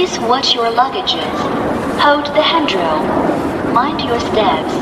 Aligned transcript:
Please 0.00 0.18
watch 0.20 0.54
your 0.54 0.72
luggages. 0.72 1.36
Hold 2.00 2.24
the 2.34 2.40
handrail. 2.40 3.02
Mind 3.74 4.00
your 4.00 4.18
steps. 4.18 4.72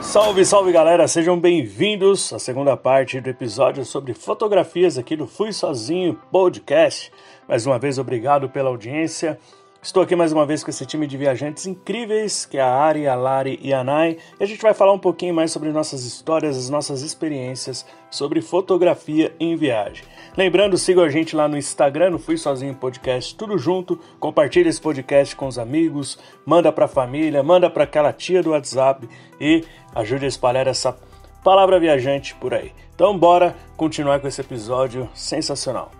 Salve, 0.00 0.44
salve 0.44 0.70
galera, 0.70 1.08
sejam 1.08 1.36
bem-vindos 1.36 2.32
à 2.32 2.38
segunda 2.38 2.76
parte 2.76 3.20
do 3.20 3.28
episódio 3.28 3.84
sobre 3.84 4.14
fotografias 4.14 4.96
aqui 4.96 5.16
do 5.16 5.26
Fui 5.26 5.52
Sozinho 5.52 6.16
Podcast. 6.30 7.10
Mais 7.48 7.66
uma 7.66 7.76
vez, 7.76 7.98
obrigado 7.98 8.48
pela 8.48 8.68
audiência. 8.68 9.36
Estou 9.82 10.02
aqui 10.02 10.14
mais 10.14 10.30
uma 10.30 10.44
vez 10.44 10.62
com 10.62 10.68
esse 10.68 10.84
time 10.84 11.06
de 11.06 11.16
viajantes 11.16 11.66
incríveis, 11.66 12.44
que 12.44 12.58
é 12.58 12.60
a 12.60 12.70
Ari, 12.70 13.08
a 13.08 13.14
Lari 13.14 13.58
e 13.62 13.72
a 13.72 13.82
Nai, 13.82 14.18
e 14.38 14.44
a 14.44 14.46
gente 14.46 14.60
vai 14.60 14.74
falar 14.74 14.92
um 14.92 14.98
pouquinho 14.98 15.32
mais 15.32 15.50
sobre 15.50 15.70
nossas 15.70 16.04
histórias, 16.04 16.58
as 16.58 16.68
nossas 16.68 17.00
experiências 17.00 17.86
sobre 18.10 18.42
fotografia 18.42 19.34
em 19.40 19.56
viagem. 19.56 20.04
Lembrando, 20.36 20.76
siga 20.76 21.00
a 21.00 21.08
gente 21.08 21.34
lá 21.34 21.48
no 21.48 21.56
Instagram, 21.56 22.10
no 22.10 22.18
Fui 22.18 22.36
Sozinho 22.36 22.74
Podcast, 22.74 23.34
tudo 23.34 23.56
junto. 23.56 23.98
Compartilhe 24.18 24.68
esse 24.68 24.80
podcast 24.80 25.34
com 25.34 25.46
os 25.46 25.58
amigos, 25.58 26.18
manda 26.44 26.70
para 26.70 26.84
a 26.84 26.88
família, 26.88 27.42
manda 27.42 27.70
para 27.70 27.84
aquela 27.84 28.12
tia 28.12 28.42
do 28.42 28.50
WhatsApp 28.50 29.08
e 29.40 29.64
ajude 29.94 30.26
a 30.26 30.28
espalhar 30.28 30.66
essa 30.66 30.94
palavra 31.42 31.80
viajante 31.80 32.34
por 32.34 32.52
aí. 32.52 32.70
Então, 32.94 33.16
bora 33.16 33.56
continuar 33.78 34.20
com 34.20 34.28
esse 34.28 34.42
episódio 34.42 35.08
sensacional. 35.14 35.99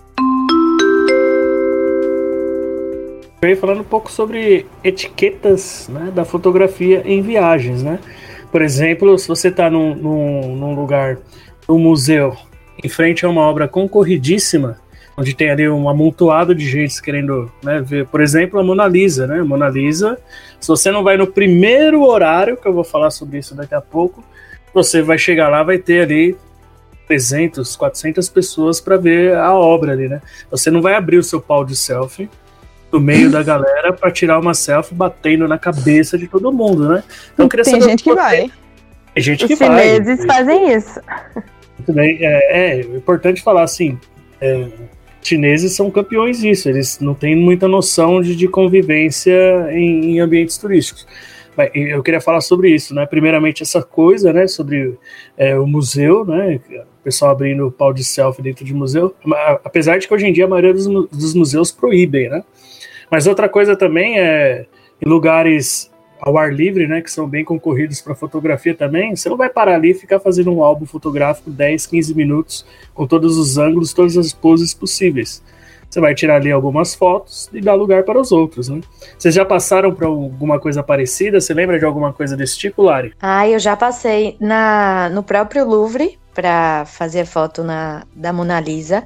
Eu 3.43 3.57
falando 3.57 3.81
um 3.81 3.85
pouco 3.85 4.13
sobre 4.13 4.67
etiquetas 4.85 5.89
né, 5.89 6.13
da 6.15 6.27
fotografia 6.27 7.03
em 7.07 7.23
viagens, 7.23 7.83
né? 7.83 7.99
Por 8.53 8.61
exemplo, 8.61 9.19
se 9.19 9.27
você 9.27 9.49
está 9.49 9.71
num, 9.71 9.95
num, 9.95 10.57
num, 10.57 10.75
lugar, 10.75 11.17
um 11.67 11.79
museu, 11.79 12.37
em 12.85 12.89
frente 12.89 13.25
a 13.25 13.31
uma 13.31 13.41
obra 13.41 13.67
concorridíssima, 13.67 14.79
onde 15.17 15.35
tem 15.35 15.49
ali 15.49 15.67
um 15.67 15.89
amontoado 15.89 16.55
de 16.55 16.69
gente 16.69 17.01
querendo 17.01 17.51
né, 17.63 17.81
ver, 17.81 18.07
por 18.09 18.21
exemplo, 18.21 18.61
a 18.61 18.63
Mona 18.63 18.87
Lisa, 18.87 19.27
né? 19.27 19.43
Mona 19.43 19.71
Lisa, 19.71 20.19
se 20.61 20.69
você 20.69 20.91
não 20.91 21.03
vai 21.03 21.17
no 21.17 21.27
primeiro 21.27 22.03
horário, 22.03 22.59
que 22.59 22.69
eu 22.69 22.75
vou 22.75 22.85
falar 22.85 23.11
sobre 23.11 23.39
isso 23.39 23.55
daqui 23.55 23.75
a 23.75 23.81
pouco, 23.81 24.23
você 24.75 25.01
vai 25.01 25.17
chegar 25.17 25.49
lá, 25.49 25.63
vai 25.63 25.79
ter 25.79 26.03
ali 26.03 26.37
300, 27.09 27.75
400 27.75 28.29
pessoas 28.29 28.83
para 28.83 28.99
ver 28.99 29.35
a 29.35 29.55
obra 29.55 29.93
ali, 29.93 30.11
né? 30.11 30.21
Você 30.51 30.71
não 30.71 30.83
vai 30.83 30.95
abrir 30.95 31.17
o 31.17 31.23
seu 31.23 31.41
pau 31.41 31.65
de 31.65 31.75
selfie 31.75 32.29
no 32.93 33.01
meio 33.01 33.31
da 33.31 33.43
galera 33.43 33.93
para 33.93 34.11
tirar 34.11 34.39
uma 34.39 34.55
selfie 34.55 34.95
batendo 34.95 35.47
na 35.47 35.59
cabeça 35.59 36.19
de 36.19 36.27
todo 36.27 36.53
mundo, 36.53 36.89
né? 36.89 37.05
Então, 37.35 37.49
Tem 37.49 37.81
gente 37.81 38.03
que 38.03 38.15
vai. 38.15 38.51
Tem 39.15 39.23
gente 39.23 39.45
Os 39.45 39.49
que 39.49 39.57
vai. 39.57 39.99
Os 39.99 40.05
chineses 40.05 40.27
fazem 40.27 40.73
isso. 40.73 41.01
Muito 41.79 41.93
bem. 41.93 42.19
É, 42.21 42.79
é 42.79 42.81
importante 42.81 43.43
falar 43.43 43.63
assim. 43.63 43.99
É, 44.41 44.67
chineses 45.23 45.75
são 45.75 45.91
campeões 45.91 46.41
disso. 46.41 46.69
Eles 46.69 46.99
não 47.01 47.15
têm 47.15 47.37
muita 47.37 47.69
noção 47.69 48.21
de, 48.21 48.35
de 48.35 48.49
convivência 48.49 49.33
em, 49.71 50.17
em 50.17 50.21
ambientes 50.21 50.57
turísticos 50.59 51.07
eu 51.75 52.03
queria 52.03 52.21
falar 52.21 52.41
sobre 52.41 52.71
isso, 52.71 52.95
né? 52.95 53.07
Primeiramente 53.07 53.63
essa 53.63 53.83
coisa, 53.83 54.33
né? 54.33 54.47
Sobre 54.47 54.99
é, 55.37 55.59
o 55.59 55.67
museu, 55.67 56.25
né? 56.25 56.61
O 57.01 57.05
pessoal 57.05 57.33
abrindo 57.33 57.71
pau 57.71 57.93
de 57.93 58.05
selfie 58.05 58.43
dentro 58.43 58.65
de 58.65 58.73
museu, 58.73 59.15
apesar 59.65 59.99
de 59.99 60.07
que 60.07 60.15
hoje 60.15 60.27
em 60.27 60.33
dia 60.33 60.45
a 60.45 60.49
maioria 60.49 60.73
dos, 60.73 60.87
dos 60.87 61.35
museus 61.35 61.73
proíbem, 61.73 62.29
né? 62.29 62.45
Mas 63.11 63.27
outra 63.27 63.49
coisa 63.49 63.77
também 63.77 64.19
é 64.19 64.67
em 65.01 65.09
lugares 65.09 65.91
ao 66.21 66.37
ar 66.37 66.53
livre, 66.53 66.87
né, 66.87 67.01
que 67.01 67.11
são 67.11 67.27
bem 67.27 67.45
concorridos 67.45 68.01
para 68.01 68.15
fotografia 68.15 68.75
também, 68.75 69.17
você 69.17 69.29
não 69.29 69.39
vai 69.39 69.49
parar 69.49 69.77
ali 69.77 69.93
e 69.93 69.95
ficar 69.95 70.21
fazendo 70.21 70.53
um 70.53 70.63
álbum 70.63 70.85
fotográfico 70.85 71.51
10, 71.51 71.87
15 71.87 72.15
minutos 72.15 72.67
com 72.93 73.07
todos 73.07 73.39
os 73.39 73.57
ângulos, 73.57 73.95
todas 73.95 74.19
as 74.19 74.33
poses 74.33 74.75
possíveis. 74.75 75.43
Você 75.89 75.99
vai 76.01 76.15
tirar 76.15 76.37
ali 76.37 76.53
algumas 76.53 76.95
fotos 76.95 77.51
e 77.53 77.61
dar 77.61 77.75
lugar 77.75 78.05
para 78.05 78.21
os 78.21 78.31
outros, 78.31 78.69
né? 78.69 78.81
Vocês 79.19 79.35
já 79.35 79.45
passaram 79.45 79.93
por 79.93 80.05
alguma 80.05 80.61
coisa 80.61 80.85
parecida? 80.85 81.41
Você 81.41 81.53
lembra 81.53 81.81
de 81.81 81.85
alguma 81.85 82.13
coisa 82.13 82.37
desse 82.37 82.57
tipo, 82.57 82.83
Lari? 82.83 83.13
Ah, 83.21 83.49
eu 83.49 83.59
já 83.59 83.75
passei 83.75 84.37
na, 84.39 85.11
no 85.13 85.25
próprio 85.25 85.67
Louvre 85.67 86.17
para 86.33 86.85
fazer 86.85 87.27
foto 87.27 87.65
na, 87.65 88.05
da 88.15 88.33
Mona 88.33 88.61
Lisa. 88.61 89.03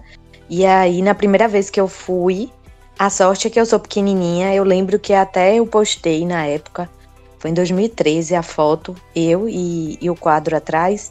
E 0.51 0.67
aí, 0.67 1.01
na 1.01 1.15
primeira 1.15 1.49
vez 1.49 1.71
que 1.71 1.81
eu 1.81 1.89
fui, 1.89 2.51
a 2.99 3.10
sorte 3.10 3.49
é 3.49 3.50
que 3.50 3.59
eu 3.59 3.66
sou 3.66 3.81
pequenininha. 3.81 4.55
Eu 4.55 4.65
lembro 4.65 4.99
que 4.99 5.12
até 5.12 5.56
eu 5.56 5.66
postei 5.66 6.25
na 6.25 6.47
época. 6.47 6.88
Foi 7.38 7.50
em 7.50 7.55
2013 7.55 8.34
a 8.34 8.43
foto, 8.43 8.97
eu 9.15 9.49
e, 9.49 9.99
e 10.00 10.09
o 10.09 10.16
quadro 10.16 10.56
atrás. 10.56 11.10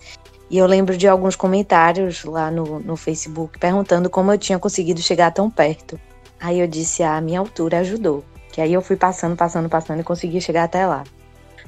E 0.50 0.58
eu 0.58 0.66
lembro 0.66 0.96
de 0.96 1.08
alguns 1.08 1.36
comentários 1.36 2.24
lá 2.24 2.50
no, 2.50 2.80
no 2.80 2.96
Facebook 2.96 3.60
perguntando 3.60 4.10
como 4.10 4.32
eu 4.32 4.38
tinha 4.38 4.58
conseguido 4.58 5.02
chegar 5.02 5.32
tão 5.32 5.50
perto. 5.50 6.00
Aí 6.40 6.60
eu 6.60 6.68
disse: 6.68 7.04
ah, 7.04 7.18
a 7.18 7.22
minha 7.22 7.40
altura 7.40 7.80
ajudou. 7.80 8.24
Que 8.52 8.62
aí 8.62 8.74
eu 8.74 8.82
fui 8.82 8.96
passando, 8.96 9.36
passando, 9.36 9.68
passando 9.68 10.00
e 10.00 10.04
consegui 10.04 10.40
chegar 10.40 10.64
até 10.64 10.86
lá. 10.86 11.04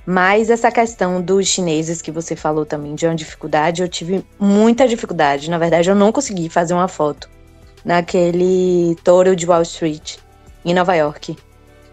Mas 0.05 0.49
essa 0.49 0.71
questão 0.71 1.21
dos 1.21 1.47
chineses 1.47 2.01
que 2.01 2.11
você 2.11 2.35
falou 2.35 2.65
também 2.65 2.93
de 2.93 3.05
uma 3.05 3.15
dificuldade, 3.15 3.81
eu 3.81 3.89
tive 3.89 4.23
muita 4.39 4.87
dificuldade. 4.87 5.49
Na 5.49 5.57
verdade, 5.57 5.89
eu 5.89 5.95
não 5.95 6.11
consegui 6.11 6.47
fazer 6.47 6.73
uma 6.73 6.87
foto 6.87 7.34
naquele 7.85 8.97
touro 9.03 9.35
de 9.35 9.45
Wall 9.45 9.61
Street, 9.61 10.17
em 10.65 10.73
Nova 10.73 10.95
York. 10.95 11.37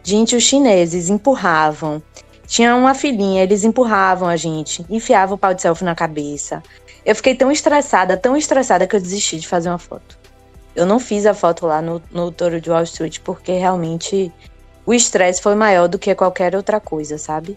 Gente, 0.03 0.35
os 0.35 0.43
chineses 0.43 1.11
empurravam. 1.11 2.03
Tinha 2.47 2.75
uma 2.75 2.95
filhinha, 2.95 3.43
eles 3.43 3.63
empurravam 3.63 4.29
a 4.29 4.37
gente, 4.37 4.85
enfiavam 4.91 5.37
o 5.37 5.39
pau 5.39 5.55
de 5.55 5.63
selfie 5.63 5.85
na 5.85 5.95
cabeça. 5.95 6.63
Eu 7.05 7.15
fiquei 7.15 7.35
tão 7.35 7.53
estressada, 7.53 8.17
tão 8.17 8.37
estressada 8.37 8.87
que 8.87 8.97
eu 8.97 9.01
desisti 9.01 9.39
de 9.39 9.47
fazer 9.47 9.69
uma 9.69 9.79
foto. 9.79 10.19
Eu 10.75 10.87
não 10.87 10.99
fiz 10.99 11.27
a 11.27 11.35
foto 11.35 11.67
lá 11.67 11.83
no, 11.83 12.03
no 12.11 12.33
Touro 12.33 12.61
de 12.61 12.71
Wall 12.71 12.83
Street 12.85 13.19
porque 13.23 13.53
realmente 13.53 14.33
o 14.87 14.95
estresse 14.95 15.43
foi 15.43 15.55
maior 15.55 15.87
do 15.87 15.99
que 15.99 16.15
qualquer 16.15 16.57
outra 16.57 16.81
coisa, 16.81 17.19
sabe? 17.19 17.57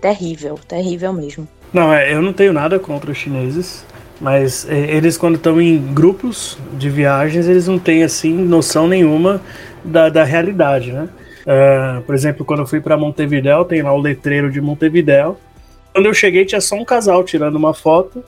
Terrível, 0.00 0.58
terrível 0.66 1.12
mesmo. 1.12 1.46
Não, 1.72 1.92
é, 1.92 2.12
eu 2.12 2.22
não 2.22 2.32
tenho 2.32 2.52
nada 2.52 2.78
contra 2.78 3.10
os 3.10 3.18
chineses. 3.18 3.84
Mas 4.20 4.68
é, 4.68 4.94
eles, 4.94 5.16
quando 5.16 5.36
estão 5.36 5.60
em 5.60 5.78
grupos 5.78 6.58
de 6.74 6.88
viagens, 6.88 7.48
eles 7.48 7.66
não 7.66 7.78
têm, 7.78 8.02
assim, 8.02 8.32
noção 8.32 8.86
nenhuma 8.86 9.40
da, 9.84 10.08
da 10.08 10.24
realidade, 10.24 10.92
né? 10.92 11.08
Uh, 11.44 12.00
por 12.02 12.14
exemplo, 12.14 12.44
quando 12.44 12.60
eu 12.60 12.66
fui 12.66 12.80
para 12.80 12.96
Montevidéu, 12.96 13.64
tem 13.64 13.82
lá 13.82 13.92
o 13.92 14.00
letreiro 14.00 14.50
de 14.50 14.60
Montevidéu. 14.60 15.38
Quando 15.92 16.06
eu 16.06 16.14
cheguei, 16.14 16.44
tinha 16.44 16.60
só 16.60 16.76
um 16.76 16.84
casal 16.84 17.22
tirando 17.22 17.56
uma 17.56 17.74
foto, 17.74 18.24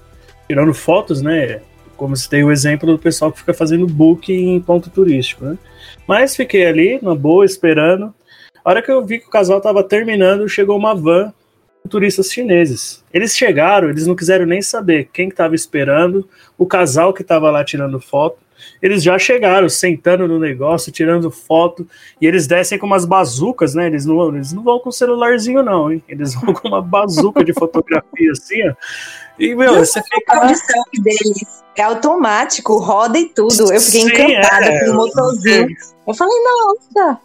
tirando 0.47 0.75
fotos, 0.75 1.23
né? 1.23 1.61
Como 1.97 2.15
se 2.15 2.29
tem 2.29 2.45
o 2.45 2.53
exemplo 2.53 2.93
do 2.93 2.99
pessoal 2.99 3.33
que 3.33 3.39
fica 3.39 3.55
fazendo 3.55 3.87
book 3.87 4.31
em 4.33 4.61
ponto 4.61 4.91
turístico, 4.91 5.45
né? 5.47 5.57
Mas 6.07 6.37
fiquei 6.37 6.67
ali, 6.67 6.99
na 7.01 7.15
boa, 7.15 7.45
esperando. 7.45 8.13
A 8.63 8.71
hora 8.71 8.83
que 8.83 8.91
eu 8.91 9.05
vi 9.05 9.19
que 9.19 9.29
o 9.29 9.31
casal 9.31 9.59
estava 9.59 9.83
terminando, 9.83 10.49
chegou 10.49 10.77
uma 10.77 10.95
van 10.95 11.33
turistas 11.87 12.33
chineses. 12.33 13.05
Eles 13.13 13.37
chegaram, 13.37 13.89
eles 13.89 14.07
não 14.07 14.17
quiseram 14.17 14.47
nem 14.47 14.63
saber 14.63 15.09
quem 15.13 15.29
estava 15.29 15.55
esperando, 15.55 16.29
o 16.57 16.67
casal 16.67 17.13
que 17.13 17.23
estava 17.23 17.51
lá 17.51 17.65
tirando 17.65 18.01
foto. 18.01 18.39
Eles 18.81 19.03
já 19.03 19.19
chegaram, 19.19 19.69
sentando 19.69 20.27
no 20.27 20.39
negócio, 20.39 20.91
tirando 20.91 21.31
foto, 21.31 21.87
e 22.21 22.27
eles 22.27 22.47
descem 22.47 22.79
com 22.79 22.87
umas 22.87 23.05
bazucas, 23.05 23.75
né? 23.75 23.87
Eles 23.87 24.07
não, 24.07 24.35
eles 24.35 24.53
não 24.53 24.63
vão 24.63 24.79
com 24.79 24.91
celularzinho, 24.91 25.63
não, 25.63 25.93
hein? 25.93 26.03
Eles 26.09 26.35
vão 26.35 26.55
com 26.55 26.69
uma 26.69 26.81
bazuca 26.81 27.45
de 27.45 27.53
fotografia 27.53 28.33
assim, 28.33 28.69
ó. 28.69 28.75
E, 29.39 29.55
meu, 29.55 29.75
você 29.75 30.03
fica. 30.03 30.47
O 30.47 30.55
selfie 30.55 31.03
deles 31.03 31.63
é 31.77 31.83
automático, 31.83 32.79
roda 32.79 33.19
e 33.19 33.27
tudo. 33.29 33.73
Eu 33.73 33.81
fiquei 33.81 34.03
Sim, 34.03 34.09
encantada 34.09 34.67
é, 34.67 34.85
com 34.85 34.93
o 34.93 34.95
motorzinho. 34.95 35.69
Eu 36.07 36.15
falei, 36.15 36.37
nossa! 36.43 37.21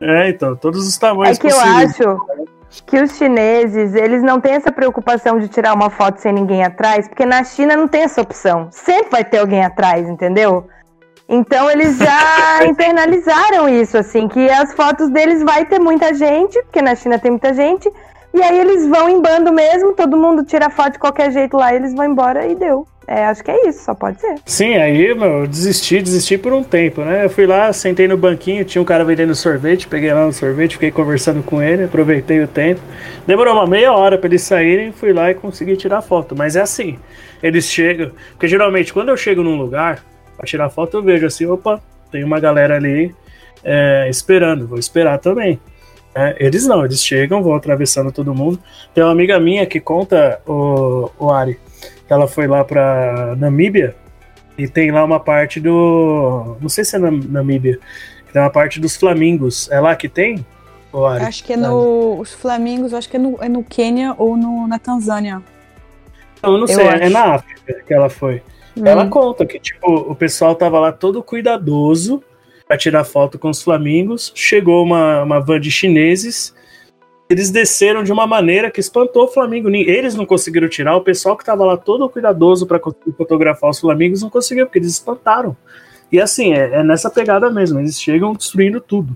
É, 0.00 0.28
então, 0.30 0.56
todos 0.56 0.86
os 0.86 0.96
tamanhos 0.96 1.38
É 1.38 1.40
que 1.40 1.48
possíveis. 1.48 2.00
eu 2.00 2.10
acho 2.10 2.55
que 2.84 3.00
os 3.00 3.16
chineses, 3.16 3.94
eles 3.94 4.22
não 4.22 4.40
têm 4.40 4.54
essa 4.54 4.72
preocupação 4.72 5.38
de 5.38 5.48
tirar 5.48 5.74
uma 5.74 5.90
foto 5.90 6.18
sem 6.18 6.32
ninguém 6.32 6.64
atrás, 6.64 7.08
porque 7.08 7.24
na 7.24 7.44
China 7.44 7.76
não 7.76 7.88
tem 7.88 8.02
essa 8.02 8.20
opção. 8.20 8.68
Sempre 8.70 9.10
vai 9.10 9.24
ter 9.24 9.38
alguém 9.38 9.64
atrás, 9.64 10.08
entendeu? 10.08 10.66
Então 11.28 11.70
eles 11.70 11.96
já 11.98 12.64
internalizaram 12.66 13.68
isso, 13.68 13.96
assim, 13.98 14.28
que 14.28 14.48
as 14.50 14.72
fotos 14.74 15.08
deles 15.10 15.42
vai 15.42 15.64
ter 15.64 15.80
muita 15.80 16.14
gente, 16.14 16.60
porque 16.62 16.82
na 16.82 16.94
China 16.94 17.18
tem 17.18 17.30
muita 17.30 17.52
gente, 17.52 17.90
e 18.32 18.42
aí 18.42 18.58
eles 18.58 18.86
vão 18.86 19.08
em 19.08 19.20
bando 19.20 19.52
mesmo, 19.52 19.94
todo 19.94 20.16
mundo 20.16 20.44
tira 20.44 20.70
foto 20.70 20.92
de 20.92 20.98
qualquer 20.98 21.30
jeito 21.32 21.56
lá, 21.56 21.74
eles 21.74 21.94
vão 21.94 22.04
embora 22.04 22.46
e 22.46 22.54
deu. 22.54 22.86
É, 23.08 23.24
acho 23.26 23.44
que 23.44 23.50
é 23.50 23.68
isso, 23.68 23.84
só 23.84 23.94
pode 23.94 24.20
ser. 24.20 24.34
Sim, 24.44 24.74
aí, 24.74 25.14
meu, 25.14 25.42
eu 25.42 25.46
desisti, 25.46 26.02
desisti 26.02 26.36
por 26.36 26.52
um 26.52 26.64
tempo, 26.64 27.02
né? 27.02 27.26
Eu 27.26 27.30
fui 27.30 27.46
lá, 27.46 27.72
sentei 27.72 28.08
no 28.08 28.16
banquinho, 28.16 28.64
tinha 28.64 28.82
um 28.82 28.84
cara 28.84 29.04
vendendo 29.04 29.32
sorvete, 29.34 29.86
peguei 29.86 30.12
lá 30.12 30.26
no 30.26 30.32
sorvete, 30.32 30.72
fiquei 30.72 30.90
conversando 30.90 31.40
com 31.42 31.62
ele, 31.62 31.84
aproveitei 31.84 32.42
o 32.42 32.48
tempo. 32.48 32.80
Demorou 33.24 33.54
uma 33.54 33.66
meia 33.66 33.92
hora 33.92 34.18
para 34.18 34.26
eles 34.26 34.42
saírem, 34.42 34.90
fui 34.90 35.12
lá 35.12 35.30
e 35.30 35.34
consegui 35.34 35.76
tirar 35.76 36.02
foto. 36.02 36.34
Mas 36.36 36.56
é 36.56 36.62
assim, 36.62 36.98
eles 37.40 37.66
chegam, 37.66 38.10
porque 38.32 38.48
geralmente 38.48 38.92
quando 38.92 39.10
eu 39.10 39.16
chego 39.16 39.42
num 39.42 39.56
lugar 39.56 40.02
para 40.36 40.46
tirar 40.46 40.68
foto, 40.68 40.96
eu 40.96 41.02
vejo 41.02 41.26
assim, 41.26 41.46
opa, 41.46 41.80
tem 42.10 42.24
uma 42.24 42.40
galera 42.40 42.74
ali 42.74 43.14
é, 43.62 44.08
esperando, 44.10 44.66
vou 44.66 44.78
esperar 44.78 45.18
também. 45.18 45.60
É, 46.12 46.34
eles 46.40 46.66
não, 46.66 46.84
eles 46.84 47.04
chegam, 47.04 47.42
vão 47.42 47.54
atravessando 47.54 48.10
todo 48.10 48.34
mundo. 48.34 48.58
Tem 48.94 49.04
uma 49.04 49.12
amiga 49.12 49.38
minha 49.38 49.66
que 49.66 49.78
conta, 49.78 50.40
o, 50.46 51.10
o 51.18 51.30
Ari, 51.30 51.58
ela 52.08 52.26
foi 52.26 52.46
lá 52.46 52.64
pra 52.64 53.34
Namíbia 53.36 53.94
e 54.56 54.68
tem 54.68 54.90
lá 54.90 55.04
uma 55.04 55.20
parte 55.20 55.60
do. 55.60 56.56
Não 56.60 56.68
sei 56.68 56.84
se 56.84 56.96
é 56.96 56.98
na 56.98 57.10
Namíbia. 57.10 57.78
Tem 58.32 58.40
uma 58.40 58.50
parte 58.50 58.80
dos 58.80 58.96
flamingos. 58.96 59.70
É 59.70 59.80
lá 59.80 59.94
que 59.94 60.08
tem? 60.08 60.44
Acho 61.26 61.44
que 61.44 61.52
é 61.52 61.56
no. 61.56 62.18
Os 62.18 62.32
flamingos, 62.32 62.94
acho 62.94 63.08
que 63.08 63.16
é 63.16 63.20
no, 63.20 63.38
é 63.42 63.48
no 63.48 63.62
Quênia 63.62 64.14
ou 64.16 64.36
no, 64.36 64.66
na 64.66 64.78
Tanzânia. 64.78 65.42
Não, 66.42 66.54
eu 66.54 66.58
não 66.58 66.66
sei, 66.66 66.86
é 66.86 67.08
na 67.08 67.34
África 67.34 67.82
que 67.86 67.92
ela 67.92 68.08
foi. 68.08 68.42
Hum. 68.76 68.86
Ela 68.86 69.06
conta 69.08 69.44
que, 69.44 69.58
tipo, 69.58 69.86
o 69.86 70.14
pessoal 70.14 70.54
tava 70.54 70.78
lá 70.78 70.92
todo 70.92 71.22
cuidadoso 71.22 72.22
para 72.66 72.76
tirar 72.76 73.04
foto 73.04 73.38
com 73.38 73.50
os 73.50 73.62
flamingos. 73.62 74.32
Chegou 74.34 74.82
uma, 74.82 75.22
uma 75.22 75.40
van 75.40 75.60
de 75.60 75.70
chineses. 75.70 76.54
Eles 77.28 77.50
desceram 77.50 78.04
de 78.04 78.12
uma 78.12 78.26
maneira 78.26 78.70
que 78.70 78.78
espantou 78.78 79.24
o 79.24 79.28
Flamengo. 79.28 79.68
Eles 79.68 80.14
não 80.14 80.24
conseguiram 80.24 80.68
tirar, 80.68 80.96
o 80.96 81.02
pessoal 81.02 81.36
que 81.36 81.44
tava 81.44 81.64
lá 81.64 81.76
todo 81.76 82.08
cuidadoso 82.08 82.66
para 82.66 82.80
fotografar 83.16 83.70
os 83.70 83.80
flamingos 83.80 84.22
não 84.22 84.30
conseguiu, 84.30 84.66
porque 84.66 84.78
eles 84.78 84.92
espantaram. 84.92 85.56
E 86.10 86.20
assim, 86.20 86.52
é, 86.52 86.74
é 86.74 86.84
nessa 86.84 87.10
pegada 87.10 87.50
mesmo, 87.50 87.80
eles 87.80 88.00
chegam 88.00 88.32
destruindo 88.32 88.80
tudo. 88.80 89.14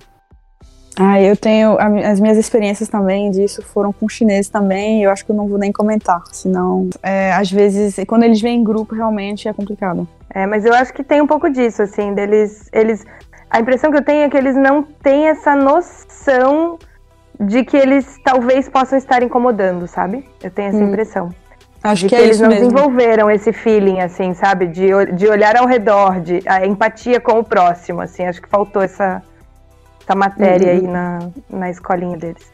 Ah, 0.99 1.23
eu 1.23 1.37
tenho. 1.37 1.79
As 1.79 2.19
minhas 2.19 2.37
experiências 2.37 2.89
também 2.89 3.31
disso 3.31 3.63
foram 3.63 3.93
com 3.93 4.09
chineses 4.09 4.51
também, 4.51 5.05
eu 5.05 5.11
acho 5.11 5.25
que 5.25 5.31
eu 5.31 5.37
não 5.37 5.47
vou 5.47 5.59
nem 5.59 5.71
comentar, 5.71 6.21
senão. 6.33 6.91
É, 7.03 7.33
às 7.33 7.51
vezes, 7.51 7.97
quando 8.07 8.25
eles 8.25 8.41
vêm 8.41 8.59
em 8.59 8.65
grupo, 8.65 8.95
realmente 8.95 9.49
é 9.49 9.53
complicado. 9.53 10.07
É, 10.29 10.47
mas 10.47 10.65
eu 10.65 10.75
acho 10.75 10.93
que 10.93 11.05
tem 11.05 11.23
um 11.23 11.27
pouco 11.27 11.49
disso, 11.49 11.81
assim, 11.81 12.13
deles. 12.13 12.69
Eles, 12.73 13.05
a 13.49 13.61
impressão 13.61 13.91
que 13.91 13.99
eu 13.99 14.05
tenho 14.05 14.25
é 14.25 14.29
que 14.29 14.37
eles 14.37 14.57
não 14.57 14.83
têm 14.83 15.29
essa 15.29 15.55
noção 15.55 16.79
de 17.41 17.65
que 17.65 17.77
eles 17.77 18.19
talvez 18.23 18.69
possam 18.69 18.99
estar 18.99 19.23
incomodando, 19.23 19.87
sabe? 19.87 20.29
Eu 20.43 20.51
tenho 20.51 20.69
essa 20.69 20.79
hum. 20.79 20.89
impressão. 20.89 21.35
Acho 21.83 22.03
de 22.03 22.09
que, 22.11 22.17
que 22.17 22.21
é 22.21 22.25
eles 22.27 22.39
não 22.39 22.51
mesmo. 22.51 22.69
desenvolveram 22.69 23.31
esse 23.31 23.53
feeling, 23.53 24.01
assim, 24.01 24.35
sabe? 24.35 24.67
De, 24.67 24.91
de 25.15 25.27
olhar 25.27 25.57
ao 25.57 25.67
redor, 25.67 26.21
de 26.21 26.43
a 26.47 26.67
empatia 26.67 27.19
com 27.19 27.39
o 27.39 27.45
próximo, 27.45 28.03
assim. 28.03 28.25
Acho 28.25 28.43
que 28.43 28.49
faltou 28.49 28.83
essa, 28.83 29.23
essa 30.03 30.15
matéria 30.15 30.75
uhum. 30.75 30.79
aí 30.79 30.87
na, 30.87 31.19
na 31.49 31.71
escolinha 31.71 32.19
deles. 32.19 32.53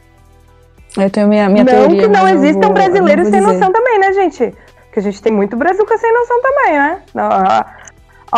Eu 0.97 1.09
tenho 1.09 1.27
minha, 1.27 1.49
minha 1.49 1.65
não 1.65 1.73
teoria. 1.73 2.01
que 2.03 2.07
não 2.07 2.27
existam 2.29 2.67
vou, 2.67 2.73
brasileiros 2.73 3.27
sem 3.27 3.41
noção 3.41 3.71
também, 3.71 3.99
né, 3.99 4.13
gente? 4.13 4.55
Que 4.93 4.99
a 4.99 5.03
gente 5.03 5.21
tem 5.21 5.33
muito 5.33 5.57
brazuca 5.57 5.97
sem 5.97 6.13
noção 6.13 6.41
também, 6.41 6.73
né? 6.77 7.01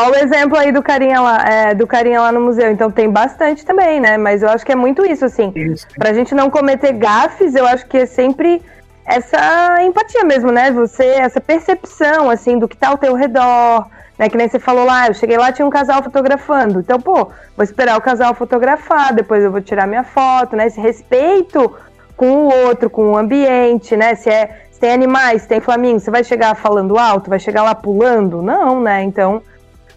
Olha 0.01 0.11
o 0.11 0.15
exemplo 0.15 0.57
aí 0.57 0.71
do 0.71 0.81
carinha 0.81 1.19
lá, 1.19 1.45
é, 1.45 1.75
do 1.75 1.85
carinha 1.85 2.21
lá 2.21 2.31
no 2.31 2.39
museu. 2.39 2.71
Então 2.71 2.89
tem 2.89 3.09
bastante 3.09 3.65
também, 3.65 3.99
né? 3.99 4.17
Mas 4.17 4.41
eu 4.41 4.49
acho 4.49 4.65
que 4.65 4.71
é 4.71 4.75
muito 4.75 5.05
isso, 5.05 5.25
assim. 5.25 5.51
Isso. 5.55 5.85
Pra 5.97 6.13
gente 6.13 6.33
não 6.33 6.49
cometer 6.49 6.93
gafes, 6.93 7.53
eu 7.55 7.65
acho 7.67 7.85
que 7.85 7.97
é 7.97 8.05
sempre 8.05 8.61
essa 9.05 9.83
empatia 9.83 10.23
mesmo, 10.23 10.51
né? 10.51 10.71
Você, 10.71 11.03
essa 11.03 11.41
percepção, 11.41 12.29
assim, 12.29 12.57
do 12.57 12.67
que 12.67 12.77
tá 12.77 12.89
ao 12.89 12.97
teu 12.97 13.13
redor, 13.13 13.87
né? 14.17 14.29
Que 14.29 14.37
nem 14.37 14.47
você 14.47 14.59
falou 14.59 14.85
lá, 14.85 15.07
eu 15.07 15.13
cheguei 15.13 15.37
lá, 15.37 15.51
tinha 15.51 15.65
um 15.65 15.69
casal 15.69 16.01
fotografando. 16.01 16.79
Então, 16.79 16.99
pô, 17.01 17.31
vou 17.57 17.63
esperar 17.63 17.97
o 17.97 18.01
casal 18.01 18.33
fotografar, 18.33 19.13
depois 19.13 19.43
eu 19.43 19.51
vou 19.51 19.61
tirar 19.61 19.87
minha 19.87 20.03
foto, 20.03 20.55
né? 20.55 20.67
Esse 20.67 20.79
respeito 20.79 21.75
com 22.15 22.47
o 22.47 22.67
outro, 22.67 22.89
com 22.89 23.11
o 23.11 23.17
ambiente, 23.17 23.97
né? 23.97 24.13
Se, 24.13 24.29
é, 24.29 24.61
se 24.71 24.79
tem 24.79 24.91
animais, 24.91 25.41
se 25.41 25.47
tem 25.47 25.59
flamingos, 25.59 26.03
você 26.03 26.11
vai 26.11 26.23
chegar 26.23 26.55
falando 26.55 26.97
alto, 26.97 27.29
vai 27.29 27.39
chegar 27.39 27.63
lá 27.63 27.73
pulando? 27.73 28.41
Não, 28.41 28.79
né? 28.79 29.01
Então, 29.03 29.41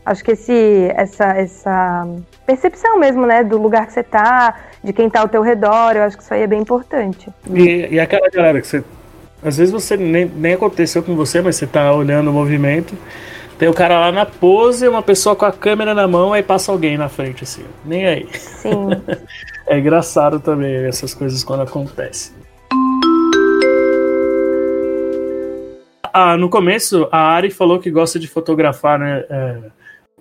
acho 0.04 0.24
que 0.24 0.32
esse, 0.32 0.90
essa, 0.94 1.24
essa 1.32 2.08
percepção 2.46 2.98
mesmo, 2.98 3.26
né? 3.26 3.44
Do 3.44 3.58
lugar 3.58 3.86
que 3.86 3.92
você 3.92 4.02
tá, 4.02 4.56
de 4.82 4.92
quem 4.92 5.08
tá 5.08 5.20
ao 5.20 5.28
teu 5.28 5.42
redor, 5.42 5.96
eu 5.96 6.02
acho 6.02 6.16
que 6.16 6.22
isso 6.22 6.34
aí 6.34 6.42
é 6.42 6.46
bem 6.46 6.60
importante. 6.60 7.28
E, 7.50 7.88
e 7.94 8.00
aquela 8.00 8.28
galera 8.28 8.60
que 8.60 8.66
você 8.66 8.84
às 9.44 9.56
vezes 9.56 9.72
você 9.72 9.96
nem, 9.96 10.24
nem 10.26 10.54
aconteceu 10.54 11.02
com 11.02 11.16
você, 11.16 11.40
mas 11.40 11.56
você 11.56 11.66
tá 11.66 11.92
olhando 11.92 12.30
o 12.30 12.32
movimento. 12.32 12.96
Tem 13.58 13.68
o 13.68 13.74
cara 13.74 13.98
lá 13.98 14.12
na 14.12 14.24
pose, 14.24 14.86
uma 14.86 15.02
pessoa 15.02 15.34
com 15.34 15.44
a 15.44 15.52
câmera 15.52 15.92
na 15.94 16.06
mão, 16.06 16.32
aí 16.32 16.42
passa 16.42 16.70
alguém 16.70 16.96
na 16.96 17.08
frente, 17.08 17.42
assim. 17.42 17.64
Nem 17.84 18.06
aí. 18.06 18.28
Sim. 18.32 18.70
é 19.66 19.78
engraçado 19.78 20.38
também 20.38 20.86
essas 20.86 21.12
coisas 21.12 21.42
quando 21.42 21.62
acontecem. 21.62 22.34
Ah, 26.12 26.36
no 26.36 26.48
começo, 26.48 27.08
a 27.10 27.18
Ari 27.18 27.50
falou 27.50 27.80
que 27.80 27.90
gosta 27.90 28.18
de 28.18 28.28
fotografar, 28.28 28.98
né? 28.98 29.24
É, 29.28 29.56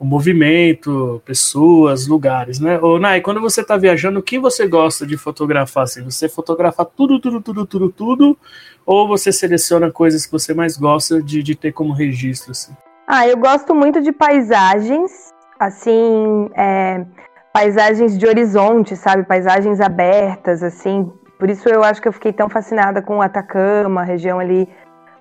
o 0.01 0.03
movimento, 0.03 1.21
pessoas, 1.23 2.07
lugares, 2.07 2.59
né? 2.59 2.79
Ô, 2.79 2.97
Nai, 2.97 3.21
quando 3.21 3.39
você 3.39 3.63
tá 3.63 3.77
viajando, 3.77 4.19
o 4.19 4.23
que 4.23 4.39
você 4.39 4.67
gosta 4.67 5.05
de 5.05 5.15
fotografar? 5.15 5.83
Assim, 5.83 6.03
você 6.03 6.27
fotografa 6.27 6.83
tudo, 6.83 7.21
tudo, 7.21 7.39
tudo, 7.39 7.67
tudo, 7.67 7.89
tudo? 7.91 8.37
Ou 8.83 9.07
você 9.07 9.31
seleciona 9.31 9.91
coisas 9.91 10.25
que 10.25 10.31
você 10.31 10.55
mais 10.55 10.75
gosta 10.75 11.21
de, 11.21 11.43
de 11.43 11.53
ter 11.53 11.71
como 11.71 11.93
registro, 11.93 12.49
assim? 12.49 12.73
Ah, 13.05 13.27
eu 13.27 13.37
gosto 13.37 13.75
muito 13.75 14.01
de 14.01 14.11
paisagens, 14.11 15.29
assim, 15.59 16.49
é, 16.55 17.05
paisagens 17.53 18.17
de 18.17 18.25
horizonte, 18.25 18.95
sabe? 18.95 19.21
Paisagens 19.21 19.79
abertas, 19.79 20.63
assim. 20.63 21.11
Por 21.37 21.47
isso 21.47 21.69
eu 21.69 21.83
acho 21.83 22.01
que 22.01 22.07
eu 22.07 22.13
fiquei 22.13 22.33
tão 22.33 22.49
fascinada 22.49 23.03
com 23.03 23.17
o 23.17 23.21
Atacama, 23.21 24.01
a 24.01 24.05
região 24.05 24.39
ali 24.39 24.67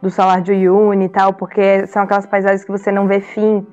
do 0.01 0.09
Salar 0.09 0.41
de 0.41 0.53
Uyuni 0.53 1.05
e 1.05 1.11
tal, 1.11 1.35
porque 1.35 1.87
são 1.87 2.01
aquelas 2.01 2.25
paisagens 2.25 2.65
que 2.65 2.73
você 2.73 2.91
não 2.91 3.07
vê 3.07 3.21
fim 3.21 3.67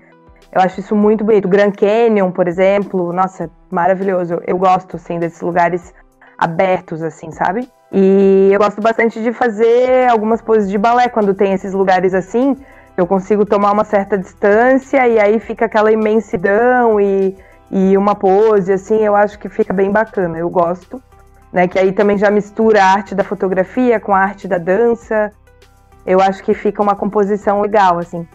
eu 0.52 0.62
acho 0.62 0.80
isso 0.80 0.96
muito 0.96 1.24
bonito. 1.24 1.48
Grand 1.48 1.72
Canyon, 1.72 2.32
por 2.32 2.48
exemplo, 2.48 3.12
nossa, 3.14 3.50
maravilhoso. 3.70 4.42
Eu 4.46 4.58
gosto, 4.58 4.96
assim, 4.96 5.20
desses 5.20 5.42
lugares 5.42 5.94
abertos, 6.38 7.02
assim, 7.02 7.32
sabe? 7.32 7.68
E 7.92 8.50
eu 8.52 8.60
gosto 8.60 8.82
bastante 8.82 9.22
de 9.22 9.32
fazer 9.32 10.10
algumas 10.10 10.42
poses 10.42 10.70
de 10.70 10.78
balé 10.78 11.08
quando 11.08 11.34
tem 11.34 11.54
esses 11.54 11.74
lugares 11.74 12.14
assim. 12.14 12.56
Eu 12.96 13.08
consigo 13.08 13.46
tomar 13.46 13.72
uma 13.72 13.84
certa 13.84 14.18
distância 14.18 15.08
e 15.08 15.20
aí 15.20 15.40
fica 15.40 15.66
aquela 15.66 15.92
imensidão 15.92 17.00
e, 17.00 17.38
e 17.72 17.98
uma 17.98 18.16
pose, 18.16 18.74
assim, 18.74 19.04
eu 19.04 19.16
acho 19.16 19.38
que 19.40 19.48
fica 19.48 19.74
bem 19.74 19.92
bacana. 19.92 20.38
Eu 20.38 20.50
gosto. 20.50 21.02
Né, 21.52 21.66
que 21.66 21.80
aí 21.80 21.94
também 21.94 22.18
já 22.18 22.30
mistura 22.30 22.84
a 22.84 22.92
arte 22.92 23.16
da 23.16 23.24
fotografia 23.24 24.02
com 24.02 24.14
a 24.14 24.20
arte 24.20 24.50
da 24.50 24.58
dança. 24.58 25.32
Eu 26.06 26.20
acho 26.20 26.44
que 26.44 26.54
fica 26.54 26.82
uma 26.82 26.94
composição 26.94 27.62
legal, 27.62 27.98
assim. 27.98 28.28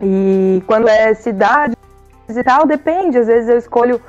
E 0.00 0.62
quando 0.66 0.88
é 0.88 1.12
cidade 1.14 1.74
e 2.28 2.44
tal, 2.44 2.66
depende. 2.66 3.18
Às 3.18 3.26
vezes 3.26 3.48
eu 3.48 3.58
escolho 3.58 4.00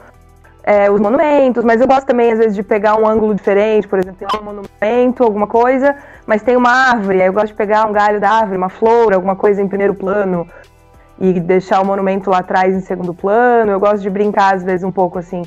é, 0.63 0.89
os 0.91 1.00
monumentos, 1.00 1.63
mas 1.63 1.81
eu 1.81 1.88
gosto 1.88 2.06
também, 2.06 2.31
às 2.31 2.38
vezes, 2.38 2.56
de 2.56 2.63
pegar 2.63 2.95
um 2.95 3.07
ângulo 3.07 3.33
diferente. 3.33 3.88
Por 3.88 4.00
exemplo, 4.00 4.18
tem 4.19 4.39
um 4.39 4.44
monumento, 4.44 5.24
alguma 5.24 5.47
coisa, 5.47 5.95
mas 6.27 6.44
tem 6.44 6.56
uma 6.56 6.71
árvore. 6.71 7.21
Aí 7.21 7.27
eu 7.27 7.33
gosto 7.33 7.47
de 7.47 7.53
pegar 7.56 7.86
um 7.88 7.91
galho 7.91 8.19
da 8.19 8.30
árvore, 8.30 8.57
uma 8.57 8.69
flor, 8.69 9.13
alguma 9.13 9.36
coisa 9.36 9.62
em 9.62 9.68
primeiro 9.68 9.95
plano 9.95 10.47
e 11.19 11.40
deixar 11.40 11.81
o 11.81 11.85
monumento 11.85 12.30
lá 12.30 12.40
atrás 12.40 12.75
em 12.75 12.81
segundo 12.81 13.13
plano. 13.13 13.71
Eu 13.71 13.80
gosto 13.80 14.02
de 14.02 14.09
brincar, 14.09 14.56
às 14.56 14.63
vezes, 14.63 14.83
um 14.83 14.92
pouco 14.92 15.18
assim 15.19 15.42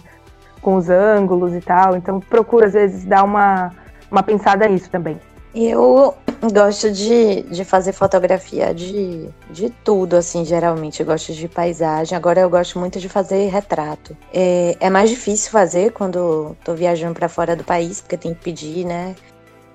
com 0.61 0.77
os 0.77 0.89
ângulos 0.89 1.55
e 1.55 1.61
tal. 1.61 1.97
Então, 1.97 2.21
procuro, 2.21 2.65
às 2.65 2.73
vezes, 2.73 3.05
dar 3.05 3.25
uma, 3.25 3.71
uma 4.11 4.23
pensada 4.23 4.67
nisso 4.69 4.91
também. 4.91 5.19
Eu 5.55 6.15
gosto 6.51 6.91
de, 6.91 7.43
de 7.43 7.65
fazer 7.65 7.93
fotografia 7.93 8.75
de, 8.75 9.29
de 9.49 9.71
tudo, 9.85 10.17
assim, 10.17 10.45
geralmente. 10.45 10.99
Eu 10.99 11.07
gosto 11.07 11.33
de 11.33 11.47
paisagem. 11.47 12.17
Agora 12.17 12.41
eu 12.41 12.51
gosto 12.51 12.81
muito 12.81 12.99
de 12.99 13.09
fazer 13.09 13.49
retrato. 13.49 14.17
É, 14.35 14.77
é 14.81 14.91
mais 14.91 15.09
difícil 15.09 15.53
fazer 15.53 15.93
quando 15.93 16.57
tô 16.65 16.75
viajando 16.75 17.15
para 17.15 17.29
fora 17.29 17.55
do 17.55 17.63
país, 17.63 18.01
porque 18.01 18.17
tem 18.17 18.35
que 18.35 18.43
pedir, 18.43 18.85
né? 18.85 19.15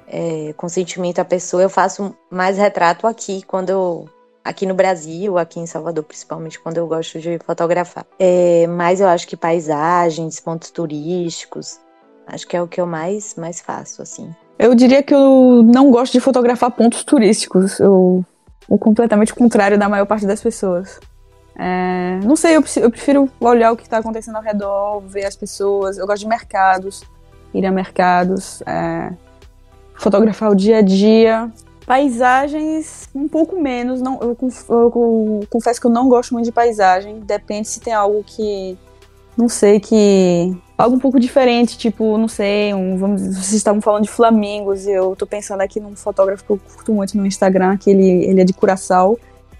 É, 0.08 0.54
consentimento 0.58 1.20
à 1.20 1.26
pessoa. 1.26 1.64
Eu 1.64 1.70
faço 1.70 2.14
mais 2.30 2.58
retrato 2.58 3.08
aqui, 3.08 3.44
quando 3.44 3.70
eu. 3.70 4.10
Aqui 4.44 4.66
no 4.66 4.74
Brasil, 4.74 5.38
aqui 5.38 5.60
em 5.60 5.66
Salvador, 5.66 6.06
principalmente, 6.06 6.58
quando 6.58 6.78
eu 6.78 6.88
gosto 6.88 7.20
de 7.20 7.38
fotografar. 7.46 8.06
É, 8.18 8.66
mas 8.68 9.02
eu 9.02 9.08
acho 9.08 9.28
que 9.28 9.36
paisagens, 9.36 10.40
pontos 10.40 10.72
turísticos, 10.72 11.82
acho 12.26 12.48
que 12.48 12.56
é 12.56 12.62
o 12.62 12.68
que 12.68 12.80
eu 12.80 12.88
mais, 12.88 13.36
mais 13.36 13.60
faço, 13.60 14.02
assim. 14.02 14.34
Eu 14.60 14.74
diria 14.74 15.04
que 15.04 15.14
eu 15.14 15.64
não 15.64 15.92
gosto 15.92 16.14
de 16.14 16.20
fotografar 16.20 16.72
pontos 16.72 17.04
turísticos. 17.04 17.80
Eu, 17.80 18.26
o 18.68 18.78
completamente 18.78 19.34
contrário 19.34 19.78
da 19.78 19.88
maior 19.88 20.06
parte 20.06 20.26
das 20.26 20.42
pessoas. 20.42 21.00
É, 21.56 22.20
não 22.24 22.36
sei, 22.36 22.56
eu, 22.56 22.64
eu, 22.78 22.92
prefiro 22.92 23.30
olhar 23.40 23.72
o 23.72 23.78
que 23.78 23.84
está 23.84 23.98
acontecendo 23.98 24.36
ao 24.36 24.44
redor, 24.44 25.00
ver 25.02 25.26
as 25.26 25.36
pessoas. 25.36 25.98
Eu 25.98 26.06
gosto 26.06 26.22
de 26.22 26.28
mercados, 26.28 27.04
ir 27.54 27.66
a 27.66 27.72
mercados, 27.72 28.62
é, 28.62 29.12
fotografar 29.96 30.52
o 30.52 30.56
dia 30.56 30.78
a 30.78 30.82
dia. 30.82 31.52
Paisagens, 31.86 33.08
um 33.16 33.28
pouco 33.28 33.60
menos. 33.60 34.02
Não, 34.02 34.20
eu, 34.22 34.38
eu, 34.42 34.50
eu, 34.70 35.48
confesso 35.50 35.80
que 35.80 35.88
eu 35.88 35.92
não 35.92 36.10
gosto 36.10 36.34
muito 36.34 36.46
de 36.46 36.52
paisagem. 36.52 37.22
Depende 37.22 37.68
se 37.68 37.80
tem 37.80 37.94
algo 37.94 38.24
que. 38.24 38.78
Não 39.38 39.48
sei, 39.48 39.80
que 39.80 40.58
algo 40.78 40.96
um 40.96 41.00
pouco 41.00 41.20
diferente, 41.20 41.78
tipo, 41.78 42.18
não 42.18 42.28
sei, 42.28 42.74
um, 42.74 42.98
vamos, 42.98 43.22
vocês 43.22 43.54
estavam 43.54 43.82
falando 43.82 44.04
de 44.04 44.10
flamingos, 44.10 44.86
e 44.86 44.92
eu 44.92 45.16
tô 45.16 45.28
pensando 45.28 45.62
aqui 45.62 45.80
num 45.80 45.96
fotógrafo 45.96 46.44
que 46.44 46.50
eu 46.50 46.58
curto 46.58 46.92
muito 46.92 47.16
no 47.16 47.26
Instagram, 47.26 47.78
que 47.78 47.90
ele, 47.90 48.26
ele 48.26 48.42
é 48.42 48.44
de 48.44 48.54
Curaçao, 48.54 49.18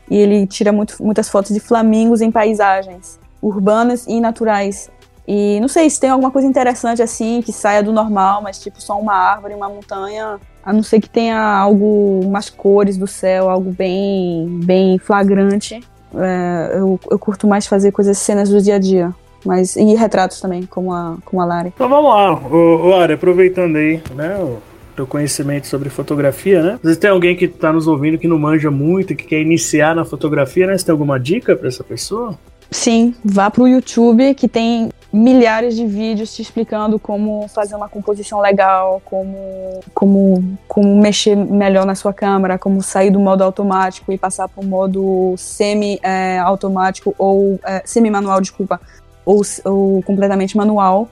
e 0.10 0.18
ele 0.18 0.48
tira 0.48 0.72
muito, 0.72 0.96
muitas 1.04 1.30
fotos 1.30 1.54
de 1.54 1.60
flamingos 1.60 2.22
em 2.22 2.32
paisagens 2.32 3.20
urbanas 3.42 4.06
e 4.08 4.20
naturais. 4.20 4.90
E 5.28 5.60
não 5.60 5.68
sei 5.68 5.90
se 5.90 6.00
tem 6.00 6.10
alguma 6.10 6.32
coisa 6.32 6.48
interessante 6.48 7.02
assim, 7.02 7.42
que 7.42 7.52
saia 7.52 7.84
do 7.84 7.92
normal, 7.92 8.42
mas 8.42 8.60
tipo 8.60 8.82
só 8.82 8.98
uma 9.00 9.14
árvore, 9.14 9.54
uma 9.54 9.68
montanha, 9.68 10.40
a 10.64 10.74
não 10.74 10.82
ser 10.82 11.02
que 11.02 11.10
tenha 11.10 11.38
algo, 11.38 12.22
umas 12.24 12.50
cores 12.50 12.98
do 12.98 13.08
céu, 13.08 13.50
algo 13.50 13.72
bem, 13.72 14.60
bem 14.64 14.98
flagrante. 14.98 15.82
É, 16.16 16.78
eu, 16.78 17.00
eu 17.12 17.20
curto 17.20 17.46
mais 17.46 17.68
fazer 17.68 17.92
coisas, 17.92 18.18
cenas 18.18 18.50
do 18.50 18.62
dia 18.62 18.76
a 18.76 18.80
dia. 18.80 19.14
Mas, 19.48 19.78
e 19.78 19.96
retratos 19.96 20.42
também, 20.42 20.64
como 20.64 20.94
a, 20.94 21.16
como 21.24 21.42
a 21.42 21.46
Lari. 21.46 21.72
Então 21.74 21.88
vamos 21.88 22.12
lá, 22.12 22.34
o, 22.34 22.90
Lari, 22.90 23.14
aproveitando 23.14 23.78
aí, 23.78 24.04
né, 24.14 24.38
o 24.38 24.58
teu 24.94 25.08
conhecimento 25.08 25.68
sobre 25.68 25.90
fotografia, 25.90 26.62
né? 26.62 26.80
Vezes 26.84 26.98
tem 26.98 27.10
alguém 27.10 27.34
que 27.34 27.46
está 27.46 27.72
nos 27.72 27.88
ouvindo 27.88 28.18
que 28.18 28.28
não 28.28 28.38
manja 28.38 28.70
muito, 28.70 29.16
que 29.16 29.24
quer 29.24 29.40
iniciar 29.40 29.96
na 29.96 30.04
fotografia, 30.04 30.68
né? 30.68 30.78
Você 30.78 30.86
tem 30.86 30.92
alguma 30.92 31.18
dica 31.18 31.56
para 31.56 31.70
essa 31.70 31.84
pessoa? 31.84 32.38
Sim, 32.70 33.16
vá 33.24 33.50
pro 33.50 33.68
YouTube 33.68 34.34
que 34.34 34.50
tem 34.50 34.90
milhares 35.12 35.76
de 35.76 35.86
vídeos 35.86 36.36
te 36.36 36.42
explicando 36.42 37.00
como 37.00 37.48
fazer 37.48 37.76
uma 37.76 37.88
composição 37.88 38.42
legal, 38.42 39.02
como, 39.06 39.80
como, 39.94 40.58
como 40.68 41.02
mexer 41.02 41.36
melhor 41.36 41.86
na 41.86 41.96
sua 41.96 42.14
câmera, 42.14 42.58
como 42.58 42.82
sair 42.82 43.10
do 43.10 43.20
modo 43.20 43.44
automático 43.44 44.12
e 44.12 44.18
passar 44.18 44.50
para 44.50 44.62
o 44.62 44.66
modo 44.66 45.34
semi-automático 45.38 47.12
é, 47.12 47.14
ou 47.18 47.60
é, 47.64 47.82
semi-manual, 47.86 48.42
desculpa, 48.42 48.82
ou, 49.28 49.42
ou 49.66 50.02
completamente 50.04 50.56
manual. 50.56 51.10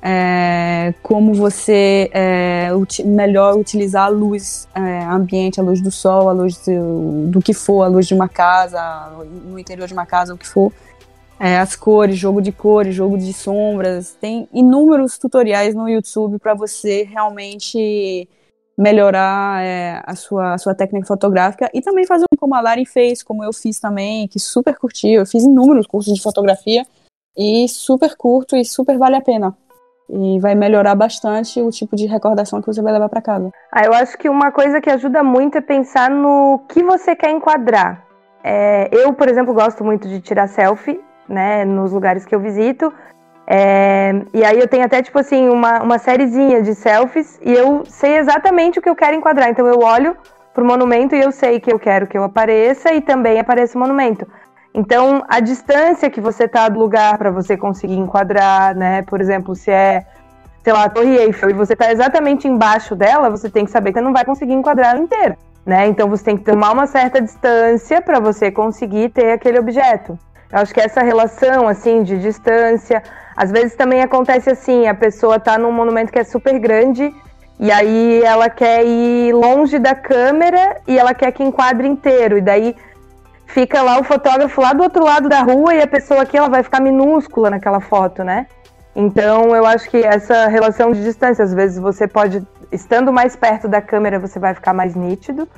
É, 0.00 0.94
como 1.02 1.34
você 1.34 2.08
é, 2.12 2.72
uti 2.72 3.02
melhor 3.02 3.56
utilizar 3.56 4.04
a 4.04 4.08
luz 4.08 4.68
é, 4.72 5.02
ambiente, 5.04 5.58
a 5.58 5.62
luz 5.64 5.80
do 5.80 5.90
sol, 5.90 6.28
a 6.28 6.32
luz 6.32 6.64
do, 6.64 7.26
do, 7.26 7.42
que 7.42 7.52
for, 7.52 7.82
a 7.82 7.88
luz 7.88 8.06
de 8.06 8.14
uma 8.14 8.28
casa, 8.28 8.80
no 9.44 9.58
interior 9.58 9.88
de 9.88 9.94
uma 9.94 10.06
casa, 10.06 10.32
o 10.32 10.38
que 10.38 10.46
for 10.46 10.72
é, 11.40 11.58
as 11.58 11.74
cores, 11.74 12.16
jogo 12.16 12.40
de 12.40 12.52
cores, 12.52 12.94
jogo 12.94 13.18
de 13.18 13.32
sombras. 13.32 14.16
Tem 14.20 14.48
inúmeros 14.52 15.18
tutoriais 15.18 15.74
no 15.74 15.88
YouTube 15.88 16.38
para 16.38 16.54
você 16.54 17.02
realmente 17.02 18.28
melhorar 18.78 19.64
é, 19.64 20.02
a, 20.04 20.14
sua, 20.14 20.54
a 20.54 20.58
sua 20.58 20.74
técnica 20.74 21.06
fotográfica 21.06 21.68
e 21.74 21.80
também 21.80 22.06
fazer 22.06 22.26
como 22.38 22.54
a 22.54 22.60
Lari 22.60 22.84
fez, 22.84 23.22
como 23.22 23.42
eu 23.42 23.52
fiz 23.52 23.80
também, 23.80 24.28
que 24.28 24.38
super 24.38 24.76
curti. 24.78 25.08
Eu 25.08 25.26
fiz 25.26 25.42
inúmeros 25.42 25.86
cursos 25.86 26.14
de 26.14 26.22
fotografia 26.22 26.86
e 27.36 27.68
super 27.68 28.16
curto 28.16 28.56
e 28.56 28.64
super 28.64 28.96
vale 28.96 29.16
a 29.16 29.20
pena. 29.20 29.56
E 30.08 30.38
vai 30.38 30.54
melhorar 30.54 30.94
bastante 30.94 31.60
o 31.60 31.70
tipo 31.70 31.96
de 31.96 32.06
recordação 32.06 32.60
que 32.60 32.66
você 32.66 32.80
vai 32.80 32.92
levar 32.92 33.08
para 33.08 33.20
casa. 33.20 33.50
Ah, 33.72 33.84
eu 33.84 33.92
acho 33.92 34.16
que 34.16 34.28
uma 34.28 34.52
coisa 34.52 34.80
que 34.80 34.88
ajuda 34.88 35.22
muito 35.22 35.58
é 35.58 35.60
pensar 35.60 36.08
no 36.08 36.60
que 36.68 36.82
você 36.82 37.16
quer 37.16 37.30
enquadrar. 37.30 38.04
É, 38.42 38.88
eu, 38.92 39.12
por 39.12 39.28
exemplo, 39.28 39.52
gosto 39.52 39.82
muito 39.84 40.08
de 40.08 40.20
tirar 40.20 40.46
selfie 40.46 41.00
né, 41.28 41.64
nos 41.64 41.92
lugares 41.92 42.24
que 42.24 42.34
eu 42.34 42.40
visito. 42.40 42.92
É, 43.48 44.12
e 44.32 44.44
aí 44.44 44.58
eu 44.58 44.68
tenho 44.68 44.84
até, 44.84 45.02
tipo 45.02 45.18
assim, 45.18 45.48
uma, 45.48 45.82
uma 45.82 45.98
sériezinha 45.98 46.62
de 46.62 46.74
selfies 46.74 47.40
e 47.44 47.52
eu 47.52 47.84
sei 47.86 48.18
exatamente 48.18 48.78
o 48.78 48.82
que 48.82 48.88
eu 48.88 48.96
quero 48.96 49.16
enquadrar. 49.16 49.48
Então 49.48 49.66
eu 49.66 49.80
olho 49.80 50.16
pro 50.54 50.64
monumento 50.64 51.14
e 51.14 51.20
eu 51.20 51.32
sei 51.32 51.60
que 51.60 51.72
eu 51.72 51.78
quero 51.78 52.06
que 52.06 52.16
eu 52.16 52.24
apareça 52.24 52.92
e 52.92 53.00
também 53.00 53.38
apareça 53.38 53.76
o 53.76 53.80
monumento. 53.80 54.26
Então, 54.76 55.24
a 55.26 55.40
distância 55.40 56.10
que 56.10 56.20
você 56.20 56.46
tá 56.46 56.68
do 56.68 56.78
lugar 56.78 57.16
para 57.16 57.30
você 57.30 57.56
conseguir 57.56 57.96
enquadrar, 57.96 58.76
né? 58.76 59.00
Por 59.00 59.22
exemplo, 59.22 59.56
se 59.56 59.70
é, 59.70 60.04
sei 60.62 60.70
lá, 60.70 60.84
a 60.84 60.90
Torre 60.90 61.16
Eiffel 61.16 61.48
e 61.48 61.54
você 61.54 61.74
tá 61.74 61.90
exatamente 61.90 62.46
embaixo 62.46 62.94
dela, 62.94 63.30
você 63.30 63.48
tem 63.48 63.64
que 63.64 63.70
saber 63.70 63.90
que 63.90 63.98
você 63.98 64.04
não 64.04 64.12
vai 64.12 64.26
conseguir 64.26 64.52
enquadrar 64.52 64.90
ela 64.90 65.00
inteira, 65.00 65.38
né? 65.64 65.86
Então, 65.86 66.10
você 66.10 66.24
tem 66.24 66.36
que 66.36 66.44
tomar 66.44 66.72
uma 66.72 66.86
certa 66.86 67.22
distância 67.22 68.02
para 68.02 68.20
você 68.20 68.50
conseguir 68.50 69.08
ter 69.08 69.32
aquele 69.32 69.58
objeto. 69.58 70.18
Eu 70.52 70.58
acho 70.58 70.74
que 70.74 70.80
essa 70.80 71.02
relação, 71.02 71.66
assim, 71.66 72.02
de 72.02 72.18
distância. 72.18 73.02
Às 73.34 73.50
vezes 73.50 73.74
também 73.76 74.02
acontece 74.02 74.50
assim: 74.50 74.86
a 74.86 74.94
pessoa 74.94 75.40
tá 75.40 75.56
num 75.56 75.72
monumento 75.72 76.12
que 76.12 76.18
é 76.18 76.24
super 76.24 76.58
grande 76.58 77.14
e 77.58 77.72
aí 77.72 78.22
ela 78.22 78.50
quer 78.50 78.84
ir 78.84 79.32
longe 79.32 79.78
da 79.78 79.94
câmera 79.94 80.82
e 80.86 80.98
ela 80.98 81.14
quer 81.14 81.32
que 81.32 81.42
enquadre 81.42 81.88
inteiro. 81.88 82.36
E 82.36 82.42
daí 82.42 82.76
fica 83.46 83.82
lá 83.82 83.98
o 83.98 84.04
fotógrafo 84.04 84.60
lá 84.60 84.72
do 84.72 84.82
outro 84.82 85.04
lado 85.04 85.28
da 85.28 85.42
rua 85.42 85.74
e 85.74 85.82
a 85.82 85.86
pessoa 85.86 86.22
aqui 86.22 86.36
ela 86.36 86.48
vai 86.48 86.62
ficar 86.62 86.80
minúscula 86.80 87.50
naquela 87.50 87.80
foto, 87.80 88.22
né? 88.22 88.46
Então 88.94 89.54
eu 89.54 89.66
acho 89.66 89.88
que 89.90 89.98
essa 89.98 90.48
relação 90.48 90.92
de 90.92 91.02
distância, 91.02 91.44
às 91.44 91.52
vezes 91.52 91.78
você 91.78 92.08
pode, 92.08 92.46
estando 92.72 93.12
mais 93.12 93.36
perto 93.36 93.68
da 93.68 93.80
câmera, 93.80 94.18
você 94.18 94.38
vai 94.38 94.54
ficar 94.54 94.72
mais 94.72 94.94
nítido. 94.94 95.48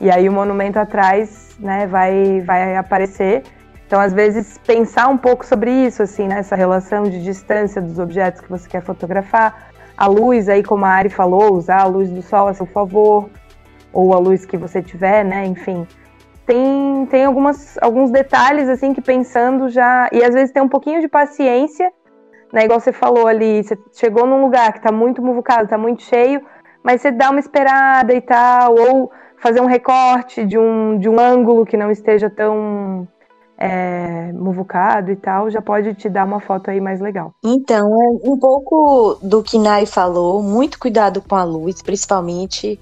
E 0.00 0.10
aí 0.10 0.28
o 0.28 0.32
monumento 0.32 0.78
atrás, 0.78 1.56
né, 1.58 1.86
vai, 1.86 2.40
vai 2.40 2.76
aparecer. 2.76 3.42
Então, 3.86 4.00
às 4.00 4.12
vezes, 4.12 4.58
pensar 4.66 5.06
um 5.08 5.16
pouco 5.16 5.46
sobre 5.46 5.70
isso, 5.70 6.02
assim, 6.02 6.26
né? 6.26 6.42
Relação 6.50 7.04
de 7.04 7.22
distância 7.22 7.80
dos 7.80 7.98
objetos 8.00 8.40
que 8.40 8.50
você 8.50 8.68
quer 8.68 8.82
fotografar. 8.82 9.70
A 9.96 10.06
luz, 10.06 10.48
aí, 10.48 10.62
como 10.62 10.84
a 10.84 10.88
Ari 10.88 11.08
falou, 11.08 11.54
usar 11.54 11.82
a 11.82 11.86
luz 11.86 12.10
do 12.10 12.20
sol 12.20 12.48
a 12.48 12.54
seu 12.54 12.66
favor, 12.66 13.30
ou 13.92 14.12
a 14.12 14.18
luz 14.18 14.44
que 14.44 14.56
você 14.56 14.82
tiver, 14.82 15.24
né? 15.24 15.46
Enfim. 15.46 15.86
Tem, 16.46 17.06
tem 17.06 17.24
algumas, 17.24 17.76
alguns 17.82 18.10
detalhes, 18.10 18.68
assim, 18.68 18.94
que 18.94 19.00
pensando 19.00 19.68
já. 19.68 20.08
E 20.12 20.22
às 20.22 20.32
vezes 20.32 20.52
tem 20.52 20.62
um 20.62 20.68
pouquinho 20.68 21.00
de 21.00 21.08
paciência, 21.08 21.92
né? 22.52 22.64
Igual 22.64 22.78
você 22.78 22.92
falou 22.92 23.26
ali, 23.26 23.62
você 23.62 23.76
chegou 23.92 24.26
num 24.26 24.40
lugar 24.40 24.72
que 24.72 24.80
tá 24.80 24.92
muito 24.92 25.20
muvucado, 25.20 25.68
tá 25.68 25.76
muito 25.76 26.02
cheio, 26.02 26.40
mas 26.82 27.00
você 27.00 27.10
dá 27.10 27.30
uma 27.30 27.40
esperada 27.40 28.14
e 28.14 28.20
tal, 28.20 28.76
ou 28.78 29.10
fazer 29.38 29.60
um 29.60 29.66
recorte 29.66 30.44
de 30.44 30.56
um, 30.56 30.98
de 30.98 31.08
um 31.08 31.18
ângulo 31.18 31.66
que 31.66 31.76
não 31.76 31.90
esteja 31.90 32.30
tão 32.30 33.06
é, 33.58 34.32
muvucado 34.32 35.10
e 35.10 35.16
tal, 35.16 35.50
já 35.50 35.60
pode 35.60 35.94
te 35.94 36.08
dar 36.08 36.24
uma 36.24 36.40
foto 36.40 36.70
aí 36.70 36.80
mais 36.80 37.00
legal. 37.00 37.32
Então, 37.44 37.86
é 37.86 38.28
um 38.28 38.38
pouco 38.38 39.18
do 39.22 39.42
que 39.42 39.58
Nai 39.58 39.86
falou, 39.86 40.42
muito 40.42 40.78
cuidado 40.78 41.22
com 41.22 41.34
a 41.34 41.44
luz, 41.44 41.82
principalmente 41.82 42.78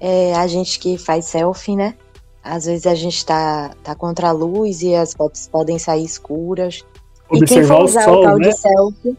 é, 0.00 0.34
a 0.34 0.46
gente 0.46 0.78
que 0.78 0.98
faz 0.98 1.26
selfie, 1.26 1.76
né? 1.76 1.94
Às 2.48 2.64
vezes 2.66 2.86
a 2.86 2.94
gente 2.94 3.24
tá, 3.26 3.72
tá 3.82 3.94
contra 3.94 4.28
a 4.28 4.32
luz 4.32 4.82
e 4.82 4.94
as 4.94 5.12
fotos 5.12 5.48
podem 5.48 5.78
sair 5.78 6.04
escuras. 6.04 6.84
Observar 7.28 7.44
e 7.44 7.46
quem 7.46 7.64
for 7.64 7.84
usar 7.84 8.00
o, 8.00 8.04
sol, 8.04 8.20
o 8.20 8.22
tal 8.22 8.38
né? 8.38 8.48
de 8.48 8.56
selfie, 8.56 9.16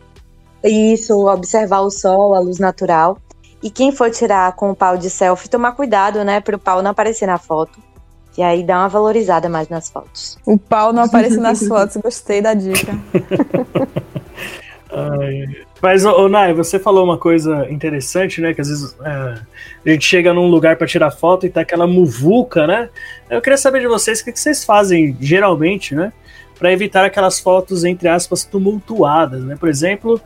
isso, 0.64 1.28
observar 1.28 1.82
o 1.82 1.92
sol, 1.92 2.34
a 2.34 2.40
luz 2.40 2.58
natural. 2.58 3.18
E 3.62 3.70
quem 3.70 3.92
for 3.92 4.10
tirar 4.10 4.56
com 4.56 4.72
o 4.72 4.76
pau 4.76 4.98
de 4.98 5.10
selfie, 5.10 5.50
tomar 5.50 5.74
cuidado, 5.74 6.24
né? 6.24 6.40
Para 6.40 6.56
o 6.56 6.60
pau 6.60 6.82
não 6.82 6.92
aparecer 6.92 7.26
na 7.26 7.38
foto. 7.38 7.80
E 8.38 8.44
aí 8.44 8.64
dá 8.64 8.80
uma 8.80 8.88
valorizada 8.88 9.50
mais 9.50 9.68
nas 9.68 9.90
fotos. 9.90 10.38
O 10.46 10.58
pau 10.58 10.94
não 10.94 11.04
aparece 11.04 11.38
nas 11.38 11.60
fotos, 11.68 11.98
gostei 11.98 12.42
da 12.42 12.54
dica. 12.54 12.94
Ai. 14.90 15.67
Mas, 15.82 16.06
ô, 16.06 16.28
Nai, 16.28 16.54
você 16.54 16.80
falou 16.80 17.04
uma 17.04 17.18
coisa 17.18 17.68
interessante, 17.70 18.42
né? 18.42 18.54
Que 18.54 18.62
às 18.62 18.68
vezes 18.68 18.96
é, 19.02 19.10
a 19.86 19.90
gente 19.90 20.06
chega 20.06 20.34
num 20.34 20.48
lugar 20.48 20.76
para 20.76 20.88
tirar 20.88 21.12
foto 21.12 21.46
e 21.46 21.50
tá 21.50 21.62
aquela 21.62 21.86
muvuca, 21.86 22.66
né? 22.66 22.90
Eu 23.30 23.42
queria 23.42 23.58
saber 23.58 23.82
de 23.82 23.88
vocês 23.88 24.22
o 24.22 24.26
que, 24.26 24.32
que 24.32 24.40
vocês 24.40 24.66
fazem 24.66 25.16
geralmente, 25.20 25.94
né? 25.94 26.12
Para 26.58 26.72
evitar 26.72 27.06
aquelas 27.06 27.40
fotos, 27.40 27.84
entre 27.84 28.08
aspas, 28.08 28.44
tumultuadas, 28.44 29.44
né? 29.44 29.56
Por 29.56 29.70
exemplo, 29.70 30.20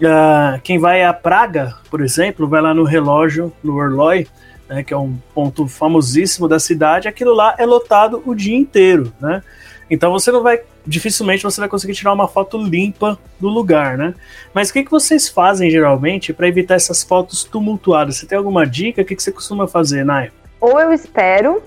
uh, 0.00 0.60
quem 0.62 0.78
vai 0.78 1.04
à 1.04 1.12
Praga, 1.12 1.74
por 1.88 2.00
exemplo, 2.00 2.48
vai 2.48 2.60
lá 2.60 2.74
no 2.74 2.82
relógio, 2.82 3.52
no 3.62 3.76
Orloi, 3.76 4.26
né, 4.68 4.82
que 4.82 4.92
é 4.92 4.96
um 4.96 5.16
ponto 5.32 5.68
famosíssimo 5.68 6.48
da 6.48 6.58
cidade, 6.58 7.06
aquilo 7.06 7.32
lá 7.32 7.54
é 7.58 7.64
lotado 7.64 8.22
o 8.26 8.34
dia 8.34 8.56
inteiro, 8.56 9.12
né? 9.20 9.42
Então 9.90 10.10
você 10.10 10.32
não 10.32 10.42
vai, 10.42 10.60
dificilmente 10.86 11.42
você 11.42 11.60
vai 11.60 11.68
conseguir 11.68 11.94
tirar 11.94 12.12
uma 12.12 12.26
foto 12.26 12.56
limpa 12.58 13.18
do 13.38 13.48
lugar, 13.48 13.96
né? 13.96 14.14
Mas 14.52 14.70
o 14.70 14.72
que, 14.72 14.84
que 14.84 14.90
vocês 14.90 15.28
fazem 15.28 15.70
geralmente 15.70 16.32
para 16.32 16.48
evitar 16.48 16.74
essas 16.74 17.02
fotos 17.02 17.44
tumultuadas? 17.44 18.16
Você 18.16 18.26
tem 18.26 18.36
alguma 18.36 18.66
dica? 18.66 19.02
O 19.02 19.04
que, 19.04 19.14
que 19.14 19.22
você 19.22 19.30
costuma 19.30 19.68
fazer, 19.68 20.04
Nai? 20.04 20.30
Ou 20.60 20.80
eu 20.80 20.92
espero, 20.92 21.62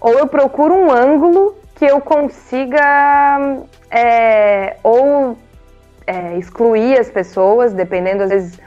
ou 0.00 0.12
eu 0.18 0.26
procuro 0.26 0.74
um 0.74 0.90
ângulo 0.90 1.56
que 1.74 1.84
eu 1.84 2.00
consiga 2.00 3.64
é, 3.90 4.76
ou 4.82 5.36
é, 6.06 6.38
excluir 6.38 6.98
as 6.98 7.10
pessoas, 7.10 7.72
dependendo 7.72 8.22
às 8.22 8.30
vezes 8.30 8.60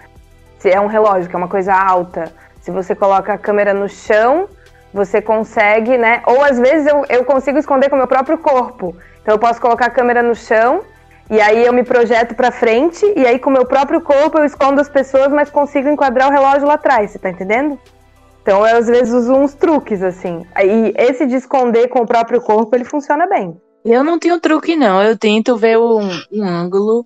se 0.60 0.70
é 0.70 0.82
um 0.82 0.88
relógio 0.88 1.30
que 1.30 1.36
é 1.36 1.40
uma 1.40 1.48
coisa 1.48 1.74
alta 1.74 2.34
se 2.68 2.72
você 2.72 2.94
coloca 2.94 3.32
a 3.32 3.38
câmera 3.38 3.74
no 3.74 3.88
chão, 3.88 4.50
você 4.98 5.22
consegue, 5.22 5.98
né? 5.98 6.22
Ou 6.26 6.44
às 6.44 6.60
vezes 6.60 6.88
eu, 6.88 7.06
eu 7.08 7.24
consigo 7.24 7.58
esconder 7.58 7.88
com 7.90 7.96
o 7.96 8.00
meu 8.00 8.08
próprio 8.08 8.38
corpo. 8.40 8.96
Então 9.22 9.36
eu 9.36 9.40
posso 9.40 9.62
colocar 9.62 9.86
a 9.86 9.90
câmera 9.92 10.24
no 10.24 10.36
chão 10.36 10.82
e 11.30 11.40
aí 11.40 11.66
eu 11.66 11.72
me 11.72 11.84
projeto 11.84 12.34
para 12.34 12.52
frente 12.52 13.06
e 13.16 13.26
aí 13.26 13.38
com 13.38 13.50
o 13.50 13.54
meu 13.54 13.66
próprio 13.66 14.02
corpo 14.02 14.40
eu 14.40 14.46
escondo 14.46 14.82
as 14.82 14.90
pessoas, 14.90 15.30
mas 15.30 15.52
consigo 15.52 15.88
enquadrar 15.88 16.28
o 16.28 16.32
relógio 16.32 16.68
lá 16.68 16.74
atrás, 16.74 17.12
você 17.12 17.20
tá 17.20 17.30
entendendo? 17.30 17.80
Então 18.42 18.66
eu 18.66 18.78
às 18.78 18.88
vezes 18.88 19.14
uso 19.14 19.34
uns 19.34 19.54
truques 19.54 20.02
assim. 20.02 20.46
Aí 20.56 20.94
esse 20.98 21.26
de 21.28 21.36
esconder 21.36 21.90
com 21.90 22.00
o 22.00 22.08
próprio 22.08 22.42
corpo, 22.42 22.76
ele 22.76 22.86
funciona 22.86 23.28
bem. 23.28 23.56
Eu 23.86 24.04
não 24.04 24.18
tenho 24.18 24.40
truque 24.40 24.76
não, 24.76 25.02
eu 25.04 25.18
tento 25.18 25.56
ver 25.56 25.78
um, 25.78 26.10
um 26.32 26.44
ângulo 26.44 27.06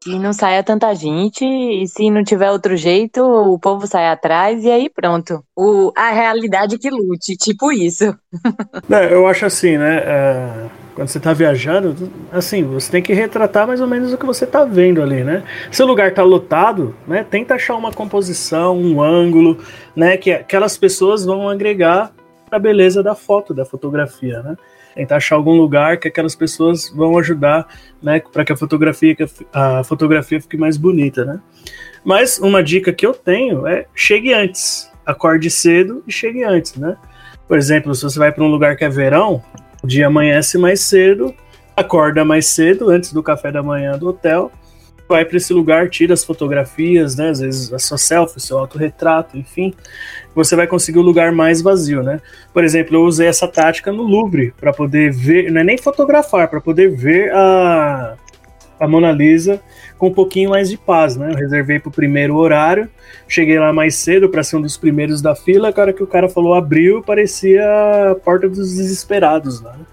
que 0.00 0.18
não 0.18 0.32
saia 0.32 0.62
tanta 0.62 0.94
gente 0.94 1.44
e 1.44 1.86
se 1.86 2.10
não 2.10 2.24
tiver 2.24 2.50
outro 2.50 2.74
jeito, 2.74 3.22
o 3.22 3.58
povo 3.58 3.86
sai 3.86 4.08
atrás 4.08 4.64
e 4.64 4.70
aí 4.70 4.88
pronto. 4.88 5.44
O, 5.54 5.92
a 5.94 6.10
realidade 6.10 6.78
que 6.78 6.88
lute, 6.88 7.36
tipo 7.36 7.70
isso. 7.70 8.16
É, 8.90 9.12
eu 9.12 9.26
acho 9.26 9.46
assim, 9.46 9.78
né? 9.78 9.98
É, 9.98 10.66
quando 10.94 11.08
você 11.08 11.18
está 11.18 11.32
viajando, 11.32 11.94
assim, 12.32 12.64
você 12.64 12.90
tem 12.90 13.02
que 13.02 13.12
retratar 13.12 13.66
mais 13.66 13.80
ou 13.80 13.86
menos 13.86 14.12
o 14.12 14.18
que 14.18 14.26
você 14.26 14.44
está 14.44 14.64
vendo 14.64 15.02
ali, 15.02 15.22
né? 15.22 15.44
Se 15.70 15.82
o 15.82 15.86
lugar 15.86 16.08
está 16.08 16.22
lotado, 16.22 16.94
né, 17.06 17.24
tenta 17.28 17.54
achar 17.54 17.76
uma 17.76 17.92
composição, 17.92 18.76
um 18.76 19.02
ângulo, 19.02 19.58
né, 19.94 20.16
que 20.16 20.32
aquelas 20.32 20.76
pessoas 20.76 21.24
vão 21.24 21.48
agregar 21.48 22.12
a 22.50 22.58
beleza 22.58 23.02
da 23.02 23.14
foto, 23.14 23.54
da 23.54 23.64
fotografia, 23.64 24.42
né? 24.42 24.56
Tentar 24.94 25.16
achar 25.16 25.36
algum 25.36 25.56
lugar 25.56 25.98
que 25.98 26.08
aquelas 26.08 26.34
pessoas 26.34 26.88
vão 26.88 27.16
ajudar, 27.18 27.66
né, 28.02 28.20
para 28.32 28.44
que 28.44 28.52
a 28.52 28.56
fotografia, 28.56 29.16
a 29.52 29.84
fotografia 29.84 30.40
fique 30.40 30.56
mais 30.56 30.76
bonita, 30.76 31.24
né? 31.24 31.40
Mas 32.04 32.38
uma 32.38 32.62
dica 32.62 32.92
que 32.92 33.06
eu 33.06 33.12
tenho 33.12 33.66
é 33.66 33.86
chegue 33.94 34.32
antes, 34.32 34.90
acorde 35.04 35.50
cedo 35.50 36.02
e 36.06 36.12
chegue 36.12 36.42
antes, 36.42 36.74
né? 36.76 36.96
Por 37.46 37.58
exemplo, 37.58 37.94
se 37.94 38.02
você 38.02 38.18
vai 38.18 38.32
para 38.32 38.44
um 38.44 38.48
lugar 38.48 38.76
que 38.76 38.84
é 38.84 38.88
verão, 38.88 39.42
o 39.82 39.86
dia 39.86 40.06
amanhece 40.06 40.56
mais 40.56 40.80
cedo, 40.80 41.34
acorda 41.76 42.24
mais 42.24 42.46
cedo, 42.46 42.90
antes 42.90 43.12
do 43.12 43.22
café 43.22 43.50
da 43.50 43.62
manhã 43.62 43.98
do 43.98 44.08
hotel, 44.08 44.52
vai 45.10 45.24
para 45.24 45.36
esse 45.36 45.52
lugar, 45.52 45.90
tira 45.90 46.14
as 46.14 46.24
fotografias, 46.24 47.16
né? 47.16 47.30
Às 47.30 47.40
vezes 47.40 47.72
a 47.72 47.78
sua 47.78 47.98
selfie, 47.98 48.40
seu 48.40 48.58
autorretrato, 48.58 49.36
enfim, 49.36 49.74
você 50.34 50.54
vai 50.54 50.66
conseguir 50.66 50.98
o 50.98 51.02
um 51.02 51.04
lugar 51.04 51.32
mais 51.32 51.60
vazio, 51.60 52.02
né? 52.02 52.20
Por 52.54 52.64
exemplo, 52.64 52.96
eu 52.96 53.02
usei 53.02 53.26
essa 53.26 53.48
tática 53.48 53.92
no 53.92 54.02
Louvre 54.02 54.54
para 54.58 54.72
poder 54.72 55.12
ver, 55.12 55.50
não 55.50 55.60
é 55.60 55.64
nem 55.64 55.76
fotografar, 55.76 56.48
para 56.48 56.60
poder 56.60 56.90
ver 56.90 57.32
a, 57.34 58.14
a 58.78 58.86
Mona 58.86 59.10
Lisa 59.10 59.60
com 59.98 60.08
um 60.08 60.14
pouquinho 60.14 60.50
mais 60.50 60.70
de 60.70 60.78
paz, 60.78 61.16
né? 61.16 61.32
Eu 61.32 61.36
reservei 61.36 61.80
para 61.80 61.88
o 61.88 61.92
primeiro 61.92 62.36
horário, 62.36 62.88
cheguei 63.26 63.58
lá 63.58 63.72
mais 63.72 63.96
cedo 63.96 64.28
para 64.28 64.44
ser 64.44 64.56
um 64.56 64.62
dos 64.62 64.76
primeiros 64.76 65.20
da 65.20 65.34
fila, 65.34 65.72
a 65.74 65.80
hora 65.80 65.92
que 65.92 66.02
o 66.02 66.06
cara 66.06 66.28
falou 66.28 66.54
abriu, 66.54 67.02
parecia 67.02 67.62
a 68.10 68.14
porta 68.14 68.48
dos 68.48 68.76
desesperados 68.76 69.60
lá. 69.60 69.72
Né? 69.72 69.84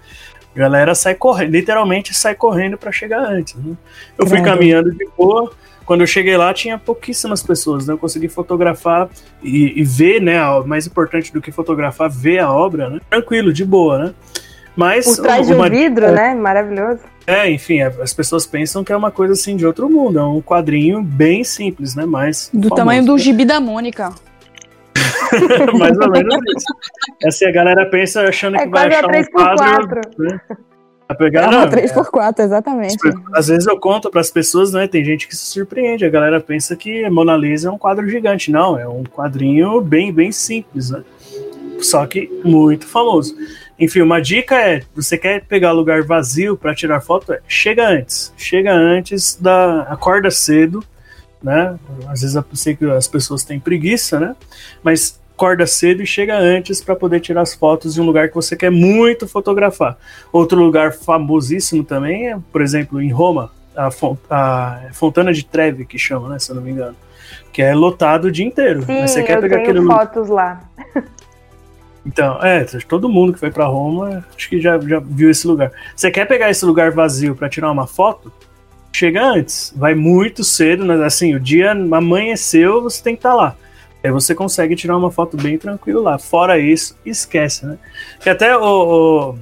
A 0.54 0.58
galera 0.58 0.94
sai 0.94 1.14
correndo, 1.14 1.50
literalmente 1.50 2.14
sai 2.14 2.34
correndo 2.34 2.76
para 2.76 2.90
chegar 2.90 3.20
antes. 3.20 3.54
Né? 3.54 3.76
Eu 4.16 4.26
fui 4.26 4.40
caminhando 4.42 4.92
de 4.92 5.06
boa, 5.16 5.52
quando 5.88 6.02
eu 6.02 6.06
cheguei 6.06 6.36
lá 6.36 6.52
tinha 6.52 6.76
pouquíssimas 6.76 7.42
pessoas, 7.42 7.86
né? 7.86 7.94
Eu 7.94 7.98
consegui 7.98 8.28
fotografar 8.28 9.08
e, 9.42 9.80
e 9.80 9.84
ver, 9.84 10.20
né? 10.20 10.38
Mais 10.66 10.86
importante 10.86 11.32
do 11.32 11.40
que 11.40 11.50
fotografar, 11.50 12.10
ver 12.10 12.40
a 12.40 12.52
obra, 12.52 12.90
né? 12.90 13.00
Tranquilo, 13.08 13.52
de 13.54 13.64
boa, 13.64 13.98
né? 13.98 14.14
Mas 14.76 15.06
por 15.06 15.22
trás 15.22 15.46
de 15.46 15.54
um 15.54 15.62
vidro, 15.68 16.04
é, 16.04 16.12
né? 16.12 16.34
Maravilhoso. 16.34 17.00
É, 17.26 17.50
enfim, 17.50 17.80
as 17.80 18.12
pessoas 18.12 18.44
pensam 18.44 18.84
que 18.84 18.92
é 18.92 18.96
uma 18.96 19.10
coisa 19.10 19.32
assim 19.32 19.56
de 19.56 19.66
outro 19.66 19.88
mundo. 19.88 20.18
É 20.18 20.22
um 20.22 20.42
quadrinho 20.42 21.02
bem 21.02 21.42
simples, 21.42 21.94
né? 21.94 22.04
Mas. 22.04 22.50
Do 22.52 22.68
famoso. 22.68 22.76
tamanho 22.76 23.04
do 23.04 23.16
gibi 23.18 23.46
da 23.46 23.58
Mônica. 23.58 24.12
Mais 25.78 25.98
ou 25.98 26.10
menos 26.10 26.36
isso. 26.56 26.74
Assim, 27.26 27.46
a 27.46 27.52
galera 27.52 27.86
pensa 27.86 28.22
achando 28.22 28.56
é 28.56 28.64
que 28.64 28.68
vai 28.68 28.88
achar 28.88 29.06
um 29.06 29.56
quadro. 29.56 30.00
Né? 30.18 30.40
A 31.08 31.14
pegar, 31.14 31.44
é 31.44 31.56
uma 31.56 31.66
3x4, 31.66 32.40
exatamente. 32.40 32.96
Às 33.32 33.48
vezes 33.48 33.66
eu 33.66 33.80
conto 33.80 34.10
para 34.10 34.20
as 34.20 34.30
pessoas, 34.30 34.72
né? 34.72 34.86
Tem 34.86 35.02
gente 35.02 35.26
que 35.26 35.34
se 35.34 35.42
surpreende. 35.42 36.04
A 36.04 36.10
galera 36.10 36.38
pensa 36.38 36.76
que 36.76 37.08
Mona 37.08 37.34
Lisa 37.34 37.68
é 37.68 37.72
um 37.72 37.78
quadro 37.78 38.06
gigante. 38.06 38.50
Não, 38.50 38.78
é 38.78 38.86
um 38.86 39.04
quadrinho 39.04 39.80
bem, 39.80 40.12
bem 40.12 40.30
simples, 40.30 40.90
né? 40.90 41.02
Só 41.80 42.04
que 42.06 42.28
muito 42.44 42.86
famoso. 42.86 43.34
Enfim, 43.78 44.02
uma 44.02 44.20
dica 44.20 44.56
é: 44.56 44.82
você 44.94 45.16
quer 45.16 45.44
pegar 45.44 45.72
lugar 45.72 46.02
vazio 46.02 46.58
para 46.58 46.74
tirar 46.74 47.00
foto? 47.00 47.32
É, 47.32 47.40
chega 47.48 47.88
antes. 47.88 48.32
Chega 48.36 48.74
antes 48.74 49.34
da. 49.40 49.82
Acorda 49.84 50.30
cedo, 50.30 50.84
né? 51.42 51.78
Às 52.08 52.22
vezes 52.22 52.36
eu 52.36 52.44
sei 52.54 52.76
que 52.76 52.84
as 52.84 53.06
pessoas 53.06 53.44
têm 53.44 53.60
preguiça, 53.60 54.18
né? 54.18 54.36
Mas 54.82 55.18
acorda 55.38 55.66
cedo 55.68 56.02
e 56.02 56.06
chega 56.06 56.36
antes 56.36 56.80
para 56.80 56.96
poder 56.96 57.20
tirar 57.20 57.42
as 57.42 57.54
fotos 57.54 57.94
de 57.94 58.00
um 58.00 58.04
lugar 58.04 58.28
que 58.28 58.34
você 58.34 58.56
quer 58.56 58.72
muito 58.72 59.28
fotografar. 59.28 59.96
Outro 60.32 60.60
lugar 60.60 60.92
famosíssimo 60.92 61.84
também 61.84 62.32
é, 62.32 62.38
por 62.52 62.60
exemplo, 62.60 63.00
em 63.00 63.12
Roma, 63.12 63.52
a, 63.76 63.88
Font 63.88 64.18
a 64.28 64.88
Fontana 64.92 65.32
de 65.32 65.44
Trevi, 65.44 65.86
que 65.86 65.96
chama, 65.96 66.28
né? 66.28 66.40
Se 66.40 66.50
eu 66.50 66.56
não 66.56 66.62
me 66.62 66.72
engano. 66.72 66.96
Que 67.52 67.62
é 67.62 67.72
lotado 67.72 68.24
o 68.26 68.32
dia 68.32 68.44
inteiro. 68.44 68.82
Sim, 68.82 69.00
Mas 69.00 69.12
você 69.12 69.22
quer 69.22 69.36
eu 69.36 69.42
pegar 69.42 69.58
tenho 69.58 69.70
aquele 69.70 69.86
fotos 69.86 70.28
lá. 70.28 70.60
Então, 72.06 72.42
é, 72.42 72.64
todo 72.88 73.06
mundo 73.06 73.34
que 73.34 73.38
foi 73.38 73.50
para 73.50 73.66
Roma, 73.66 74.24
acho 74.34 74.48
que 74.48 74.58
já, 74.58 74.78
já 74.78 74.98
viu 74.98 75.28
esse 75.28 75.46
lugar. 75.46 75.70
Você 75.94 76.10
quer 76.10 76.26
pegar 76.26 76.48
esse 76.48 76.64
lugar 76.64 76.90
vazio 76.90 77.34
para 77.34 77.50
tirar 77.50 77.70
uma 77.70 77.86
foto? 77.86 78.32
Chega 78.92 79.22
antes, 79.22 79.72
vai 79.76 79.94
muito 79.94 80.42
cedo, 80.42 80.84
né? 80.84 81.04
assim, 81.04 81.34
o 81.34 81.40
dia 81.40 81.72
amanheceu, 81.72 82.82
você 82.82 83.02
tem 83.02 83.14
que 83.14 83.20
estar 83.20 83.30
tá 83.30 83.34
lá. 83.34 83.56
Aí 84.02 84.10
você 84.10 84.34
consegue 84.34 84.76
tirar 84.76 84.96
uma 84.96 85.10
foto 85.10 85.36
bem 85.36 85.58
tranquilo 85.58 86.00
lá. 86.00 86.18
Fora 86.18 86.58
isso, 86.58 86.96
esquece, 87.04 87.66
né? 87.66 87.76
Que 88.20 88.30
até 88.30 88.56
o, 88.56 88.62
o, 88.62 89.38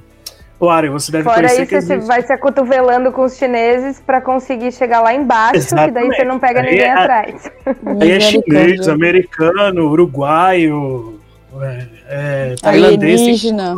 o 0.59 0.69
Ari, 0.69 0.89
você 0.89 1.11
deve 1.11 1.23
Fora 1.23 1.47
conhecer 1.47 1.61
isso, 1.61 1.69
que 1.69 1.81
você 1.81 1.97
vai 1.97 2.23
se 2.23 2.33
acotovelando 2.33 3.11
com 3.11 3.23
os 3.23 3.37
chineses 3.37 3.99
para 3.99 4.19
conseguir 4.19 4.71
chegar 4.71 5.01
lá 5.01 5.13
embaixo, 5.13 5.57
Exatamente. 5.57 5.93
que 5.93 5.99
daí 5.99 6.17
você 6.17 6.23
não 6.23 6.39
pega 6.39 6.61
aí 6.61 6.71
ninguém 6.71 6.87
é, 6.87 6.91
atrás. 6.91 7.51
Aí 8.01 8.11
é 8.11 8.19
chinês, 8.19 8.87
americano, 8.87 9.89
uruguaio, 9.89 11.19
é, 11.61 11.87
é, 12.07 12.55
tailandês. 12.59 13.21
Alienígena. 13.21 13.77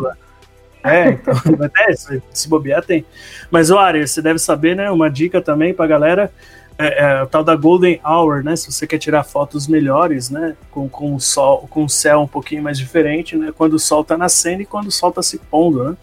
É, 0.83 1.09
então, 1.09 1.33
até 1.63 1.93
se, 1.93 2.21
se 2.31 2.47
bobear 2.47 2.83
tem. 2.83 3.05
Mas, 3.51 3.71
Ari, 3.71 4.07
você 4.07 4.21
deve 4.21 4.39
saber, 4.39 4.75
né? 4.75 4.89
Uma 4.89 5.09
dica 5.09 5.41
também 5.41 5.73
pra 5.73 5.87
galera. 5.87 6.31
É, 6.77 7.03
é, 7.03 7.23
o 7.23 7.27
tal 7.27 7.43
da 7.43 7.55
Golden 7.57 7.99
Hour, 8.05 8.41
né? 8.41 8.55
Se 8.55 8.71
você 8.71 8.87
quer 8.87 8.97
tirar 8.97 9.23
fotos 9.23 9.67
melhores, 9.67 10.29
né? 10.29 10.55
Com, 10.71 10.87
com 10.87 11.13
o 11.13 11.19
sol, 11.19 11.67
com 11.69 11.83
o 11.83 11.89
céu 11.89 12.21
um 12.21 12.27
pouquinho 12.27 12.63
mais 12.63 12.77
diferente, 12.77 13.35
né? 13.35 13.51
Quando 13.55 13.73
o 13.73 13.79
sol 13.79 14.03
tá 14.03 14.17
nascendo 14.17 14.61
e 14.61 14.65
quando 14.65 14.87
o 14.87 14.91
sol 14.91 15.11
tá 15.11 15.21
se 15.21 15.37
pondo, 15.37 15.83
né? 15.83 15.97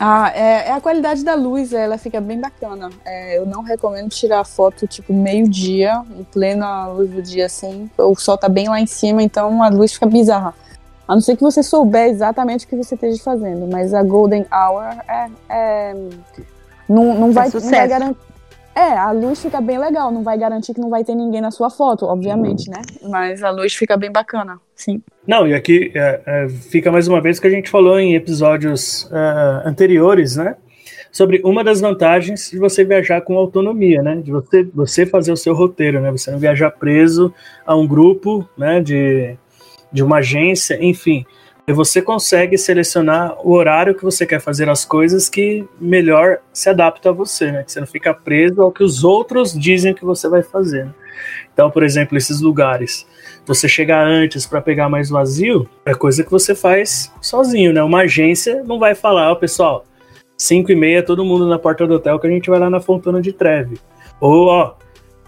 Ah, 0.00 0.30
é, 0.32 0.68
é 0.68 0.72
a 0.72 0.80
qualidade 0.80 1.24
da 1.24 1.34
luz, 1.34 1.72
ela 1.72 1.98
fica 1.98 2.20
bem 2.20 2.40
bacana. 2.40 2.88
É, 3.04 3.36
eu 3.36 3.44
não 3.44 3.62
recomendo 3.62 4.08
tirar 4.08 4.44
foto 4.44 4.86
tipo 4.86 5.12
meio-dia, 5.12 6.02
em 6.16 6.22
plena 6.22 6.86
luz 6.86 7.10
do 7.10 7.20
dia 7.20 7.46
assim. 7.46 7.90
O 7.98 8.14
sol 8.14 8.38
tá 8.38 8.48
bem 8.48 8.68
lá 8.68 8.80
em 8.80 8.86
cima, 8.86 9.22
então 9.22 9.62
a 9.62 9.68
luz 9.68 9.92
fica 9.92 10.06
bizarra. 10.06 10.54
A 11.08 11.14
não 11.14 11.22
ser 11.22 11.36
que 11.36 11.42
você 11.42 11.62
souber 11.62 12.10
exatamente 12.10 12.66
o 12.66 12.68
que 12.68 12.76
você 12.76 12.94
esteja 12.94 13.22
fazendo, 13.22 13.66
mas 13.66 13.94
a 13.94 14.02
Golden 14.02 14.44
Hour 14.52 14.84
é, 15.08 15.30
é 15.48 15.94
não, 16.86 17.18
não, 17.18 17.32
vai, 17.32 17.48
não 17.48 17.60
vai 17.60 17.88
garantir. 17.88 18.28
É, 18.74 18.96
a 18.96 19.10
luz 19.10 19.40
fica 19.40 19.60
bem 19.60 19.76
legal, 19.76 20.12
não 20.12 20.22
vai 20.22 20.38
garantir 20.38 20.72
que 20.72 20.80
não 20.80 20.90
vai 20.90 21.02
ter 21.02 21.14
ninguém 21.14 21.40
na 21.40 21.50
sua 21.50 21.68
foto, 21.68 22.04
obviamente, 22.04 22.70
né? 22.70 22.80
Mas 23.10 23.42
a 23.42 23.50
luz 23.50 23.74
fica 23.74 23.96
bem 23.96 24.12
bacana, 24.12 24.60
sim. 24.72 25.02
Não, 25.26 25.48
e 25.48 25.54
aqui 25.54 25.90
é, 25.96 26.20
é, 26.24 26.48
fica 26.48 26.92
mais 26.92 27.08
uma 27.08 27.20
vez 27.20 27.40
que 27.40 27.46
a 27.48 27.50
gente 27.50 27.70
falou 27.70 27.98
em 27.98 28.14
episódios 28.14 29.10
é, 29.10 29.68
anteriores, 29.68 30.36
né? 30.36 30.56
Sobre 31.10 31.40
uma 31.42 31.64
das 31.64 31.80
vantagens 31.80 32.50
de 32.50 32.58
você 32.58 32.84
viajar 32.84 33.22
com 33.22 33.36
autonomia, 33.36 34.00
né? 34.00 34.14
De 34.16 34.30
você, 34.30 34.62
você 34.62 35.04
fazer 35.04 35.32
o 35.32 35.36
seu 35.36 35.54
roteiro, 35.54 36.00
né? 36.00 36.12
Você 36.12 36.30
não 36.30 36.38
viajar 36.38 36.70
preso 36.70 37.34
a 37.66 37.74
um 37.74 37.84
grupo, 37.84 38.48
né? 38.56 38.80
De 38.80 39.36
de 39.92 40.02
uma 40.02 40.18
agência, 40.18 40.78
enfim. 40.80 41.24
E 41.66 41.72
você 41.72 42.00
consegue 42.00 42.56
selecionar 42.56 43.36
o 43.46 43.52
horário 43.52 43.94
que 43.94 44.02
você 44.02 44.24
quer 44.24 44.40
fazer 44.40 44.70
as 44.70 44.86
coisas 44.86 45.28
que 45.28 45.66
melhor 45.78 46.38
se 46.50 46.70
adapta 46.70 47.10
a 47.10 47.12
você, 47.12 47.52
né? 47.52 47.62
Que 47.62 47.70
você 47.70 47.80
não 47.80 47.86
fica 47.86 48.14
preso 48.14 48.62
ao 48.62 48.72
que 48.72 48.82
os 48.82 49.04
outros 49.04 49.52
dizem 49.52 49.92
que 49.92 50.02
você 50.02 50.30
vai 50.30 50.42
fazer. 50.42 50.86
Né? 50.86 50.94
Então, 51.52 51.70
por 51.70 51.82
exemplo, 51.82 52.16
esses 52.16 52.40
lugares, 52.40 53.06
você 53.44 53.68
chegar 53.68 54.06
antes 54.06 54.46
para 54.46 54.62
pegar 54.62 54.88
mais 54.88 55.10
vazio, 55.10 55.68
é 55.84 55.92
coisa 55.92 56.24
que 56.24 56.30
você 56.30 56.54
faz 56.54 57.12
sozinho, 57.20 57.70
né? 57.72 57.82
Uma 57.82 58.00
agência 58.02 58.62
não 58.64 58.78
vai 58.78 58.94
falar, 58.94 59.28
ó, 59.28 59.32
oh, 59.32 59.36
pessoal, 59.36 59.84
5 60.38 60.72
e 60.72 60.74
meia 60.74 61.02
todo 61.02 61.24
mundo 61.24 61.46
na 61.46 61.58
porta 61.58 61.86
do 61.86 61.94
hotel 61.96 62.18
que 62.18 62.26
a 62.26 62.30
gente 62.30 62.48
vai 62.48 62.58
lá 62.58 62.70
na 62.70 62.80
Fontana 62.80 63.20
de 63.20 63.32
Treve. 63.32 63.78
Ou, 64.20 64.46
ó, 64.46 64.74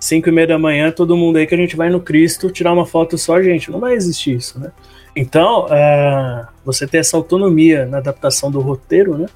5 0.00 0.28
e 0.28 0.32
meia 0.32 0.46
da 0.46 0.58
manhã, 0.58 0.90
todo 0.90 1.16
mundo 1.16 1.36
aí 1.36 1.46
que 1.46 1.54
a 1.54 1.58
gente 1.58 1.76
vai 1.76 1.90
no 1.90 2.00
Cristo 2.00 2.50
tirar 2.50 2.72
uma 2.72 2.86
foto 2.86 3.18
só 3.18 3.40
gente. 3.42 3.70
Não 3.70 3.78
vai 3.78 3.92
existir 3.92 4.36
isso, 4.36 4.58
né? 4.58 4.72
Então, 5.14 5.66
uh, 5.66 6.46
você 6.64 6.86
ter 6.86 6.98
essa 6.98 7.16
autonomia 7.16 7.84
na 7.84 7.98
adaptação 7.98 8.50
do 8.50 8.60
roteiro, 8.60 9.18
né? 9.18 9.26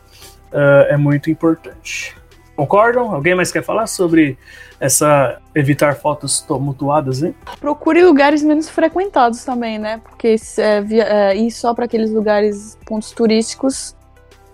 Uh, 0.51 0.93
é 0.93 0.97
muito 0.97 1.31
importante. 1.31 2.17
Concordam? 2.57 3.13
Alguém 3.15 3.35
mais 3.35 3.53
quer 3.53 3.63
falar 3.63 3.87
sobre 3.87 4.39
essa 4.81 5.39
evitar 5.55 5.97
fotos 5.97 6.41
tumultuadas, 6.41 7.23
hein? 7.23 7.35
Procure 7.61 8.03
lugares 8.05 8.43
menos 8.43 8.69
frequentados 8.69 9.45
também, 9.45 9.79
né? 9.79 10.01
Porque 10.03 10.37
é, 10.59 10.81
via, 10.81 11.05
é, 11.05 11.37
ir 11.37 11.51
só 11.51 11.75
para 11.75 11.85
aqueles 11.85 12.11
lugares, 12.11 12.79
pontos 12.87 13.11
turísticos, 13.11 13.95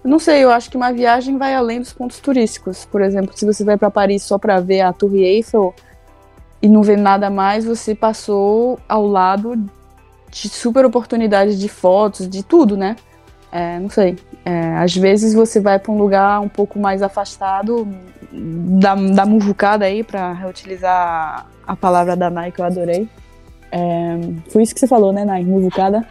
não 0.02 0.18
sei, 0.18 0.44
eu 0.44 0.50
acho 0.50 0.70
que 0.70 0.78
uma 0.78 0.92
viagem 0.92 1.36
vai 1.36 1.54
além 1.54 1.78
dos 1.78 1.92
pontos 1.92 2.20
turísticos. 2.20 2.86
Por 2.86 3.02
exemplo, 3.02 3.36
se 3.36 3.44
você 3.44 3.62
vai 3.62 3.76
para 3.76 3.90
Paris 3.90 4.22
só 4.22 4.38
para 4.38 4.58
ver 4.58 4.80
a 4.80 4.92
Torre 4.92 5.22
Eiffel, 5.22 5.74
e 6.62 6.68
não 6.68 6.82
vê 6.82 6.96
nada 6.96 7.30
mais, 7.30 7.64
você 7.64 7.94
passou 7.94 8.78
ao 8.88 9.06
lado 9.06 9.56
de 10.30 10.48
super 10.48 10.84
oportunidades 10.84 11.58
de 11.58 11.68
fotos, 11.68 12.28
de 12.28 12.42
tudo, 12.42 12.76
né? 12.76 12.96
É, 13.50 13.78
não 13.78 13.90
sei. 13.90 14.16
É, 14.44 14.76
às 14.76 14.94
vezes 14.94 15.34
você 15.34 15.60
vai 15.60 15.78
para 15.78 15.90
um 15.90 15.98
lugar 15.98 16.40
um 16.40 16.48
pouco 16.48 16.78
mais 16.78 17.02
afastado 17.02 17.86
da, 18.32 18.94
da 18.94 19.26
muvucada 19.26 19.84
aí, 19.84 20.04
para 20.04 20.32
reutilizar 20.32 21.46
a 21.66 21.76
palavra 21.76 22.16
da 22.16 22.30
Nike 22.30 22.56
que 22.56 22.60
eu 22.60 22.64
adorei. 22.64 23.08
É, 23.72 24.18
foi 24.50 24.62
isso 24.62 24.74
que 24.74 24.80
você 24.80 24.86
falou, 24.86 25.12
né, 25.12 25.24
Nai? 25.24 25.44
Muvucada? 25.44 26.06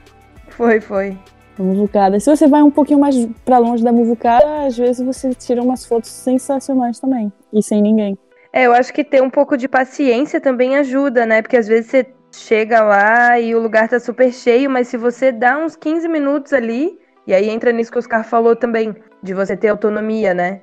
Foi, 0.50 0.82
foi. 0.82 1.18
Muvucada. 1.58 2.20
Se 2.20 2.34
você 2.34 2.48
vai 2.48 2.62
um 2.62 2.72
pouquinho 2.72 3.00
mais 3.00 3.16
pra 3.44 3.58
longe 3.58 3.84
da 3.84 3.92
muvucada, 3.92 4.66
às 4.66 4.78
vezes 4.78 5.06
você 5.06 5.34
tira 5.34 5.62
umas 5.62 5.86
fotos 5.86 6.10
sensacionais 6.10 7.00
também. 7.00 7.32
E 7.52 7.62
sem 7.62 7.82
ninguém. 7.82 8.18
É, 8.52 8.66
eu 8.66 8.74
acho 8.74 8.94
que 8.94 9.04
ter 9.04 9.22
um 9.22 9.30
pouco 9.30 9.56
de 9.56 9.68
paciência 9.68 10.42
também 10.42 10.76
ajuda, 10.78 11.26
né? 11.26 11.42
Porque 11.42 11.58
às 11.58 11.68
vezes 11.68 11.92
você 11.92 12.08
chega 12.32 12.82
lá 12.82 13.40
e 13.40 13.54
o 13.54 13.60
lugar 13.60 13.88
tá 13.88 14.00
super 14.00 14.32
cheio, 14.32 14.70
mas 14.70 14.88
se 14.88 14.98
você 14.98 15.32
dá 15.32 15.58
uns 15.58 15.76
15 15.76 16.08
minutos 16.08 16.54
ali, 16.54 16.98
e 17.28 17.34
aí 17.34 17.50
entra 17.50 17.72
nisso 17.72 17.92
que 17.92 17.98
o 17.98 18.00
Oscar 18.00 18.24
falou 18.24 18.56
também, 18.56 18.96
de 19.22 19.34
você 19.34 19.56
ter 19.56 19.70
autonomia, 19.70 20.34
né? 20.34 20.62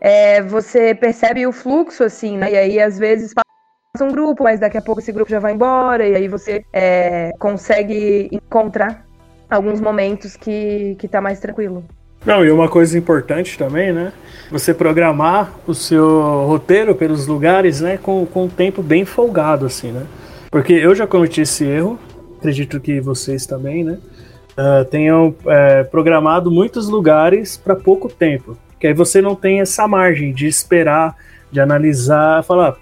É, 0.00 0.42
você 0.42 0.94
percebe 0.94 1.46
o 1.46 1.52
fluxo, 1.52 2.04
assim, 2.04 2.36
né? 2.36 2.52
E 2.52 2.56
aí 2.56 2.80
às 2.80 2.98
vezes 2.98 3.32
passa 3.32 4.04
um 4.04 4.10
grupo, 4.10 4.44
mas 4.44 4.60
daqui 4.60 4.76
a 4.76 4.82
pouco 4.82 5.00
esse 5.00 5.12
grupo 5.12 5.30
já 5.30 5.38
vai 5.38 5.52
embora, 5.52 6.06
e 6.06 6.14
aí 6.14 6.28
você 6.28 6.64
é, 6.72 7.30
consegue 7.38 8.28
encontrar 8.32 9.06
alguns 9.48 9.80
momentos 9.80 10.36
que, 10.36 10.96
que 10.96 11.08
tá 11.08 11.20
mais 11.20 11.40
tranquilo. 11.40 11.84
Não, 12.24 12.44
e 12.44 12.50
uma 12.50 12.68
coisa 12.68 12.96
importante 12.96 13.58
também, 13.58 13.92
né? 13.92 14.12
Você 14.50 14.72
programar 14.72 15.52
o 15.66 15.74
seu 15.74 16.46
roteiro 16.46 16.94
pelos 16.94 17.26
lugares, 17.26 17.80
né? 17.80 17.98
Com, 18.00 18.24
com 18.26 18.44
um 18.44 18.48
tempo 18.48 18.82
bem 18.82 19.04
folgado, 19.04 19.66
assim, 19.66 19.90
né? 19.90 20.06
Porque 20.50 20.72
eu 20.72 20.94
já 20.94 21.06
cometi 21.06 21.40
esse 21.40 21.64
erro, 21.64 21.98
acredito 22.38 22.78
que 22.78 23.00
vocês 23.00 23.46
também, 23.46 23.82
né? 23.82 23.98
Uh, 24.52 24.84
tenham 24.84 25.34
é, 25.46 25.82
programado 25.82 26.50
muitos 26.50 26.88
lugares 26.88 27.56
para 27.56 27.74
pouco 27.74 28.08
tempo. 28.08 28.56
Que 28.78 28.88
aí 28.88 28.92
você 28.92 29.22
não 29.22 29.34
tem 29.34 29.60
essa 29.60 29.88
margem 29.88 30.32
de 30.32 30.46
esperar, 30.46 31.16
de 31.50 31.58
analisar, 31.58 32.44
falar, 32.44 32.76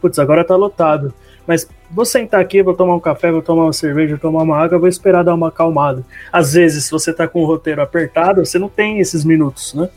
putz, 0.00 0.18
agora 0.18 0.44
tá 0.44 0.56
lotado. 0.56 1.14
Mas 1.46 1.68
vou 1.90 2.04
sentar 2.04 2.40
aqui, 2.40 2.62
vou 2.62 2.74
tomar 2.74 2.94
um 2.94 3.00
café, 3.00 3.30
vou 3.30 3.42
tomar 3.42 3.64
uma 3.64 3.72
cerveja, 3.72 4.16
vou 4.16 4.18
tomar 4.18 4.42
uma 4.42 4.58
água, 4.58 4.78
vou 4.78 4.88
esperar 4.88 5.22
dar 5.22 5.34
uma 5.34 5.48
acalmada. 5.48 6.04
Às 6.32 6.54
vezes, 6.54 6.84
se 6.84 6.90
você 6.90 7.12
tá 7.12 7.26
com 7.26 7.42
o 7.42 7.46
roteiro 7.46 7.82
apertado, 7.82 8.44
você 8.44 8.58
não 8.58 8.68
tem 8.68 9.00
esses 9.00 9.24
minutos, 9.24 9.74
né? 9.74 9.88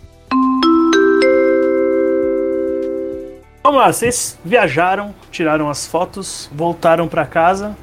Vamos 3.64 3.80
lá, 3.80 3.92
vocês 3.92 4.38
viajaram, 4.46 5.14
tiraram 5.32 5.70
as 5.70 5.88
fotos, 5.88 6.50
voltaram 6.54 7.08
para 7.08 7.26
casa. 7.26 7.76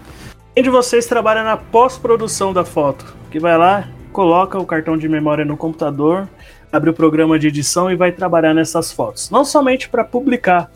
Quem 0.55 0.63
de 0.63 0.71
vocês 0.71 1.07
trabalha 1.07 1.43
na 1.43 1.57
pós-produção 1.57 2.53
da 2.53 2.65
foto? 2.65 3.17
Que 3.31 3.41
vai 3.41 3.59
lá, 3.59 3.89
coloca 4.13 4.59
o 4.59 4.67
cartão 4.67 4.97
de 4.97 5.09
memória 5.09 5.45
no 5.45 5.57
computador, 5.57 6.29
abre 6.71 6.91
o 6.91 6.95
programa 6.95 7.39
de 7.39 7.49
edição 7.49 7.91
e 7.91 7.97
vai 7.97 8.13
trabalhar 8.13 8.55
nessas 8.55 8.93
fotos. 8.93 9.29
Não 9.29 9.45
somente 9.45 9.89
para 9.89 10.05
publicar 10.05 10.71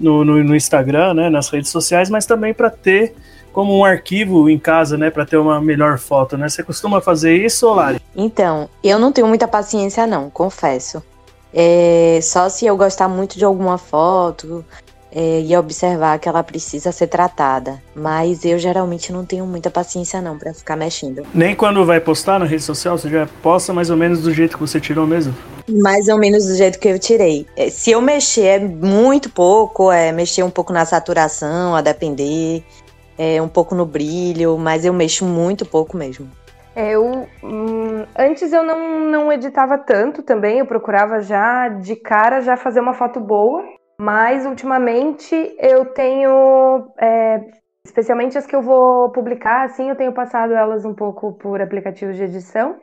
no, 0.00 0.24
no, 0.24 0.42
no, 0.42 0.56
Instagram, 0.56 1.14
né, 1.14 1.30
nas 1.30 1.48
redes 1.48 1.70
sociais, 1.70 2.08
mas 2.08 2.26
também 2.26 2.54
para 2.54 2.70
ter 2.70 3.14
como 3.52 3.76
um 3.76 3.84
arquivo 3.84 4.48
em 4.48 4.58
casa, 4.58 4.96
né, 4.96 5.10
para 5.10 5.26
ter 5.26 5.36
uma 5.36 5.60
melhor 5.60 5.98
foto, 5.98 6.36
né? 6.36 6.48
Você 6.48 6.62
costuma 6.62 7.00
fazer 7.00 7.34
isso, 7.34 7.72
Lari? 7.72 8.00
Então, 8.16 8.68
eu 8.82 8.98
não 8.98 9.12
tenho 9.12 9.26
muita 9.26 9.46
paciência 9.46 10.06
não, 10.06 10.30
confesso. 10.30 11.02
É, 11.52 12.20
só 12.22 12.48
se 12.48 12.64
eu 12.64 12.76
gostar 12.76 13.08
muito 13.08 13.36
de 13.36 13.44
alguma 13.44 13.76
foto 13.76 14.64
é, 15.12 15.40
e 15.40 15.56
observar 15.56 16.18
que 16.18 16.28
ela 16.28 16.42
precisa 16.42 16.92
ser 16.92 17.08
tratada. 17.08 17.82
Mas 17.94 18.44
eu 18.44 18.58
geralmente 18.58 19.12
não 19.12 19.24
tenho 19.24 19.46
muita 19.46 19.70
paciência 19.70 20.20
não 20.20 20.38
para 20.38 20.54
ficar 20.54 20.76
mexendo. 20.76 21.22
Nem 21.34 21.54
quando 21.54 21.84
vai 21.84 22.00
postar 22.00 22.38
na 22.38 22.46
rede 22.46 22.62
social, 22.62 22.96
você 22.96 23.10
já 23.10 23.28
posta 23.42 23.72
mais 23.72 23.90
ou 23.90 23.96
menos 23.96 24.22
do 24.22 24.32
jeito 24.32 24.56
que 24.56 24.60
você 24.60 24.80
tirou 24.80 25.06
mesmo? 25.06 25.34
Mais 25.68 26.08
ou 26.08 26.18
menos 26.18 26.46
do 26.46 26.54
jeito 26.54 26.78
que 26.78 26.88
eu 26.88 26.98
tirei. 26.98 27.46
É, 27.56 27.68
se 27.70 27.90
eu 27.90 28.00
mexer 28.00 28.46
é 28.46 28.58
muito 28.58 29.30
pouco, 29.30 29.90
é 29.90 30.12
mexer 30.12 30.42
um 30.42 30.50
pouco 30.50 30.72
na 30.72 30.84
saturação, 30.84 31.74
a 31.74 31.80
depender, 31.80 32.64
é, 33.18 33.40
um 33.42 33.48
pouco 33.48 33.74
no 33.74 33.84
brilho, 33.84 34.56
mas 34.56 34.84
eu 34.84 34.92
mexo 34.92 35.24
muito 35.26 35.66
pouco 35.66 35.96
mesmo. 35.96 36.28
É, 36.74 36.92
eu 36.92 37.26
hum, 37.42 38.06
antes 38.18 38.52
eu 38.52 38.62
não, 38.62 39.00
não 39.10 39.32
editava 39.32 39.76
tanto 39.76 40.22
também, 40.22 40.58
eu 40.58 40.66
procurava 40.66 41.20
já 41.20 41.68
de 41.68 41.96
cara 41.96 42.40
já 42.40 42.56
fazer 42.56 42.80
uma 42.80 42.94
foto 42.94 43.20
boa, 43.20 43.62
mas 44.00 44.46
ultimamente 44.46 45.34
eu 45.58 45.84
tenho, 45.86 46.88
é, 46.98 47.40
especialmente 47.84 48.38
as 48.38 48.46
que 48.46 48.56
eu 48.56 48.62
vou 48.62 49.10
publicar, 49.10 49.64
assim, 49.64 49.90
eu 49.90 49.96
tenho 49.96 50.14
passado 50.14 50.54
elas 50.54 50.84
um 50.84 50.94
pouco 50.94 51.34
por 51.34 51.60
aplicativos 51.60 52.16
de 52.16 52.24
edição. 52.24 52.76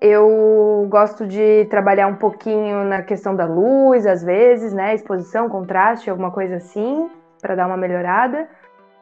Eu 0.00 0.86
gosto 0.90 1.26
de 1.26 1.64
trabalhar 1.70 2.06
um 2.06 2.16
pouquinho 2.16 2.84
na 2.84 3.02
questão 3.02 3.34
da 3.34 3.46
luz, 3.46 4.06
às 4.06 4.22
vezes, 4.22 4.72
né, 4.72 4.94
exposição, 4.94 5.48
contraste, 5.48 6.10
alguma 6.10 6.30
coisa 6.30 6.56
assim, 6.56 7.08
para 7.40 7.54
dar 7.54 7.66
uma 7.66 7.76
melhorada. 7.76 8.46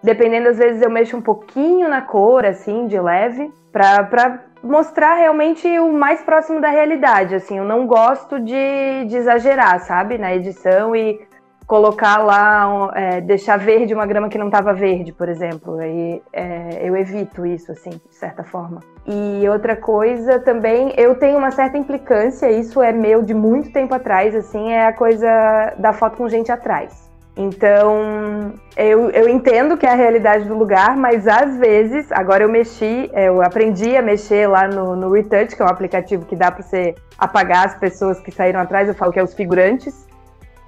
Dependendo, 0.02 0.48
às 0.50 0.58
vezes 0.58 0.82
eu 0.82 0.90
mexo 0.90 1.16
um 1.16 1.22
pouquinho 1.22 1.88
na 1.88 2.02
cor, 2.02 2.44
assim, 2.44 2.86
de 2.86 3.00
leve 3.00 3.50
para 3.72 4.44
mostrar 4.62 5.14
realmente 5.14 5.66
o 5.78 5.92
mais 5.92 6.22
próximo 6.22 6.60
da 6.60 6.68
realidade. 6.68 7.34
Assim, 7.34 7.58
eu 7.58 7.64
não 7.64 7.86
gosto 7.86 8.38
de, 8.38 9.04
de 9.06 9.16
exagerar, 9.16 9.80
sabe, 9.80 10.16
na 10.16 10.34
edição 10.34 10.94
e 10.94 11.26
colocar 11.66 12.18
lá, 12.18 12.92
é, 12.94 13.20
deixar 13.20 13.56
verde 13.56 13.94
uma 13.94 14.06
grama 14.06 14.28
que 14.28 14.38
não 14.38 14.46
estava 14.46 14.72
verde, 14.72 15.12
por 15.12 15.28
exemplo. 15.28 15.82
E, 15.82 16.22
é, 16.32 16.86
eu 16.88 16.96
evito 16.96 17.44
isso, 17.44 17.72
assim, 17.72 17.90
de 17.90 18.14
certa 18.14 18.44
forma. 18.44 18.80
E 19.06 19.46
outra 19.48 19.76
coisa 19.76 20.38
também, 20.38 20.94
eu 20.96 21.14
tenho 21.14 21.36
uma 21.36 21.50
certa 21.50 21.76
implicância, 21.76 22.50
isso 22.50 22.82
é 22.82 22.90
meu 22.90 23.22
de 23.22 23.34
muito 23.34 23.70
tempo 23.70 23.94
atrás, 23.94 24.34
assim, 24.34 24.72
é 24.72 24.86
a 24.86 24.94
coisa 24.94 25.74
da 25.76 25.92
foto 25.92 26.16
com 26.16 26.28
gente 26.28 26.50
atrás. 26.50 27.04
Então, 27.36 28.52
eu, 28.76 29.10
eu 29.10 29.28
entendo 29.28 29.76
que 29.76 29.84
é 29.84 29.90
a 29.90 29.94
realidade 29.94 30.46
do 30.46 30.54
lugar, 30.56 30.96
mas 30.96 31.26
às 31.26 31.56
vezes, 31.58 32.10
agora 32.12 32.44
eu 32.44 32.48
mexi, 32.48 33.10
é, 33.12 33.28
eu 33.28 33.42
aprendi 33.42 33.96
a 33.96 34.00
mexer 34.00 34.46
lá 34.46 34.68
no, 34.68 34.94
no 34.94 35.10
Retouch, 35.10 35.54
que 35.54 35.60
é 35.60 35.64
um 35.64 35.68
aplicativo 35.68 36.24
que 36.24 36.36
dá 36.36 36.50
para 36.50 36.62
você 36.62 36.94
apagar 37.18 37.66
as 37.66 37.74
pessoas 37.74 38.20
que 38.20 38.30
saíram 38.30 38.60
atrás, 38.60 38.88
eu 38.88 38.94
falo 38.94 39.12
que 39.12 39.18
é 39.18 39.22
os 39.22 39.34
figurantes. 39.34 40.06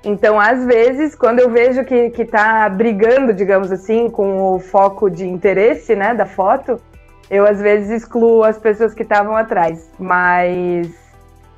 Então, 0.04 0.38
às 0.38 0.64
vezes, 0.66 1.14
quando 1.14 1.38
eu 1.38 1.48
vejo 1.50 1.84
que, 1.84 2.10
que 2.10 2.24
tá 2.24 2.68
brigando, 2.68 3.32
digamos 3.32 3.72
assim, 3.72 4.10
com 4.10 4.54
o 4.54 4.58
foco 4.58 5.08
de 5.08 5.26
interesse, 5.26 5.96
né, 5.96 6.14
da 6.14 6.26
foto, 6.26 6.80
eu 7.30 7.46
às 7.46 7.60
vezes 7.60 7.90
excluo 7.90 8.44
as 8.44 8.58
pessoas 8.58 8.94
que 8.94 9.02
estavam 9.02 9.36
atrás. 9.36 9.90
Mas 9.98 10.88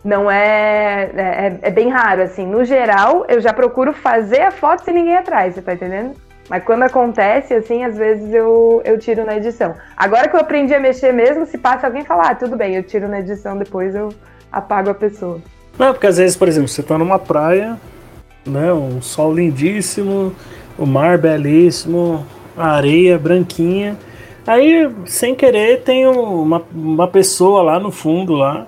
não 0.04 0.30
é, 0.30 1.10
é, 1.14 1.20
é, 1.22 1.58
é. 1.62 1.70
bem 1.70 1.88
raro, 1.88 2.22
assim. 2.22 2.46
No 2.46 2.64
geral, 2.64 3.26
eu 3.28 3.40
já 3.40 3.52
procuro 3.52 3.92
fazer 3.92 4.42
a 4.42 4.50
foto 4.50 4.84
sem 4.84 4.94
ninguém 4.94 5.16
atrás, 5.16 5.54
você 5.54 5.62
tá 5.62 5.74
entendendo? 5.74 6.14
Mas 6.48 6.64
quando 6.64 6.82
acontece, 6.84 7.52
assim, 7.52 7.84
às 7.84 7.96
vezes 7.96 8.32
eu, 8.32 8.80
eu 8.84 8.98
tiro 8.98 9.24
na 9.24 9.36
edição. 9.36 9.74
Agora 9.96 10.28
que 10.28 10.34
eu 10.34 10.40
aprendi 10.40 10.74
a 10.74 10.80
mexer 10.80 11.12
mesmo, 11.12 11.44
se 11.44 11.58
passa 11.58 11.86
alguém 11.86 12.04
falar, 12.04 12.30
ah, 12.30 12.34
tudo 12.34 12.56
bem, 12.56 12.74
eu 12.74 12.82
tiro 12.82 13.06
na 13.06 13.20
edição, 13.20 13.58
depois 13.58 13.94
eu 13.94 14.08
apago 14.50 14.88
a 14.88 14.94
pessoa. 14.94 15.42
Não, 15.78 15.92
porque 15.92 16.06
às 16.06 16.16
vezes, 16.16 16.36
por 16.36 16.48
exemplo, 16.48 16.68
você 16.68 16.82
tá 16.82 16.96
numa 16.96 17.18
praia, 17.18 17.76
né, 18.46 18.72
um 18.72 19.02
sol 19.02 19.34
lindíssimo, 19.34 20.34
o 20.78 20.86
mar 20.86 21.18
belíssimo, 21.18 22.26
a 22.56 22.70
areia 22.70 23.18
branquinha. 23.18 23.96
Aí, 24.48 24.90
sem 25.06 25.34
querer, 25.34 25.82
tem 25.82 26.06
uma, 26.06 26.62
uma 26.72 27.06
pessoa 27.06 27.62
lá 27.62 27.78
no 27.78 27.90
fundo, 27.90 28.34
lá, 28.34 28.66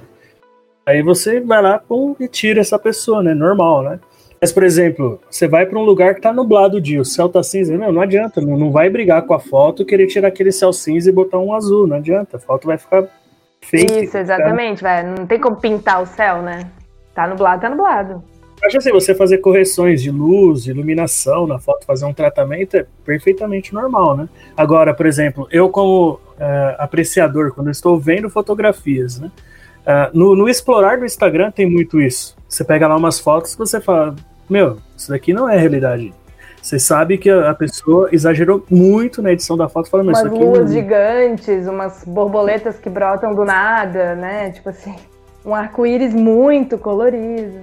Aí 0.91 1.03
você 1.03 1.41
vai 1.41 1.63
lá 1.63 1.79
pum, 1.79 2.17
e 2.19 2.27
tira 2.27 2.61
essa 2.61 2.77
pessoa, 2.77 3.23
né? 3.23 3.33
Normal, 3.33 3.83
né? 3.83 4.01
Mas, 4.41 4.51
por 4.51 4.65
exemplo, 4.65 5.21
você 5.31 5.47
vai 5.47 5.65
para 5.65 5.79
um 5.79 5.85
lugar 5.85 6.15
que 6.15 6.21
tá 6.21 6.33
nublado 6.33 6.79
o 6.79 6.81
dia, 6.81 7.01
o 7.01 7.05
céu 7.05 7.29
tá 7.29 7.43
cinza, 7.43 7.77
não, 7.77 7.93
não 7.93 8.01
adianta, 8.01 8.41
não, 8.41 8.57
não 8.57 8.73
vai 8.73 8.91
brigar 8.91 9.23
com 9.23 9.35
a 9.35 9.39
foto, 9.39 9.85
querer 9.85 10.07
tirar 10.07 10.29
aquele 10.29 10.51
céu 10.51 10.73
cinza 10.73 11.11
e 11.11 11.13
botar 11.13 11.39
um 11.39 11.55
azul, 11.55 11.87
não 11.87 11.97
adianta, 11.97 12.39
a 12.39 12.41
foto 12.41 12.67
vai 12.67 12.79
ficar 12.79 13.05
feia. 13.61 14.03
Isso, 14.03 14.17
exatamente, 14.17 14.83
vai, 14.83 15.05
não 15.05 15.27
tem 15.27 15.39
como 15.39 15.57
pintar 15.57 16.03
o 16.03 16.07
céu, 16.07 16.41
né? 16.43 16.69
Tá 17.15 17.29
nublado, 17.29 17.61
tá 17.61 17.69
nublado. 17.69 18.25
Acho 18.65 18.79
assim, 18.79 18.93
você 18.93 19.15
fazer 19.15 19.39
correções 19.39 20.03
de 20.03 20.11
luz, 20.11 20.65
de 20.65 20.71
iluminação 20.71 21.47
na 21.47 21.59
foto, 21.59 21.87
fazer 21.87 22.05
um 22.05 22.13
tratamento 22.13 22.77
é 22.77 22.87
perfeitamente 23.05 23.73
normal, 23.73 24.17
né? 24.17 24.29
Agora, 24.57 24.93
por 24.93 25.07
exemplo, 25.07 25.49
eu 25.51 25.71
como 25.71 26.21
é, 26.39 26.77
apreciador, 26.79 27.53
quando 27.53 27.71
estou 27.71 27.99
vendo 27.99 28.29
fotografias, 28.29 29.19
né? 29.19 29.31
Uh, 29.81 30.17
no, 30.17 30.37
no, 30.37 30.49
explorar 30.49 30.99
do 30.99 31.07
Instagram 31.07 31.51
tem 31.51 31.69
muito 31.69 32.01
isso. 32.01 32.37
Você 32.47 32.63
pega 32.63 32.87
lá 32.87 32.97
umas 32.97 33.19
fotos 33.19 33.55
que 33.55 33.59
você 33.59 33.81
fala, 33.81 34.15
meu, 34.49 34.77
isso 34.95 35.09
daqui 35.09 35.33
não 35.33 35.49
é 35.49 35.57
realidade. 35.57 36.13
Você 36.61 36.79
sabe 36.79 37.17
que 37.17 37.31
a, 37.31 37.51
a 37.51 37.55
pessoa 37.55 38.11
exagerou 38.13 38.65
muito 38.71 39.23
na 39.23 39.33
edição 39.33 39.57
da 39.57 39.69
foto, 39.69 39.89
falando, 39.89 40.09
umas 40.09 40.19
isso 40.19 40.29
luas 40.29 40.67
não... 40.67 40.69
gigantes, 40.69 41.67
umas 41.67 42.05
borboletas 42.05 42.79
que 42.79 42.91
brotam 42.91 43.35
do 43.35 43.45
nada, 43.45 44.15
né? 44.15 44.51
Tipo 44.51 44.69
assim, 44.69 44.95
um 45.45 45.55
arco-íris 45.55 46.13
muito 46.13 46.77
colorido. 46.77 47.61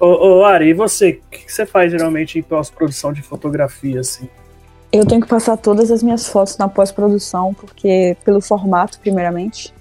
Ô, 0.00 0.38
ô 0.38 0.44
Ari, 0.44 0.70
e 0.70 0.72
você? 0.72 1.20
O 1.26 1.30
que 1.30 1.52
você 1.52 1.66
faz 1.66 1.92
geralmente 1.92 2.38
em 2.38 2.42
pós-produção 2.42 3.12
de 3.12 3.20
fotografia, 3.20 4.00
assim? 4.00 4.28
Eu 4.90 5.06
tenho 5.06 5.20
que 5.20 5.28
passar 5.28 5.56
todas 5.56 5.90
as 5.90 6.02
minhas 6.02 6.26
fotos 6.26 6.56
na 6.56 6.68
pós-produção, 6.68 7.54
porque 7.54 8.16
pelo 8.24 8.40
formato, 8.40 8.98
primeiramente 8.98 9.72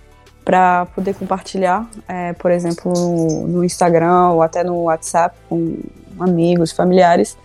para 0.50 0.88
poder 0.88 1.14
compartilhar, 1.14 1.88
é, 2.08 2.34
por 2.34 2.50
exemplo, 2.50 2.92
no, 2.92 3.48
no, 3.48 3.64
Instagram 3.64 4.30
ou 4.30 4.42
até 4.42 4.64
no 4.64 4.84
WhatsApp 4.84 5.38
com 5.48 5.78
amigos, 6.20 6.72
familiares, 6.72 7.38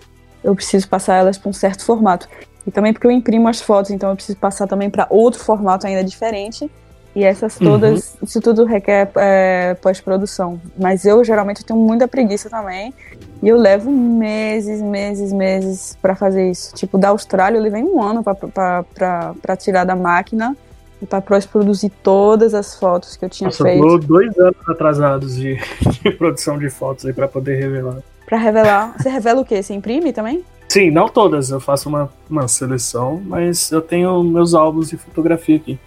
eu 0.43 0.55
preciso 0.55 0.89
passar 0.89 1.17
elas 1.17 1.37
para 1.37 1.51
um 1.51 1.53
certo 1.53 1.85
formato. 1.85 2.27
E 2.67 2.71
também 2.71 2.95
porque 2.95 3.07
eu 3.07 3.11
imprimo 3.11 3.47
as 3.47 3.61
fotos, 3.61 3.91
então 3.91 4.09
eu 4.09 4.17
preciso 4.17 4.39
passar 4.39 4.67
também 4.67 4.89
para 4.89 5.07
outro 5.11 5.39
formato 5.39 5.87
ainda 5.87 6.03
diferente. 6.03 6.71
E 7.15 7.23
essas 7.23 7.57
todas, 7.57 8.17
isso 8.21 8.41
tudo 8.41 8.65
requer 8.65 9.09
é, 9.17 9.75
pós-produção. 9.75 10.61
Mas 10.77 11.05
eu 11.05 11.23
geralmente 11.23 11.65
tenho 11.65 11.79
muita 11.79 12.09
preguiça 12.09 12.51
também. 12.51 12.93
E 13.41 13.49
eu 13.49 13.57
levo 13.57 13.91
meses, 13.91 14.83
meses, 14.83 15.33
meses 15.33 15.97
pra 16.03 16.17
fazer 16.17 16.51
isso. 16.51 16.75
Tipo, 16.75 16.99
da 16.99 17.11
Austrália 17.11 17.57
eu 17.57 17.63
levei 17.63 17.85
um 17.85 18.03
ano 18.03 18.25
pra 18.25 19.57
tirar 19.57 19.85
da 19.85 19.95
máquina 19.95 20.57
e 21.01 21.07
pra 21.07 21.21
pós-produzir 21.21 21.91
todas 22.03 22.53
as 22.53 22.75
fotos 22.75 23.17
que 23.17 23.25
eu 23.25 23.29
tinha 23.29 23.49
Nossa, 23.49 23.63
feito. 23.63 23.85
eu 23.85 23.99
dois 23.99 24.37
anos 24.39 24.69
atrasados 24.69 25.37
de, 25.37 25.57
de 26.03 26.11
produção 26.11 26.59
de 26.59 26.69
fotos 26.69 27.07
aí 27.07 27.13
pra 27.13 27.29
poder 27.29 27.57
revelar. 27.57 27.99
Pra 28.27 28.39
revelar. 28.39 28.95
Você 28.99 29.09
revela 29.09 29.41
o 29.41 29.45
quê? 29.45 29.63
Você 29.63 29.75
imprime 29.75 30.13
também? 30.13 30.45
Sim, 30.69 30.91
não 30.91 31.09
todas, 31.09 31.51
eu 31.51 31.61
faço 31.61 31.89
uma, 31.89 32.11
uma 32.29 32.49
seleção, 32.49 33.23
mas 33.25 33.71
eu 33.71 33.81
tenho 33.81 34.23
meus 34.25 34.55
álbuns 34.55 34.89
de 34.89 34.97
fotografia 34.97 35.57
aqui. 35.57 35.79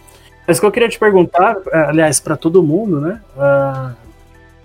Mas 0.47 0.57
o 0.57 0.61
que 0.61 0.65
eu 0.67 0.71
queria 0.71 0.87
te 0.87 0.97
perguntar, 0.97 1.57
eh, 1.71 1.77
aliás, 1.89 2.19
para 2.19 2.37
todo 2.37 2.63
mundo, 2.63 3.01
né? 3.01 3.21
ah, 3.37 3.93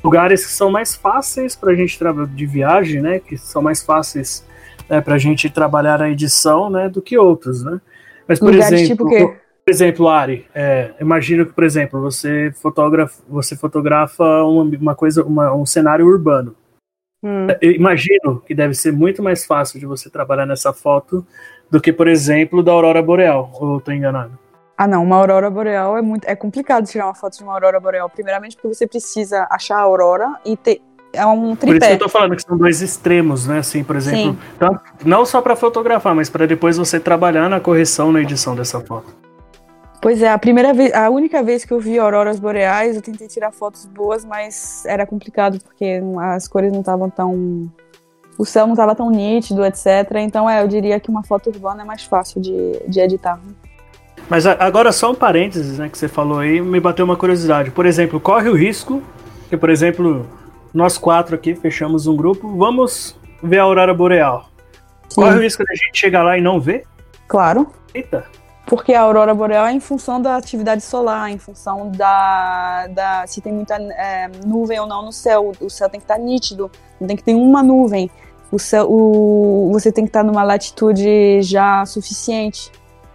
lugares 0.02 0.46
que 0.46 0.52
são 0.52 0.70
mais 0.70 0.94
fáceis 0.94 1.56
para 1.56 1.72
a 1.72 1.74
gente 1.74 1.98
trabalhar 1.98 2.28
de 2.28 2.46
viagem, 2.46 3.02
né? 3.02 3.18
Que 3.18 3.36
são 3.36 3.60
mais 3.60 3.82
fáceis 3.82 4.46
né, 4.88 5.00
para 5.00 5.14
a 5.14 5.18
gente 5.18 5.50
trabalhar 5.50 6.00
a 6.00 6.08
edição, 6.10 6.70
né? 6.70 6.88
Do 6.88 7.02
que 7.02 7.18
outros, 7.18 7.62
né? 7.64 7.80
Mas 8.26 8.38
por 8.38 8.52
Lugares 8.52 8.80
exemplo, 8.80 9.08
tipo 9.10 9.42
por 9.64 9.70
exemplo, 9.70 10.08
Ari, 10.08 10.44
é, 10.52 10.90
imagino 11.00 11.46
que, 11.46 11.52
por 11.52 11.62
exemplo, 11.62 12.00
você 12.00 12.52
fotografa, 12.60 13.22
você 13.28 13.54
fotografa 13.56 14.24
uma, 14.42 14.64
uma 14.76 14.94
coisa, 14.94 15.22
uma- 15.22 15.54
um 15.54 15.64
cenário 15.64 16.04
urbano. 16.04 16.56
Hum. 17.22 17.46
Eu 17.60 17.70
imagino 17.70 18.42
que 18.44 18.56
deve 18.56 18.74
ser 18.74 18.92
muito 18.92 19.22
mais 19.22 19.44
fácil 19.46 19.78
de 19.78 19.86
você 19.86 20.10
trabalhar 20.10 20.46
nessa 20.46 20.72
foto 20.72 21.24
do 21.70 21.80
que, 21.80 21.92
por 21.92 22.08
exemplo, 22.08 22.60
da 22.60 22.72
aurora 22.72 23.00
boreal. 23.00 23.52
Ou 23.54 23.80
tô 23.80 23.92
enganado? 23.92 24.36
Ah, 24.82 24.86
não, 24.88 25.04
uma 25.04 25.14
aurora 25.14 25.48
boreal 25.48 25.96
é 25.96 26.02
muito 26.02 26.24
é 26.24 26.34
complicado 26.34 26.84
tirar 26.88 27.06
uma 27.06 27.14
foto 27.14 27.38
de 27.38 27.44
uma 27.44 27.52
aurora 27.52 27.78
boreal. 27.78 28.10
Primeiramente 28.10 28.56
porque 28.56 28.66
você 28.74 28.84
precisa 28.84 29.46
achar 29.48 29.76
a 29.76 29.80
aurora 29.82 30.34
e 30.44 30.56
ter 30.56 30.82
é 31.12 31.24
um 31.24 31.54
Por 31.54 31.68
isso 31.68 31.74
que 31.74 31.78
tripé. 31.78 31.92
eu 31.92 31.98
tô 32.00 32.08
falando 32.08 32.34
que 32.34 32.42
são 32.42 32.56
dois 32.56 32.82
extremos, 32.82 33.46
né? 33.46 33.58
Assim, 33.58 33.84
por 33.84 33.94
exemplo, 33.94 34.32
Sim. 34.32 34.38
tanto- 34.58 34.82
não 35.04 35.24
só 35.24 35.40
para 35.40 35.54
fotografar, 35.54 36.16
mas 36.16 36.28
para 36.28 36.46
depois 36.46 36.78
você 36.78 36.98
trabalhar 36.98 37.48
na 37.48 37.60
correção, 37.60 38.10
na 38.10 38.22
edição 38.22 38.56
dessa 38.56 38.80
foto. 38.80 39.14
Pois 40.00 40.20
é, 40.20 40.28
a 40.32 40.38
primeira 40.38 40.74
vez, 40.74 40.92
a 40.92 41.08
única 41.10 41.44
vez 41.44 41.64
que 41.64 41.72
eu 41.72 41.78
vi 41.78 41.96
auroras 41.96 42.40
boreais, 42.40 42.96
eu 42.96 43.02
tentei 43.02 43.28
tirar 43.28 43.52
fotos 43.52 43.86
boas, 43.86 44.24
mas 44.24 44.84
era 44.86 45.06
complicado 45.06 45.60
porque 45.62 46.02
as 46.34 46.48
cores 46.48 46.72
não 46.72 46.80
estavam 46.80 47.08
tão 47.08 47.70
o 48.36 48.44
céu 48.44 48.66
não 48.66 48.72
estava 48.74 48.94
tão 48.96 49.10
nítido, 49.10 49.64
etc. 49.64 49.86
Então, 50.16 50.50
é, 50.50 50.60
eu 50.60 50.66
diria 50.66 50.98
que 50.98 51.08
uma 51.08 51.22
foto 51.22 51.50
urbana 51.50 51.82
é 51.82 51.84
mais 51.84 52.02
fácil 52.02 52.40
de, 52.40 52.80
de 52.88 52.98
editar. 52.98 53.38
Mas 54.32 54.46
agora 54.46 54.90
só 54.92 55.10
um 55.10 55.14
parênteses, 55.14 55.76
né, 55.76 55.90
que 55.90 55.98
você 55.98 56.08
falou 56.08 56.38
aí, 56.38 56.58
me 56.58 56.80
bateu 56.80 57.04
uma 57.04 57.18
curiosidade. 57.18 57.70
Por 57.70 57.84
exemplo, 57.84 58.18
corre 58.18 58.48
o 58.48 58.54
risco 58.54 59.02
que, 59.50 59.58
por 59.58 59.68
exemplo, 59.68 60.26
nós 60.72 60.96
quatro 60.96 61.34
aqui 61.34 61.54
fechamos 61.54 62.06
um 62.06 62.16
grupo, 62.16 62.56
vamos 62.56 63.14
ver 63.42 63.58
a 63.58 63.64
aurora 63.64 63.92
boreal. 63.92 64.48
Corre 65.14 65.36
o 65.36 65.42
risco 65.42 65.62
da 65.62 65.74
gente 65.74 66.00
chegar 66.00 66.22
lá 66.22 66.38
e 66.38 66.40
não 66.40 66.58
ver? 66.58 66.84
Claro. 67.28 67.70
Eita. 67.92 68.24
Porque 68.64 68.94
a 68.94 69.02
aurora 69.02 69.34
boreal 69.34 69.66
é 69.66 69.72
em 69.72 69.80
função 69.80 70.18
da 70.18 70.34
atividade 70.34 70.80
solar, 70.80 71.30
em 71.30 71.36
função 71.36 71.90
da, 71.90 72.86
da 72.86 73.26
se 73.26 73.42
tem 73.42 73.52
muita 73.52 73.74
é, 73.74 74.30
nuvem 74.46 74.80
ou 74.80 74.86
não 74.86 75.04
no 75.04 75.12
céu. 75.12 75.52
O 75.60 75.68
céu 75.68 75.90
tem 75.90 76.00
que 76.00 76.04
estar 76.04 76.16
nítido, 76.16 76.70
não 76.98 77.06
tem 77.06 77.18
que 77.18 77.22
ter 77.22 77.34
uma 77.34 77.62
nuvem. 77.62 78.10
O 78.50 78.58
céu, 78.58 78.90
o, 78.90 79.68
você 79.74 79.92
tem 79.92 80.04
que 80.04 80.08
estar 80.08 80.24
numa 80.24 80.42
latitude 80.42 81.42
já 81.42 81.84
suficiente. 81.84 82.72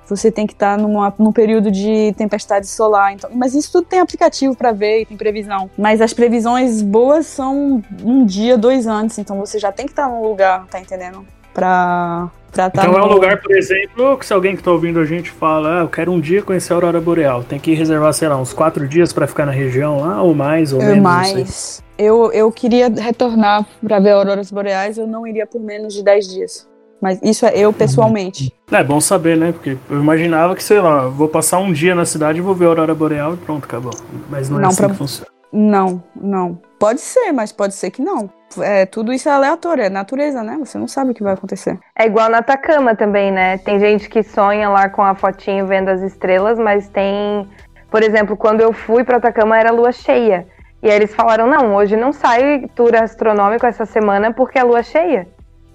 Você 0.10 0.32
tem 0.32 0.48
que 0.48 0.54
estar 0.54 0.78
numa, 0.78 1.13
num 1.17 1.32
período 1.32 1.70
de 1.70 2.13
tempestade 2.17 2.67
solar. 2.67 3.13
Então, 3.13 3.30
mas 3.34 3.54
isso 3.54 3.72
tudo 3.72 3.86
tem 3.86 4.00
aplicativo 4.00 4.56
para 4.56 4.72
ver 4.72 5.02
e 5.02 5.06
tem 5.06 5.17
previsão. 5.17 5.70
Mas 5.78 6.02
as 6.02 6.13
previsões 6.13 6.82
boas 6.82 7.26
são 7.26 7.84
um 8.04 8.26
dia, 8.26 8.58
dois 8.58 8.88
antes. 8.88 9.17
Então 9.17 9.38
você 9.38 9.60
já 9.60 9.72
tem 9.72 9.86
que 9.86 9.91
estar 9.91 10.08
no 10.08 10.22
lugar, 10.28 10.65
tá 10.67 10.80
entendendo? 10.80 11.26
Pra 11.54 12.30
estar 12.50 12.67
Então 12.67 12.93
é 12.93 13.04
um 13.04 13.08
lugar, 13.08 13.41
por 13.41 13.56
exemplo, 13.56 14.17
que 14.17 14.26
se 14.26 14.34
alguém 14.34 14.56
que 14.56 14.63
tá 14.63 14.72
ouvindo 14.72 15.00
a 15.00 15.06
gente 15.06 15.32
fala, 15.32 15.80
ah, 15.80 15.84
eu 15.84 15.88
quero 15.89 16.12
um 16.12 16.20
dia 16.20 16.41
conhecer 16.41 16.74
a 16.74 16.76
aurora 16.76 17.02
boreal, 17.02 17.43
tem 17.43 17.60
que 17.60 17.74
reservar, 17.74 18.13
sei 18.13 18.28
lá, 18.28 18.38
uns 18.38 18.54
quatro 18.54 18.88
dias 18.88 19.12
para 19.12 19.28
ficar 19.28 19.46
na 19.46 19.52
região 19.52 20.00
lá, 20.00 20.22
ou 20.22 20.34
mais, 20.34 20.74
ou 20.74 20.82
Eu 20.82 20.89
menos, 20.89 21.04
não 21.04 21.24
sei. 21.24 21.34
mais. 21.34 21.84
Eu, 21.98 22.32
eu 22.32 22.52
queria 22.52 22.89
retornar 22.89 23.65
para 23.84 24.00
ver 24.00 24.12
auroras 24.12 24.52
boreais, 24.52 24.98
eu 24.98 25.08
não 25.08 25.26
iria 25.26 25.48
por 25.48 25.60
menos 25.60 25.93
de 25.93 26.04
10 26.04 26.28
dias. 26.28 26.67
Mas 27.01 27.19
isso 27.21 27.45
é 27.45 27.55
eu 27.57 27.71
pessoalmente. 27.71 28.51
É 28.71 28.83
bom 28.83 28.99
saber, 28.99 29.38
né? 29.38 29.51
Porque 29.51 29.77
eu 29.89 29.99
imaginava 29.99 30.55
que, 30.55 30.63
sei 30.63 30.79
lá, 30.81 31.07
vou 31.07 31.27
passar 31.27 31.60
um 31.60 31.71
dia 31.71 31.93
na 31.93 32.05
cidade 32.05 32.39
e 32.39 32.41
vou 32.41 32.55
ver 32.55 32.65
a 32.65 32.69
aurora 32.69 32.95
boreal 32.95 33.33
e 33.33 33.38
pronto, 33.38 33.65
acabou. 33.65 33.91
Mas 34.29 34.49
não 34.49 34.57
é 34.60 34.62
Não, 34.63 34.69
assim 34.69 34.77
pra- 34.77 34.89
que 34.89 34.95
funciona. 34.97 35.27
Não, 35.53 36.03
não. 36.15 36.60
Pode 36.79 36.99
ser, 36.99 37.31
mas 37.31 37.51
pode 37.51 37.73
ser 37.73 37.89
que 37.91 38.01
não. 38.01 38.29
É, 38.60 38.86
tudo 38.86 39.13
isso 39.13 39.29
é 39.29 39.31
aleatório, 39.31 39.83
é 39.83 39.89
natureza, 39.89 40.43
né? 40.43 40.57
Você 40.60 40.77
não 40.77 40.88
sabe 40.88 41.12
o 41.12 41.13
que 41.13 41.23
vai 41.23 41.33
acontecer. 41.33 41.79
É 41.97 42.05
igual 42.05 42.29
na 42.29 42.39
Atacama 42.39 42.95
também, 42.95 43.31
né? 43.31 43.57
Tem 43.60 43.79
gente 43.79 44.10
que 44.10 44.23
sonha 44.23 44.69
lá 44.69 44.89
com 44.89 45.01
a 45.01 45.15
fotinho 45.15 45.65
vendo 45.65 45.89
as 45.89 46.01
estrelas, 46.01 46.57
mas 46.60 46.88
tem. 46.89 47.47
Por 47.89 48.03
exemplo, 48.03 48.36
quando 48.36 48.62
eu 48.62 48.73
fui 48.73 49.03
pra 49.03 49.17
Atacama 49.17 49.57
era 49.57 49.71
lua 49.71 49.91
cheia. 49.91 50.45
E 50.83 50.89
aí 50.89 50.95
eles 50.95 51.15
falaram: 51.15 51.47
não, 51.47 51.73
hoje 51.75 51.95
não 51.95 52.12
sai 52.12 52.67
tour 52.75 52.93
astronômico 52.95 53.65
essa 53.65 53.86
semana 53.86 54.33
porque 54.33 54.60
é 54.60 54.63
lua 54.63 54.83
cheia. 54.83 55.27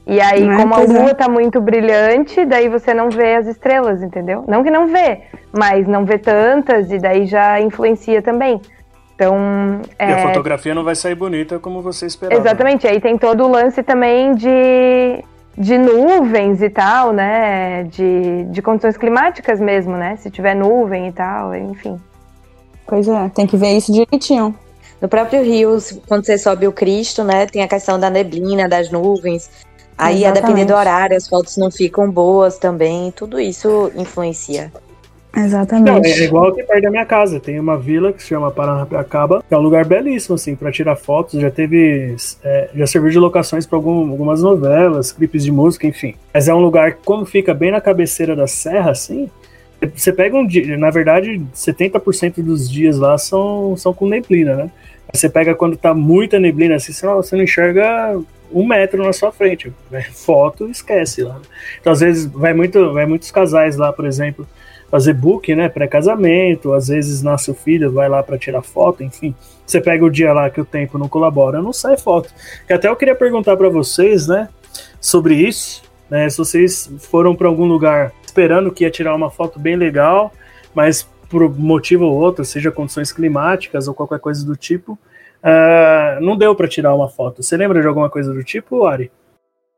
E 0.06 0.20
aí, 0.20 0.48
É, 0.48 0.56
como 0.56 0.74
a 0.74 0.82
é. 0.82 0.86
lua 0.86 1.14
tá 1.14 1.28
muito 1.28 1.60
brilhante, 1.60 2.44
daí 2.44 2.68
você 2.68 2.92
não 2.92 3.08
vê 3.08 3.36
as 3.36 3.46
estrelas, 3.46 4.02
entendeu? 4.02 4.44
Não 4.48 4.64
que 4.64 4.70
não 4.70 4.88
vê, 4.88 5.22
mas 5.56 5.86
não 5.86 6.04
vê 6.04 6.18
tantas, 6.18 6.90
e 6.90 6.98
daí 6.98 7.26
já 7.26 7.60
influencia 7.60 8.20
também. 8.20 8.60
Então, 9.14 9.80
E 10.00 10.02
a 10.02 10.18
é, 10.18 10.22
fotografia 10.26 10.74
não 10.74 10.82
vai 10.82 10.96
sair 10.96 11.14
bonita 11.14 11.58
como 11.58 11.80
você 11.80 12.06
esperava. 12.06 12.40
Exatamente, 12.40 12.86
aí 12.86 13.00
tem 13.00 13.16
todo 13.16 13.44
o 13.44 13.48
lance 13.48 13.80
também 13.82 14.34
de, 14.34 15.22
de 15.56 15.78
nuvens 15.78 16.60
e 16.60 16.68
tal, 16.68 17.12
né? 17.12 17.84
De, 17.84 18.44
de 18.44 18.60
condições 18.60 18.96
climáticas 18.96 19.60
mesmo, 19.60 19.96
né? 19.96 20.16
Se 20.16 20.30
tiver 20.30 20.54
nuvem 20.54 21.06
e 21.08 21.12
tal, 21.12 21.54
enfim. 21.54 22.00
Pois 22.86 23.06
é, 23.06 23.28
tem 23.28 23.46
que 23.46 23.56
ver 23.56 23.76
isso 23.76 23.92
direitinho. 23.92 24.52
No 25.00 25.08
próprio 25.08 25.42
Rio, 25.42 25.78
quando 26.06 26.24
você 26.24 26.38
sobe 26.38 26.66
o 26.66 26.72
Cristo, 26.72 27.24
né, 27.24 27.46
tem 27.46 27.62
a 27.62 27.68
questão 27.68 27.98
da 27.98 28.08
neblina, 28.08 28.68
das 28.68 28.90
nuvens. 28.90 29.50
Aí, 30.02 30.24
a 30.24 30.28
Exatamente. 30.30 30.40
depender 30.42 30.64
do 30.72 30.74
horário, 30.78 31.16
as 31.16 31.28
fotos 31.28 31.56
não 31.56 31.70
ficam 31.70 32.10
boas 32.10 32.58
também. 32.58 33.10
Tudo 33.12 33.38
isso 33.40 33.90
influencia. 33.96 34.72
Não, 35.34 35.44
Exatamente. 35.44 36.08
é 36.08 36.24
igual 36.24 36.48
aqui 36.48 36.62
perto 36.62 36.82
da 36.82 36.90
minha 36.90 37.06
casa. 37.06 37.40
Tem 37.40 37.58
uma 37.58 37.78
vila 37.78 38.12
que 38.12 38.22
se 38.22 38.28
chama 38.28 38.50
Paranapiacaba, 38.50 39.42
que 39.48 39.54
é 39.54 39.56
um 39.56 39.62
lugar 39.62 39.86
belíssimo, 39.86 40.34
assim, 40.34 40.54
pra 40.54 40.70
tirar 40.70 40.94
fotos. 40.96 41.40
Já 41.40 41.50
teve. 41.50 42.14
é, 42.44 42.68
já 42.74 42.86
serviu 42.86 43.10
de 43.10 43.18
locações 43.18 43.64
pra 43.64 43.78
algum- 43.78 44.10
algumas 44.10 44.42
novelas, 44.42 45.10
clipes 45.10 45.42
de 45.42 45.50
música, 45.50 45.86
enfim. 45.86 46.14
Mas 46.34 46.48
é 46.48 46.54
um 46.54 46.60
lugar 46.60 46.92
que, 46.92 46.98
como 47.04 47.24
fica 47.24 47.54
bem 47.54 47.70
na 47.70 47.80
cabeceira 47.80 48.36
da 48.36 48.46
serra, 48.46 48.90
assim. 48.90 49.30
Você 49.96 50.12
pega 50.12 50.36
um 50.36 50.46
dia. 50.46 50.76
Na 50.76 50.90
verdade, 50.90 51.42
70% 51.54 52.42
dos 52.42 52.70
dias 52.70 52.98
lá 52.98 53.16
são, 53.16 53.74
são 53.76 53.94
com 53.94 54.06
neblina, 54.06 54.54
né? 54.54 54.70
Você 55.12 55.28
pega 55.28 55.54
quando 55.54 55.76
tá 55.76 55.92
muita 55.94 56.38
neblina, 56.38 56.76
assim, 56.76 56.92
você 56.92 57.04
não, 57.06 57.16
você 57.16 57.36
não 57.36 57.42
enxerga 57.42 58.18
um 58.52 58.66
metro 58.66 59.02
na 59.02 59.12
sua 59.12 59.32
frente. 59.32 59.72
né? 59.90 60.02
Foto, 60.12 60.68
esquece 60.68 61.22
lá. 61.22 61.40
Então, 61.80 61.92
às 61.92 62.00
vezes, 62.00 62.26
vai, 62.26 62.52
muito, 62.54 62.92
vai 62.92 63.06
muitos 63.06 63.30
casais 63.30 63.76
lá, 63.76 63.92
por 63.92 64.06
exemplo 64.06 64.46
fazer 64.92 65.14
book, 65.14 65.54
né, 65.54 65.70
pré-casamento, 65.70 66.74
às 66.74 66.88
vezes 66.88 67.22
nasce 67.22 67.50
o 67.50 67.54
filho, 67.54 67.90
vai 67.90 68.10
lá 68.10 68.22
para 68.22 68.36
tirar 68.36 68.60
foto, 68.60 69.02
enfim. 69.02 69.34
Você 69.64 69.80
pega 69.80 70.04
o 70.04 70.10
dia 70.10 70.34
lá 70.34 70.50
que 70.50 70.60
o 70.60 70.66
tempo 70.66 70.98
não 70.98 71.08
colabora, 71.08 71.62
não 71.62 71.72
sai 71.72 71.96
foto. 71.96 72.28
Que 72.66 72.74
até 72.74 72.88
eu 72.88 72.96
queria 72.96 73.14
perguntar 73.14 73.56
para 73.56 73.70
vocês, 73.70 74.28
né, 74.28 74.50
sobre 75.00 75.34
isso, 75.34 75.82
né, 76.10 76.28
se 76.28 76.36
vocês 76.36 76.92
foram 76.98 77.34
para 77.34 77.48
algum 77.48 77.64
lugar 77.64 78.12
esperando 78.22 78.70
que 78.70 78.84
ia 78.84 78.90
tirar 78.90 79.14
uma 79.14 79.30
foto 79.30 79.58
bem 79.58 79.76
legal, 79.76 80.30
mas 80.74 81.08
por 81.26 81.48
motivo 81.58 82.04
ou 82.04 82.12
outro, 82.12 82.44
seja 82.44 82.70
condições 82.70 83.10
climáticas 83.12 83.88
ou 83.88 83.94
qualquer 83.94 84.18
coisa 84.18 84.44
do 84.44 84.54
tipo, 84.54 84.98
ah, 85.42 86.18
não 86.20 86.36
deu 86.36 86.54
para 86.54 86.68
tirar 86.68 86.94
uma 86.94 87.08
foto. 87.08 87.42
Você 87.42 87.56
lembra 87.56 87.80
de 87.80 87.86
alguma 87.88 88.08
coisa 88.10 88.32
do 88.32 88.42
tipo, 88.44 88.84
Ari? 88.86 89.10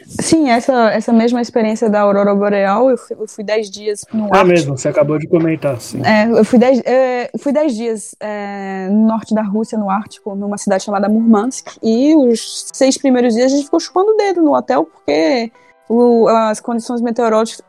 Sim, 0.06 0.50
essa, 0.50 0.90
essa 0.90 1.12
mesma 1.12 1.40
experiência 1.40 1.88
da 1.88 2.00
Aurora 2.00 2.34
Boreal, 2.34 2.90
eu 2.90 2.98
fui, 2.98 3.16
eu 3.18 3.28
fui 3.28 3.44
10 3.44 3.70
dias 3.70 4.04
no 4.12 4.24
Ah, 4.24 4.38
Ártico. 4.38 4.46
mesmo, 4.48 4.76
você 4.76 4.88
acabou 4.88 5.18
de 5.18 5.26
comentar, 5.26 5.80
sim. 5.80 6.02
É, 6.04 6.26
eu 6.28 6.44
fui 6.44 6.58
10 6.58 6.82
é, 6.84 7.30
fui 7.38 7.52
dez 7.52 7.74
dias 7.74 8.14
é, 8.20 8.88
no 8.90 9.06
norte 9.06 9.32
da 9.34 9.40
Rússia, 9.42 9.78
no 9.78 9.88
Ártico, 9.88 10.34
numa 10.34 10.58
cidade 10.58 10.82
chamada 10.84 11.08
Murmansk. 11.08 11.76
E 11.82 12.14
os 12.16 12.66
seis 12.74 12.98
primeiros 12.98 13.34
dias 13.34 13.52
a 13.52 13.54
gente 13.56 13.64
ficou 13.66 13.80
chupando 13.80 14.10
o 14.10 14.16
dedo 14.16 14.42
no 14.42 14.54
hotel, 14.54 14.84
porque 14.84 15.50
o- 15.88 16.28
as 16.28 16.60
condições 16.60 17.00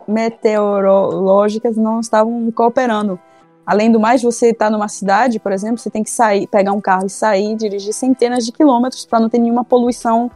meteorológicas 0.08 1.78
não 1.78 2.00
estavam 2.00 2.52
cooperando. 2.52 3.20
Além 3.66 3.92
do 3.92 4.00
mais, 4.00 4.22
você 4.22 4.50
está 4.50 4.70
numa 4.70 4.88
cidade, 4.88 5.40
por 5.40 5.52
exemplo, 5.52 5.78
você 5.80 5.90
tem 5.90 6.04
que 6.04 6.10
sair, 6.10 6.46
pegar 6.48 6.72
um 6.72 6.80
carro 6.82 7.08
e 7.08 7.10
sair, 7.10 7.56
dirigir 7.56 7.94
centenas 7.94 8.46
de 8.46 8.52
quilômetros 8.52 9.06
para 9.06 9.20
não 9.20 9.28
ter 9.28 9.40
nenhuma 9.40 9.64
poluição 9.64 10.30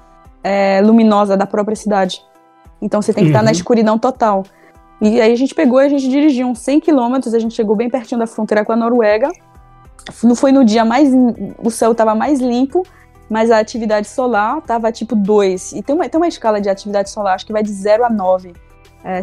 é, 0.43 0.81
luminosa 0.81 1.37
da 1.37 1.45
própria 1.45 1.75
cidade. 1.75 2.21
Então 2.81 3.01
você 3.01 3.13
tem 3.13 3.25
que 3.25 3.29
estar 3.29 3.43
na 3.43 3.49
Uhum. 3.49 3.55
escuridão 3.55 3.99
total. 3.99 4.43
E 5.01 5.21
aí 5.21 5.31
a 5.31 5.35
gente 5.35 5.53
pegou 5.53 5.81
e 5.81 5.85
a 5.85 5.89
gente 5.89 6.09
dirigiu 6.09 6.47
uns 6.47 6.59
100 6.59 6.79
quilômetros, 6.79 7.33
a 7.33 7.39
gente 7.39 7.53
chegou 7.53 7.75
bem 7.75 7.89
pertinho 7.89 8.19
da 8.19 8.27
fronteira 8.27 8.65
com 8.65 8.71
a 8.71 8.75
Noruega. 8.75 9.29
não 10.23 10.35
foi 10.35 10.51
no 10.51 10.65
dia 10.65 10.83
mais. 10.83 11.09
O 11.63 11.69
céu 11.69 11.91
estava 11.91 12.15
mais 12.15 12.39
limpo, 12.39 12.83
mas 13.29 13.51
a 13.51 13.59
atividade 13.59 14.07
solar 14.07 14.57
estava 14.57 14.91
tipo 14.91 15.15
2. 15.15 15.73
E 15.73 15.83
tem 15.83 15.95
uma, 15.95 16.09
tem 16.09 16.19
uma 16.19 16.27
escala 16.27 16.59
de 16.59 16.67
atividade 16.69 17.09
solar, 17.11 17.35
acho 17.35 17.45
que 17.45 17.53
vai 17.53 17.61
de 17.61 17.71
0 17.71 18.05
a 18.05 18.09
9. 18.09 18.53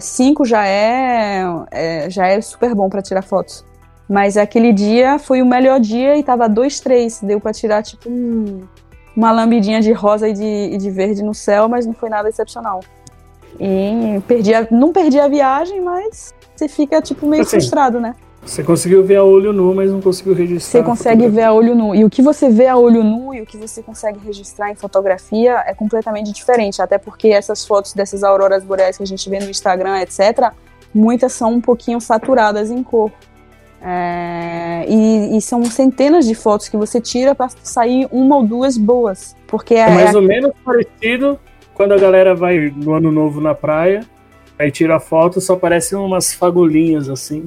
5 0.00 0.42
é, 0.42 0.46
já 0.46 0.66
é, 0.66 1.44
é, 1.70 2.10
já 2.10 2.26
é 2.28 2.40
super 2.40 2.74
bom 2.74 2.88
para 2.88 3.02
tirar 3.02 3.22
fotos. 3.22 3.64
Mas 4.08 4.36
aquele 4.36 4.72
dia 4.72 5.18
foi 5.18 5.42
o 5.42 5.46
melhor 5.46 5.80
dia 5.80 6.16
e 6.16 6.22
tava 6.22 6.48
2, 6.48 6.80
3. 6.80 7.20
Deu 7.22 7.40
para 7.40 7.52
tirar 7.52 7.82
tipo 7.82 8.08
um, 8.08 8.60
uma 9.16 9.32
lambidinha 9.32 9.80
de 9.80 9.92
rosa 9.92 10.28
e 10.28 10.32
de, 10.32 10.70
e 10.74 10.76
de 10.76 10.90
verde 10.90 11.22
no 11.22 11.34
céu, 11.34 11.68
mas 11.68 11.86
não 11.86 11.94
foi 11.94 12.08
nada 12.08 12.28
excepcional. 12.28 12.80
E 13.58 14.20
perdi 14.28 14.54
a, 14.54 14.66
não 14.70 14.92
perdi 14.92 15.18
a 15.18 15.28
viagem, 15.28 15.80
mas 15.80 16.34
você 16.54 16.68
fica 16.68 17.00
tipo 17.00 17.26
meio 17.26 17.42
assim, 17.42 17.52
frustrado, 17.52 17.98
né? 17.98 18.14
Você 18.44 18.62
conseguiu 18.62 19.02
ver 19.02 19.16
a 19.16 19.24
olho 19.24 19.52
nu, 19.52 19.74
mas 19.74 19.90
não 19.90 20.00
conseguiu 20.00 20.32
registrar. 20.32 20.80
Você 20.80 20.84
consegue 20.84 21.26
ver 21.28 21.42
a 21.42 21.52
olho 21.52 21.74
nu. 21.74 21.94
E 21.96 22.04
o 22.04 22.10
que 22.10 22.22
você 22.22 22.48
vê 22.48 22.68
a 22.68 22.76
olho 22.76 23.02
nu 23.02 23.34
e 23.34 23.40
o 23.40 23.46
que 23.46 23.56
você 23.56 23.82
consegue 23.82 24.20
registrar 24.24 24.70
em 24.70 24.76
fotografia 24.76 25.64
é 25.66 25.74
completamente 25.74 26.30
diferente. 26.30 26.80
Até 26.80 26.96
porque 26.96 27.28
essas 27.28 27.66
fotos 27.66 27.92
dessas 27.92 28.22
auroras 28.22 28.62
boreais 28.62 28.96
que 28.96 29.02
a 29.02 29.06
gente 29.06 29.28
vê 29.28 29.40
no 29.40 29.50
Instagram, 29.50 30.00
etc., 30.00 30.52
muitas 30.94 31.32
são 31.32 31.54
um 31.54 31.60
pouquinho 31.60 32.00
saturadas 32.00 32.70
em 32.70 32.84
cor. 32.84 33.10
É, 33.88 34.84
e, 34.88 35.36
e, 35.36 35.40
são 35.40 35.64
centenas 35.64 36.26
de 36.26 36.34
fotos 36.34 36.68
que 36.68 36.76
você 36.76 37.00
tira 37.00 37.36
para 37.36 37.48
sair 37.62 38.08
uma 38.10 38.38
ou 38.38 38.42
duas 38.42 38.76
boas. 38.76 39.36
Porque 39.46 39.74
é, 39.74 39.80
é 39.80 39.90
mais 39.90 40.12
é 40.12 40.16
ou 40.16 40.22
menos 40.22 40.50
parecido 40.64 41.38
quando 41.72 41.92
a 41.92 41.96
galera 41.96 42.34
vai 42.34 42.72
no 42.74 42.94
ano 42.94 43.12
novo 43.12 43.40
na 43.40 43.54
praia, 43.54 44.04
aí 44.58 44.72
tira 44.72 44.96
a 44.96 45.00
foto, 45.00 45.40
só 45.40 45.52
aparecem 45.52 45.96
umas 45.96 46.34
fagulhinhas 46.34 47.08
assim. 47.08 47.44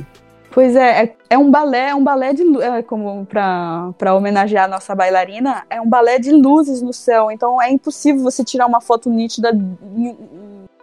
Pois 0.51 0.77
é, 0.77 1.03
é, 1.03 1.15
é, 1.31 1.37
um 1.37 1.51
balé, 1.51 1.89
é 1.89 1.95
um 1.95 2.03
balé 2.03 2.33
de 2.33 2.43
é, 2.61 2.81
como 2.83 3.25
para 3.25 4.15
homenagear 4.15 4.65
a 4.65 4.67
nossa 4.67 4.95
bailarina, 4.95 5.63
é 5.69 5.81
um 5.81 5.87
balé 5.89 6.19
de 6.19 6.31
luzes 6.31 6.81
no 6.81 6.93
céu. 6.93 7.29
Então 7.29 7.61
é 7.61 7.69
impossível 7.69 8.23
você 8.23 8.43
tirar 8.45 8.65
uma 8.65 8.79
foto 8.79 9.09
nítida 9.09 9.51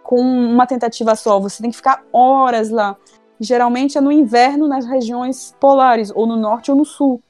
com 0.03 0.21
uma 0.21 0.67
tentativa 0.67 1.15
só. 1.15 1.39
Você 1.39 1.61
tem 1.61 1.71
que 1.71 1.77
ficar 1.77 2.03
horas 2.13 2.69
lá. 2.69 2.95
Geralmente 3.39 3.97
é 3.97 4.01
no 4.01 4.11
inverno 4.11 4.67
nas 4.67 4.85
regiões 4.85 5.55
polares, 5.59 6.11
ou 6.13 6.25
no 6.25 6.35
norte 6.35 6.71
ou 6.71 6.77
no 6.77 6.85
sul. 6.85 7.21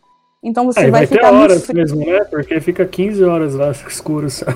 Então 0.43 0.65
você 0.65 0.81
é, 0.81 0.83
vai, 0.83 0.91
vai 0.91 1.07
ficar 1.07 1.29
ter 1.29 1.35
horas 1.35 1.67
mesmo, 1.67 2.05
né? 2.05 2.23
Porque 2.25 2.59
fica 2.61 2.85
15 2.85 3.23
horas 3.23 3.55
lá 3.55 3.71
escuro 3.71 4.29
céu. 4.29 4.53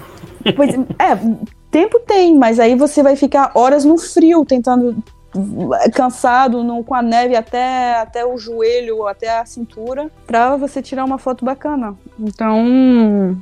Pois 0.55 0.73
é, 0.73 1.37
tempo 1.69 1.99
tem, 1.99 2.35
mas 2.35 2.59
aí 2.59 2.75
você 2.75 3.03
vai 3.03 3.15
ficar 3.15 3.51
horas 3.55 3.85
no 3.85 3.97
frio 3.97 4.45
tentando 4.45 5.03
cansado, 5.93 6.63
no, 6.63 6.83
com 6.83 6.93
a 6.93 7.01
neve 7.01 7.35
até, 7.35 7.95
até 7.99 8.25
o 8.25 8.37
joelho, 8.37 9.07
até 9.07 9.39
a 9.39 9.45
cintura, 9.45 10.09
pra 10.27 10.57
você 10.57 10.81
tirar 10.81 11.05
uma 11.05 11.17
foto 11.17 11.45
bacana. 11.45 11.95
Então, 12.19 13.37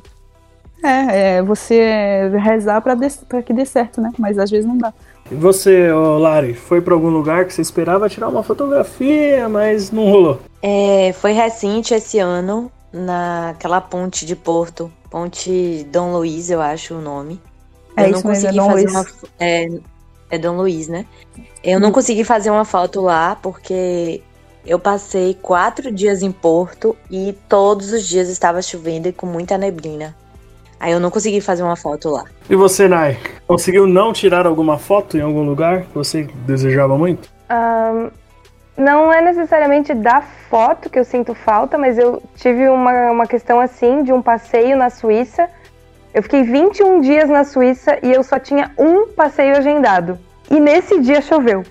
é, 0.84 1.38
é 1.38 1.42
você 1.42 2.30
rezar 2.38 2.82
pra, 2.82 2.96
pra 3.28 3.42
que 3.42 3.54
dê 3.54 3.66
certo, 3.66 4.00
né? 4.00 4.12
Mas 4.18 4.38
às 4.38 4.50
vezes 4.50 4.66
não 4.66 4.78
dá. 4.78 4.94
E 5.32 5.36
você, 5.36 5.92
oh, 5.92 6.18
Lari, 6.18 6.54
foi 6.54 6.82
para 6.82 6.94
algum 6.94 7.10
lugar 7.10 7.46
que 7.46 7.54
você 7.54 7.62
esperava 7.62 8.10
tirar 8.10 8.28
uma 8.30 8.44
fotografia, 8.44 9.48
mas 9.48 9.92
não 9.92 10.10
rolou? 10.10 10.40
É, 10.62 11.14
foi 11.14 11.34
recente 11.34 11.94
esse 11.94 12.20
ano, 12.20 12.72
naquela 12.92 13.80
ponte 13.80 14.26
de 14.26 14.36
Porto, 14.36 14.92
Ponte 15.10 15.88
Dom 15.92 16.12
Luiz, 16.14 16.50
eu 16.50 16.62
acho 16.62 16.96
o 16.96 17.02
nome. 17.02 17.42
É 17.98 18.06
eu 18.06 18.12
não 18.12 18.22
consegui 18.22 18.58
mesmo, 18.58 18.62
é 18.62 18.74
fazer 18.74 18.84
Luiz. 18.84 18.94
uma. 18.94 19.06
É, 19.40 19.68
é 20.30 20.38
Dom 20.38 20.58
Luiz, 20.58 20.88
né? 20.88 21.06
Eu 21.64 21.80
não 21.80 21.92
consegui 21.92 22.24
fazer 22.24 22.50
uma 22.52 22.64
foto 22.64 23.02
lá 23.02 23.36
porque 23.36 24.22
eu 24.66 24.78
passei 24.78 25.34
quatro 25.34 25.92
dias 25.92 26.22
em 26.22 26.32
Porto 26.32 26.96
e 27.10 27.36
todos 27.48 27.92
os 27.92 28.06
dias 28.06 28.30
estava 28.30 28.62
chovendo 28.62 29.08
e 29.08 29.14
com 29.14 29.26
muita 29.26 29.58
neblina. 29.58 30.16
Aí 30.80 30.94
eu 30.94 31.00
não 31.00 31.12
consegui 31.12 31.42
fazer 31.42 31.62
uma 31.64 31.76
foto 31.76 32.10
lá. 32.10 32.24
E 32.50 32.56
você, 32.56 32.88
Nai? 32.88 33.18
Conseguiu 33.46 33.86
não 33.86 34.14
tirar 34.14 34.48
alguma 34.48 34.78
foto 34.78 35.18
em 35.18 35.22
algum 35.22 35.44
lugar 35.44 35.82
que 35.82 35.94
você 35.94 36.24
desejava 36.46 36.98
muito? 36.98 37.30
Um, 37.50 38.10
não 38.78 39.12
é 39.12 39.22
necessariamente 39.22 39.94
da 39.94 40.22
foto 40.22 40.90
que 40.90 40.98
eu 40.98 41.04
sinto 41.04 41.36
falta, 41.36 41.78
mas 41.78 41.98
eu 41.98 42.24
tive 42.38 42.70
uma, 42.70 43.12
uma 43.12 43.28
questão 43.28 43.60
assim 43.60 44.04
de 44.04 44.14
um 44.14 44.22
passeio 44.22 44.78
na 44.78 44.90
Suíça. 44.90 45.50
Eu 46.14 46.24
fiquei 46.24 46.44
21 46.44 47.02
dias 47.02 47.30
na 47.30 47.44
Suíça 47.44 48.00
e 48.02 48.12
eu 48.12 48.24
só 48.24 48.40
tinha 48.40 48.72
um 48.78 49.08
passeio 49.10 49.58
agendado. 49.58 50.18
E 50.50 50.60
nesse 50.60 51.02
dia 51.02 51.22
choveu. 51.22 51.64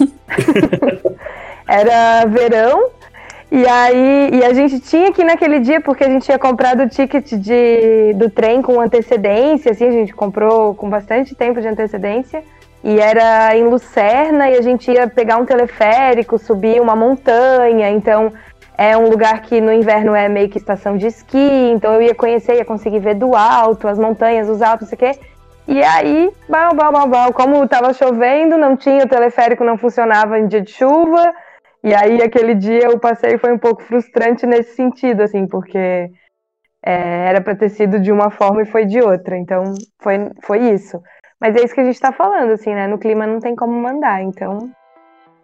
Era 1.68 2.24
verão, 2.26 2.90
e 3.50 3.66
aí 3.66 4.30
e 4.32 4.44
a 4.44 4.52
gente 4.52 4.80
tinha 4.80 5.12
que 5.12 5.22
ir 5.22 5.24
naquele 5.24 5.60
dia, 5.60 5.80
porque 5.80 6.04
a 6.04 6.08
gente 6.08 6.24
tinha 6.24 6.38
comprado 6.38 6.82
o 6.82 6.88
ticket 6.88 7.32
de, 7.34 8.12
do 8.14 8.28
trem 8.28 8.60
com 8.60 8.80
antecedência, 8.80 9.72
assim, 9.72 9.86
a 9.86 9.92
gente 9.92 10.14
comprou 10.14 10.74
com 10.74 10.90
bastante 10.90 11.34
tempo 11.34 11.60
de 11.60 11.68
antecedência. 11.68 12.42
E 12.84 13.00
era 13.00 13.56
em 13.56 13.64
Lucerna 13.64 14.48
e 14.48 14.56
a 14.56 14.62
gente 14.62 14.90
ia 14.90 15.08
pegar 15.08 15.38
um 15.38 15.44
teleférico, 15.44 16.38
subir 16.38 16.80
uma 16.80 16.94
montanha, 16.94 17.90
então 17.90 18.32
é 18.78 18.96
um 18.96 19.08
lugar 19.08 19.40
que 19.42 19.60
no 19.60 19.72
inverno 19.72 20.14
é 20.14 20.28
meio 20.28 20.48
que 20.48 20.58
estação 20.58 20.96
de 20.96 21.06
esqui, 21.06 21.70
então 21.72 21.94
eu 21.94 22.02
ia 22.02 22.14
conhecer, 22.14 22.56
ia 22.56 22.64
conseguir 22.64 22.98
ver 23.00 23.14
do 23.14 23.34
alto, 23.34 23.88
as 23.88 23.98
montanhas, 23.98 24.48
os 24.48 24.60
altos, 24.60 24.90
não 24.90 24.96
sei 24.96 25.10
o 25.10 25.12
quê. 25.12 25.20
E 25.66 25.82
aí, 25.82 26.30
bal, 26.48 26.74
bal, 26.74 26.92
bal, 26.92 27.08
bal, 27.08 27.32
como 27.32 27.64
estava 27.64 27.92
chovendo, 27.92 28.56
não 28.56 28.76
tinha, 28.76 29.04
o 29.04 29.08
teleférico 29.08 29.64
não 29.64 29.76
funcionava 29.76 30.38
em 30.38 30.46
dia 30.46 30.60
de 30.60 30.70
chuva, 30.70 31.32
e 31.82 31.94
aí 31.94 32.22
aquele 32.22 32.54
dia 32.54 32.90
o 32.90 32.98
passeio 32.98 33.38
foi 33.38 33.52
um 33.52 33.58
pouco 33.58 33.82
frustrante 33.82 34.46
nesse 34.46 34.74
sentido, 34.74 35.22
assim, 35.22 35.46
porque 35.46 36.10
é, 36.84 37.28
era 37.28 37.40
para 37.40 37.56
ter 37.56 37.68
sido 37.68 37.98
de 37.98 38.12
uma 38.12 38.30
forma 38.30 38.62
e 38.62 38.66
foi 38.66 38.84
de 38.84 39.00
outra, 39.00 39.36
então 39.36 39.64
foi, 40.00 40.30
foi 40.42 40.58
isso. 40.70 41.02
Mas 41.40 41.54
é 41.54 41.64
isso 41.64 41.74
que 41.74 41.80
a 41.80 41.84
gente 41.84 41.94
está 41.94 42.12
falando, 42.12 42.52
assim, 42.52 42.74
né? 42.74 42.86
No 42.86 42.98
clima 42.98 43.26
não 43.26 43.40
tem 43.40 43.54
como 43.54 43.72
mandar, 43.72 44.22
então 44.22 44.70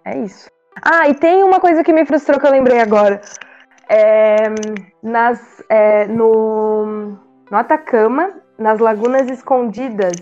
é 0.04 0.18
isso. 0.18 0.48
Ah, 0.80 1.08
e 1.08 1.14
tem 1.14 1.42
uma 1.44 1.60
coisa 1.60 1.84
que 1.84 1.92
me 1.92 2.06
frustrou 2.06 2.40
que 2.40 2.46
eu 2.46 2.50
lembrei 2.50 2.80
agora. 2.80 3.20
É, 3.88 4.36
nas, 5.02 5.62
é, 5.68 6.06
no, 6.06 7.18
no 7.50 7.56
Atacama, 7.56 8.40
nas 8.58 8.78
lagunas 8.78 9.28
escondidas, 9.28 10.12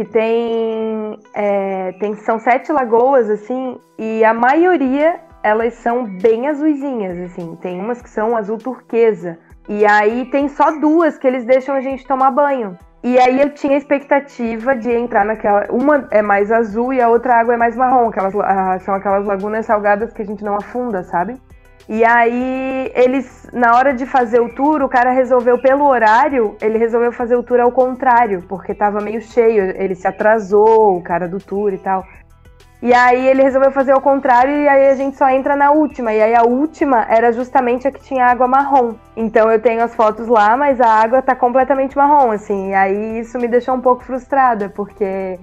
que 0.00 0.04
tem, 0.06 1.18
é, 1.34 1.92
tem 2.00 2.14
são 2.14 2.38
sete 2.38 2.72
lagoas 2.72 3.28
assim, 3.28 3.78
e 3.98 4.24
a 4.24 4.32
maioria 4.32 5.20
elas 5.42 5.74
são 5.74 6.04
bem 6.04 6.48
azuisinhas 6.48 7.18
assim. 7.18 7.54
Tem 7.60 7.78
umas 7.78 8.00
que 8.00 8.08
são 8.08 8.34
azul 8.34 8.56
turquesa. 8.56 9.38
E 9.68 9.84
aí 9.84 10.24
tem 10.30 10.48
só 10.48 10.70
duas 10.78 11.18
que 11.18 11.26
eles 11.26 11.44
deixam 11.44 11.74
a 11.74 11.82
gente 11.82 12.06
tomar 12.06 12.30
banho. 12.30 12.78
E 13.02 13.18
aí 13.18 13.42
eu 13.42 13.50
tinha 13.50 13.76
expectativa 13.76 14.74
de 14.74 14.90
entrar 14.90 15.26
naquela. 15.26 15.66
Uma 15.70 16.08
é 16.10 16.22
mais 16.22 16.50
azul 16.50 16.94
e 16.94 17.00
a 17.00 17.08
outra 17.08 17.34
água 17.34 17.52
é 17.52 17.56
mais 17.58 17.76
marrom. 17.76 18.08
Aquelas, 18.08 18.34
ah, 18.36 18.78
são 18.78 18.94
aquelas 18.94 19.26
lagunas 19.26 19.66
salgadas 19.66 20.14
que 20.14 20.22
a 20.22 20.26
gente 20.26 20.42
não 20.42 20.56
afunda, 20.56 21.02
sabe? 21.02 21.36
E 21.88 22.04
aí, 22.04 22.92
eles, 22.94 23.48
na 23.52 23.76
hora 23.76 23.92
de 23.92 24.06
fazer 24.06 24.40
o 24.40 24.48
tour, 24.54 24.82
o 24.82 24.88
cara 24.88 25.10
resolveu, 25.10 25.58
pelo 25.58 25.84
horário, 25.84 26.56
ele 26.60 26.78
resolveu 26.78 27.10
fazer 27.10 27.34
o 27.34 27.42
tour 27.42 27.60
ao 27.60 27.72
contrário, 27.72 28.44
porque 28.48 28.74
tava 28.74 29.00
meio 29.00 29.20
cheio, 29.20 29.74
ele 29.76 29.94
se 29.94 30.06
atrasou, 30.06 30.96
o 30.96 31.02
cara 31.02 31.26
do 31.26 31.38
tour 31.38 31.72
e 31.72 31.78
tal. 31.78 32.04
E 32.82 32.94
aí 32.94 33.26
ele 33.26 33.42
resolveu 33.42 33.70
fazer 33.70 33.92
ao 33.92 34.00
contrário 34.00 34.56
e 34.56 34.66
aí 34.66 34.88
a 34.88 34.94
gente 34.94 35.14
só 35.14 35.28
entra 35.28 35.54
na 35.54 35.70
última. 35.70 36.14
E 36.14 36.22
aí 36.22 36.34
a 36.34 36.44
última 36.44 37.04
era 37.10 37.30
justamente 37.30 37.86
a 37.86 37.92
que 37.92 38.00
tinha 38.00 38.24
água 38.24 38.48
marrom. 38.48 38.94
Então 39.14 39.50
eu 39.52 39.60
tenho 39.60 39.82
as 39.82 39.94
fotos 39.94 40.28
lá, 40.28 40.56
mas 40.56 40.80
a 40.80 40.88
água 40.88 41.20
tá 41.20 41.36
completamente 41.36 41.94
marrom, 41.94 42.30
assim. 42.30 42.70
E 42.70 42.74
aí 42.74 43.20
isso 43.20 43.38
me 43.38 43.48
deixou 43.48 43.74
um 43.74 43.82
pouco 43.82 44.02
frustrada, 44.02 44.70
porque 44.70 45.38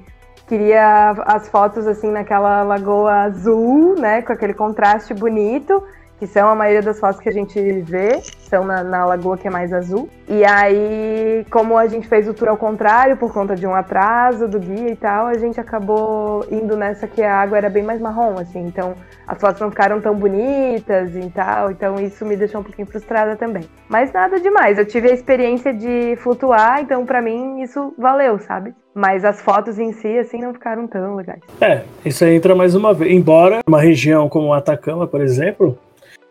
queria 0.47 1.11
as 1.27 1.47
fotos 1.47 1.85
assim 1.85 2.09
naquela 2.09 2.63
lagoa 2.63 3.25
azul, 3.25 3.93
né, 3.99 4.21
com 4.23 4.33
aquele 4.33 4.53
contraste 4.53 5.13
bonito 5.13 5.83
que 6.19 6.25
são 6.27 6.49
a 6.49 6.55
maioria 6.55 6.81
das 6.81 6.99
fotos 6.99 7.19
que 7.19 7.29
a 7.29 7.31
gente 7.31 7.59
vê, 7.81 8.19
são 8.49 8.63
na, 8.63 8.83
na, 8.83 9.05
lagoa 9.05 9.37
que 9.37 9.47
é 9.47 9.51
mais 9.51 9.71
azul. 9.71 10.09
E 10.27 10.43
aí, 10.43 11.45
como 11.49 11.77
a 11.77 11.87
gente 11.87 12.07
fez 12.07 12.27
o 12.27 12.33
tour 12.33 12.49
ao 12.49 12.57
contrário, 12.57 13.17
por 13.17 13.31
conta 13.31 13.55
de 13.55 13.67
um 13.67 13.75
atraso 13.75 14.47
do 14.47 14.59
guia 14.59 14.89
e 14.89 14.95
tal, 14.95 15.27
a 15.27 15.37
gente 15.37 15.59
acabou 15.59 16.45
indo 16.51 16.75
nessa 16.75 17.07
que 17.07 17.21
a 17.21 17.35
água 17.35 17.57
era 17.57 17.69
bem 17.69 17.83
mais 17.83 18.01
marrom, 18.01 18.35
assim. 18.39 18.65
Então, 18.65 18.95
as 19.27 19.39
fotos 19.39 19.61
não 19.61 19.69
ficaram 19.69 20.01
tão 20.01 20.15
bonitas 20.15 21.15
e 21.15 21.29
tal, 21.29 21.69
então 21.71 21.99
isso 21.99 22.25
me 22.25 22.35
deixou 22.35 22.61
um 22.61 22.63
pouquinho 22.63 22.87
frustrada 22.87 23.35
também. 23.35 23.63
Mas 23.89 24.11
nada 24.11 24.39
demais, 24.39 24.77
eu 24.77 24.85
tive 24.85 25.09
a 25.09 25.13
experiência 25.13 25.73
de 25.73 26.15
flutuar, 26.17 26.81
então 26.81 27.05
para 27.05 27.21
mim 27.21 27.61
isso 27.61 27.93
valeu, 27.97 28.39
sabe? 28.39 28.73
Mas 28.95 29.23
as 29.23 29.41
fotos 29.41 29.77
em 29.77 29.91
si, 29.91 30.17
assim, 30.17 30.39
não 30.39 30.53
ficaram 30.53 30.87
tão 30.87 31.15
legais. 31.15 31.41
É, 31.61 31.83
isso 32.03 32.23
aí 32.23 32.35
entra 32.35 32.55
mais 32.55 32.73
uma 32.73 32.95
vez. 32.95 33.11
Embora 33.11 33.59
uma 33.67 33.79
região 33.79 34.27
como 34.27 34.47
o 34.47 34.53
Atacama, 34.53 35.05
por 35.05 35.21
exemplo, 35.21 35.77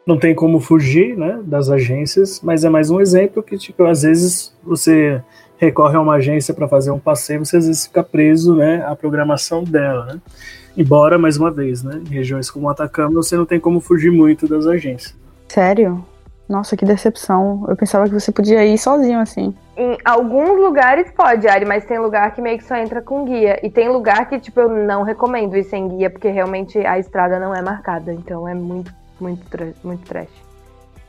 não 0.06 0.16
tem 0.16 0.34
como 0.34 0.60
fugir 0.60 1.16
né, 1.16 1.40
das 1.42 1.68
agências, 1.68 2.40
mas 2.40 2.64
é 2.64 2.70
mais 2.70 2.90
um 2.90 3.00
exemplo 3.00 3.42
que, 3.42 3.58
tipo, 3.58 3.82
às 3.84 4.02
vezes 4.02 4.56
você 4.62 5.20
recorre 5.58 5.96
a 5.96 6.00
uma 6.00 6.14
agência 6.14 6.54
para 6.54 6.68
fazer 6.68 6.92
um 6.92 6.98
passeio, 6.98 7.44
você 7.44 7.56
às 7.56 7.66
vezes 7.66 7.86
fica 7.86 8.04
preso 8.04 8.54
né, 8.54 8.84
à 8.86 8.94
programação 8.94 9.64
dela. 9.64 10.06
Né? 10.06 10.20
Embora, 10.76 11.18
mais 11.18 11.36
uma 11.36 11.50
vez, 11.50 11.82
né, 11.82 12.00
em 12.08 12.14
regiões 12.14 12.48
como 12.48 12.66
o 12.66 12.70
Atacama, 12.70 13.14
você 13.14 13.36
não 13.36 13.44
tem 13.44 13.58
como 13.58 13.80
fugir 13.80 14.12
muito 14.12 14.46
das 14.46 14.66
agências. 14.66 15.16
Sério? 15.48 16.04
Nossa, 16.48 16.76
que 16.76 16.84
decepção. 16.84 17.64
Eu 17.68 17.76
pensava 17.76 18.04
que 18.04 18.14
você 18.14 18.30
podia 18.30 18.64
ir 18.64 18.78
sozinho 18.78 19.18
assim. 19.18 19.52
Em 19.76 19.98
alguns 20.04 20.60
lugares 20.60 21.10
pode, 21.10 21.48
Ari, 21.48 21.64
mas 21.64 21.84
tem 21.84 21.98
lugar 21.98 22.32
que 22.32 22.40
meio 22.40 22.58
que 22.58 22.64
só 22.64 22.76
entra 22.76 23.02
com 23.02 23.24
guia. 23.24 23.58
E 23.66 23.68
tem 23.68 23.88
lugar 23.88 24.28
que, 24.28 24.38
tipo, 24.38 24.60
eu 24.60 24.68
não 24.68 25.02
recomendo 25.02 25.56
ir 25.56 25.64
sem 25.64 25.88
guia, 25.88 26.08
porque 26.08 26.28
realmente 26.28 26.78
a 26.78 27.00
estrada 27.00 27.40
não 27.40 27.52
é 27.52 27.60
marcada. 27.60 28.12
Então 28.12 28.46
é 28.46 28.54
muito, 28.54 28.94
muito, 29.20 29.44
tra- 29.48 29.72
muito 29.82 30.04
trash. 30.06 30.28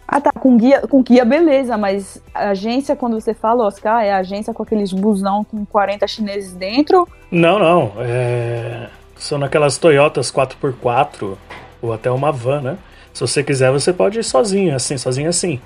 Ah, 0.07 0.21
tá. 0.21 0.31
Com 0.31 0.55
guia, 0.57 0.81
com 0.87 1.03
guia, 1.03 1.25
beleza, 1.25 1.77
mas 1.77 2.21
a 2.33 2.49
agência, 2.51 2.95
quando 2.95 3.19
você 3.19 3.33
fala, 3.33 3.65
Oscar, 3.65 4.03
é 4.03 4.11
a 4.13 4.17
agência 4.19 4.53
com 4.53 4.63
aqueles 4.63 4.93
busão 4.93 5.43
com 5.43 5.65
40 5.65 6.07
chineses 6.07 6.53
dentro. 6.53 7.07
Não, 7.29 7.59
não. 7.59 7.91
é, 7.99 8.87
São 9.17 9.37
naquelas 9.37 9.77
Toyotas 9.77 10.31
4x4 10.31 11.37
ou 11.81 11.91
até 11.91 12.09
uma 12.09 12.31
van, 12.31 12.61
né? 12.61 12.77
Se 13.13 13.21
você 13.21 13.43
quiser, 13.43 13.71
você 13.71 13.91
pode 13.91 14.19
ir 14.19 14.23
sozinho, 14.23 14.73
assim, 14.75 14.97
sozinho 14.97 15.27
assim. 15.29 15.59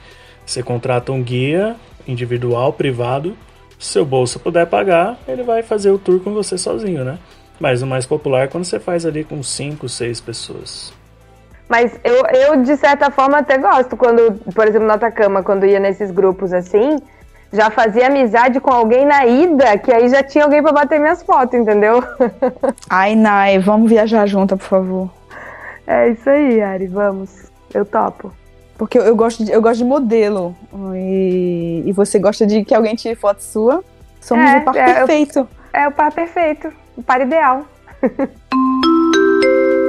Você 0.46 0.64
contrata 0.64 1.12
um 1.12 1.22
guia 1.22 1.76
individual, 2.08 2.74
privado. 2.74 3.38
Se 3.78 3.90
seu 3.94 4.06
bolso 4.06 4.40
puder 4.40 4.66
pagar, 4.68 5.20
ele 5.28 5.44
vai 5.44 5.62
fazer 5.62 5.92
o 5.92 6.00
tour 6.00 6.20
com 6.20 6.34
você 6.34 6.58
sozinho, 6.58 7.04
né? 7.04 7.20
Mas 7.60 7.82
o 7.84 7.88
mais 7.88 8.06
popular 8.08 8.46
é 8.46 8.48
quando 8.48 8.64
você 8.64 8.80
faz 8.80 9.06
ali 9.06 9.24
com 9.24 9.44
5, 9.44 9.88
6 9.88 10.20
pessoas. 10.22 10.94
Mas 11.72 11.98
eu, 12.04 12.26
eu, 12.28 12.62
de 12.64 12.76
certa 12.76 13.10
forma, 13.10 13.38
até 13.38 13.58
gosto 13.58 13.96
quando, 13.96 14.34
por 14.54 14.68
exemplo, 14.68 14.86
no 14.86 14.94
Atacama, 14.94 15.42
quando 15.42 15.66
ia 15.66 15.80
nesses 15.80 16.12
grupos 16.12 16.52
assim, 16.52 16.98
já 17.54 17.70
fazia 17.70 18.08
amizade 18.08 18.60
com 18.60 18.70
alguém 18.70 19.06
na 19.06 19.26
ida, 19.26 19.78
que 19.78 19.90
aí 19.90 20.10
já 20.10 20.22
tinha 20.22 20.44
alguém 20.44 20.62
pra 20.62 20.74
bater 20.74 21.00
minhas 21.00 21.24
fotos, 21.24 21.58
entendeu? 21.58 22.04
Ai, 22.90 23.16
Nai, 23.16 23.58
vamos 23.58 23.90
viajar 23.90 24.28
junto, 24.28 24.58
por 24.58 24.66
favor. 24.68 25.10
É 25.88 26.10
isso 26.10 26.30
aí, 26.30 26.62
Ari, 26.62 26.88
vamos. 26.88 27.30
Eu 27.74 27.86
topo. 27.86 28.34
Porque 28.78 29.00
eu, 29.00 29.04
eu 29.04 29.16
gosto, 29.16 29.46
de, 29.46 29.54
eu 29.54 29.62
gosto 29.62 29.78
de 29.78 29.86
modelo. 29.86 30.54
E, 30.94 31.84
e 31.86 31.94
você 31.94 32.20
gosta 32.20 32.46
de 32.46 32.66
que 32.66 32.76
alguém 32.76 32.96
tire 32.96 33.16
foto 33.16 33.42
sua. 33.42 33.82
Somos 34.20 34.50
É, 34.52 34.58
o 34.58 34.62
par 34.66 34.76
é, 34.76 34.82
eu- 34.82 34.96
perfeito. 34.96 35.48
É 35.72 35.88
o 35.88 35.92
par 35.94 36.12
perfeito, 36.12 36.70
o 36.98 37.02
par 37.02 37.22
ideal. 37.22 37.62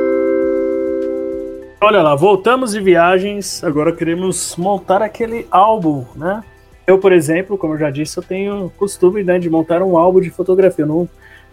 Olha 1.85 2.01
lá, 2.01 2.14
voltamos 2.14 2.70
de 2.70 2.80
viagens, 2.80 3.64
agora 3.64 3.93
queremos 3.93 4.55
montar 4.55 5.03
aquele 5.03 5.49
álbum, 5.51 6.07
né? 6.14 6.45
Eu, 6.87 6.97
por 6.97 7.11
exemplo, 7.12 7.59
como 7.59 7.74
eu 7.74 7.78
já 7.78 7.91
disse, 7.91 8.16
eu 8.16 8.22
tenho 8.22 8.70
costume 8.76 9.24
né, 9.24 9.37
de 9.37 9.51
montar 9.51 9.83
um 9.83 9.99
álbum 9.99 10.20
de 10.20 10.30
fotografia. 10.30 10.85
Eu 10.85 10.89
não 10.89 11.09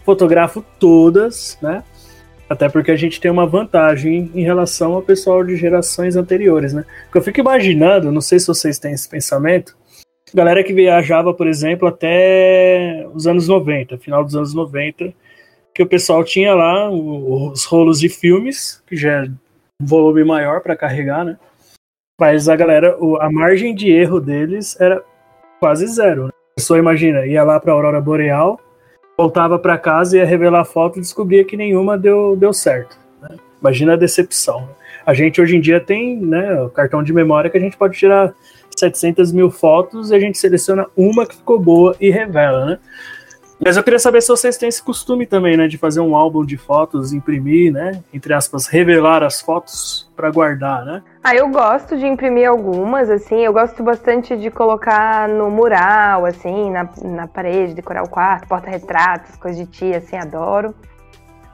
fotografo 0.06 0.64
todas, 0.80 1.58
né? 1.64 1.84
Até 2.48 2.70
porque 2.70 2.92
a 2.92 2.96
gente 2.96 3.20
tem 3.20 3.32
uma 3.32 3.48
vantagem 3.48 4.30
em 4.36 4.44
relação 4.44 4.94
ao 4.94 5.02
pessoal 5.02 5.44
de 5.44 5.56
gerações 5.56 6.16
anteriores, 6.16 6.74
né? 6.74 6.86
Porque 7.06 7.18
eu 7.18 7.24
fico 7.24 7.40
imaginando, 7.40 8.12
não 8.12 8.22
sei 8.22 8.38
se 8.38 8.46
vocês 8.46 8.78
têm 8.78 8.94
esse 8.94 9.10
pensamento, 9.10 9.76
galera 10.32 10.64
que 10.64 10.74
viajava, 10.74 11.34
por 11.34 11.48
exemplo, 11.48 11.88
até 11.88 13.04
os 13.16 13.26
anos 13.26 13.48
90, 13.48 13.98
final 13.98 14.24
dos 14.24 14.36
anos 14.36 14.54
90, 14.54 15.12
que 15.74 15.82
o 15.82 15.88
pessoal 15.88 16.24
tinha 16.24 16.54
lá 16.54 16.88
os 16.88 17.66
rolos 17.66 18.00
de 18.00 18.10
filmes, 18.10 18.84
que 18.88 18.96
já 18.96 19.28
volume 19.82 20.24
maior 20.24 20.62
para 20.62 20.76
carregar, 20.76 21.24
né? 21.24 21.38
Mas 22.20 22.50
a 22.50 22.56
galera, 22.56 22.98
a 23.22 23.32
margem 23.32 23.74
de 23.74 23.90
erro 23.90 24.20
deles 24.20 24.80
era 24.80 25.02
quase 25.60 25.88
zero. 25.88 26.26
Né? 26.26 26.30
A 26.30 26.56
pessoa, 26.56 26.78
imagina, 26.78 27.26
ia 27.26 27.44
lá 27.44 27.60
para 27.60 27.72
Aurora 27.72 28.02
Boreal, 28.02 28.60
voltava 29.18 29.58
para 29.58 29.78
casa, 29.78 30.18
ia 30.18 30.26
revelar 30.26 30.66
foto 30.66 30.98
e 30.98 31.02
descobria 31.02 31.46
que 31.46 31.56
nenhuma 31.56 31.98
deu, 31.98 32.36
deu 32.36 32.52
certo. 32.52 32.98
né? 33.22 33.38
Imagina 33.62 33.94
a 33.94 33.98
decepção. 33.98 34.70
A 35.06 35.14
gente 35.14 35.42
hoje 35.42 35.56
em 35.56 35.62
dia 35.62 35.80
tem 35.80 36.18
né, 36.18 36.62
o 36.62 36.70
cartão 36.70 37.02
de 37.02 37.14
memória 37.14 37.50
que 37.50 37.58
a 37.58 37.62
gente 37.62 37.78
pode 37.78 37.98
tirar 37.98 38.34
700 38.78 39.32
mil 39.32 39.50
fotos 39.50 40.12
e 40.12 40.16
a 40.16 40.20
gente 40.20 40.38
seleciona 40.38 40.88
uma 40.96 41.26
que 41.26 41.36
ficou 41.36 41.60
boa 41.60 41.96
e 42.00 42.10
revela, 42.10 42.66
né? 42.66 42.80
Mas 43.64 43.76
eu 43.76 43.84
queria 43.84 44.00
saber 44.00 44.22
se 44.22 44.30
vocês 44.30 44.58
têm 44.58 44.70
esse 44.70 44.82
costume 44.82 45.26
também, 45.26 45.58
né, 45.58 45.68
de 45.68 45.78
fazer 45.78 46.00
um 46.00 46.16
álbum 46.16 46.46
de 46.46 46.56
fotos, 46.56 47.12
imprimir, 47.12 47.74
né, 47.74 48.02
entre 48.14 48.34
aspas, 48.34 48.68
revelar 48.68 49.22
as 49.22 49.42
fotos 49.42 50.10
para 50.16 50.32
guardar, 50.32 50.86
né? 50.86 51.04
Ah, 51.22 51.36
eu 51.36 51.50
gosto 51.50 51.98
de 51.98 52.08
imprimir 52.08 52.48
algumas, 52.48 53.10
assim, 53.10 53.42
eu 53.42 53.52
gosto 53.52 53.84
bastante 53.84 54.38
de 54.38 54.50
colocar 54.50 55.28
no 55.28 55.52
mural, 55.52 56.26
assim, 56.26 56.72
na, 56.72 56.90
na 57.04 57.28
parede, 57.28 57.74
decorar 57.74 58.04
o 58.04 58.10
quarto, 58.10 58.48
porta-retratos, 58.48 59.36
coisa 59.36 59.58
de 59.58 59.70
tia, 59.70 59.98
assim, 59.98 60.16
adoro. 60.16 60.74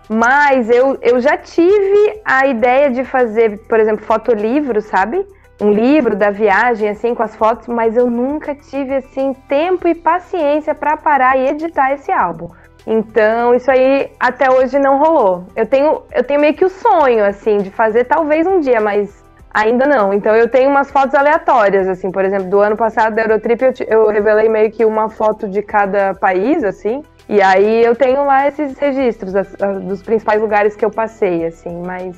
Mas 0.07 0.69
eu, 0.69 0.99
eu 1.01 1.19
já 1.19 1.35
tive 1.35 2.21
a 2.23 2.45
ideia 2.45 2.91
de 2.91 3.03
fazer, 3.03 3.57
por 3.67 3.79
exemplo, 3.79 4.05
fotolivro, 4.05 4.79
sabe? 4.79 5.25
Um 5.59 5.71
livro 5.71 6.15
da 6.15 6.31
viagem, 6.31 6.89
assim, 6.89 7.15
com 7.15 7.23
as 7.23 7.35
fotos, 7.35 7.67
mas 7.67 7.95
eu 7.95 8.09
nunca 8.09 8.53
tive, 8.53 8.95
assim, 8.95 9.33
tempo 9.47 9.87
e 9.87 9.95
paciência 9.95 10.75
para 10.75 10.97
parar 10.97 11.37
e 11.37 11.47
editar 11.47 11.93
esse 11.93 12.11
álbum. 12.11 12.49
Então, 12.85 13.55
isso 13.55 13.71
aí 13.71 14.11
até 14.19 14.51
hoje 14.51 14.77
não 14.77 14.99
rolou. 14.99 15.45
Eu 15.55 15.65
tenho, 15.65 16.01
eu 16.13 16.23
tenho 16.23 16.41
meio 16.41 16.53
que 16.53 16.65
o 16.65 16.69
sonho, 16.69 17.23
assim, 17.25 17.57
de 17.57 17.71
fazer 17.71 18.03
talvez 18.03 18.45
um 18.45 18.59
dia, 18.59 18.79
mas 18.81 19.23
ainda 19.51 19.85
não. 19.87 20.13
Então, 20.13 20.35
eu 20.35 20.49
tenho 20.49 20.69
umas 20.69 20.91
fotos 20.91 21.15
aleatórias, 21.15 21.87
assim, 21.87 22.11
por 22.11 22.25
exemplo, 22.25 22.47
do 22.49 22.59
ano 22.59 22.75
passado 22.75 23.15
da 23.15 23.21
Eurotrip, 23.23 23.61
eu, 23.63 23.73
eu 23.87 24.07
revelei 24.07 24.49
meio 24.49 24.69
que 24.69 24.83
uma 24.85 25.09
foto 25.09 25.47
de 25.47 25.61
cada 25.61 26.13
país, 26.13 26.63
assim. 26.63 27.01
E 27.27 27.41
aí 27.41 27.83
eu 27.83 27.95
tenho 27.95 28.23
lá 28.25 28.47
esses 28.47 28.77
registros 28.77 29.35
as- 29.35 29.55
as- 29.59 29.81
dos 29.81 30.03
principais 30.03 30.39
lugares 30.39 30.75
que 30.75 30.85
eu 30.85 30.91
passei, 30.91 31.45
assim, 31.45 31.81
mas 31.83 32.15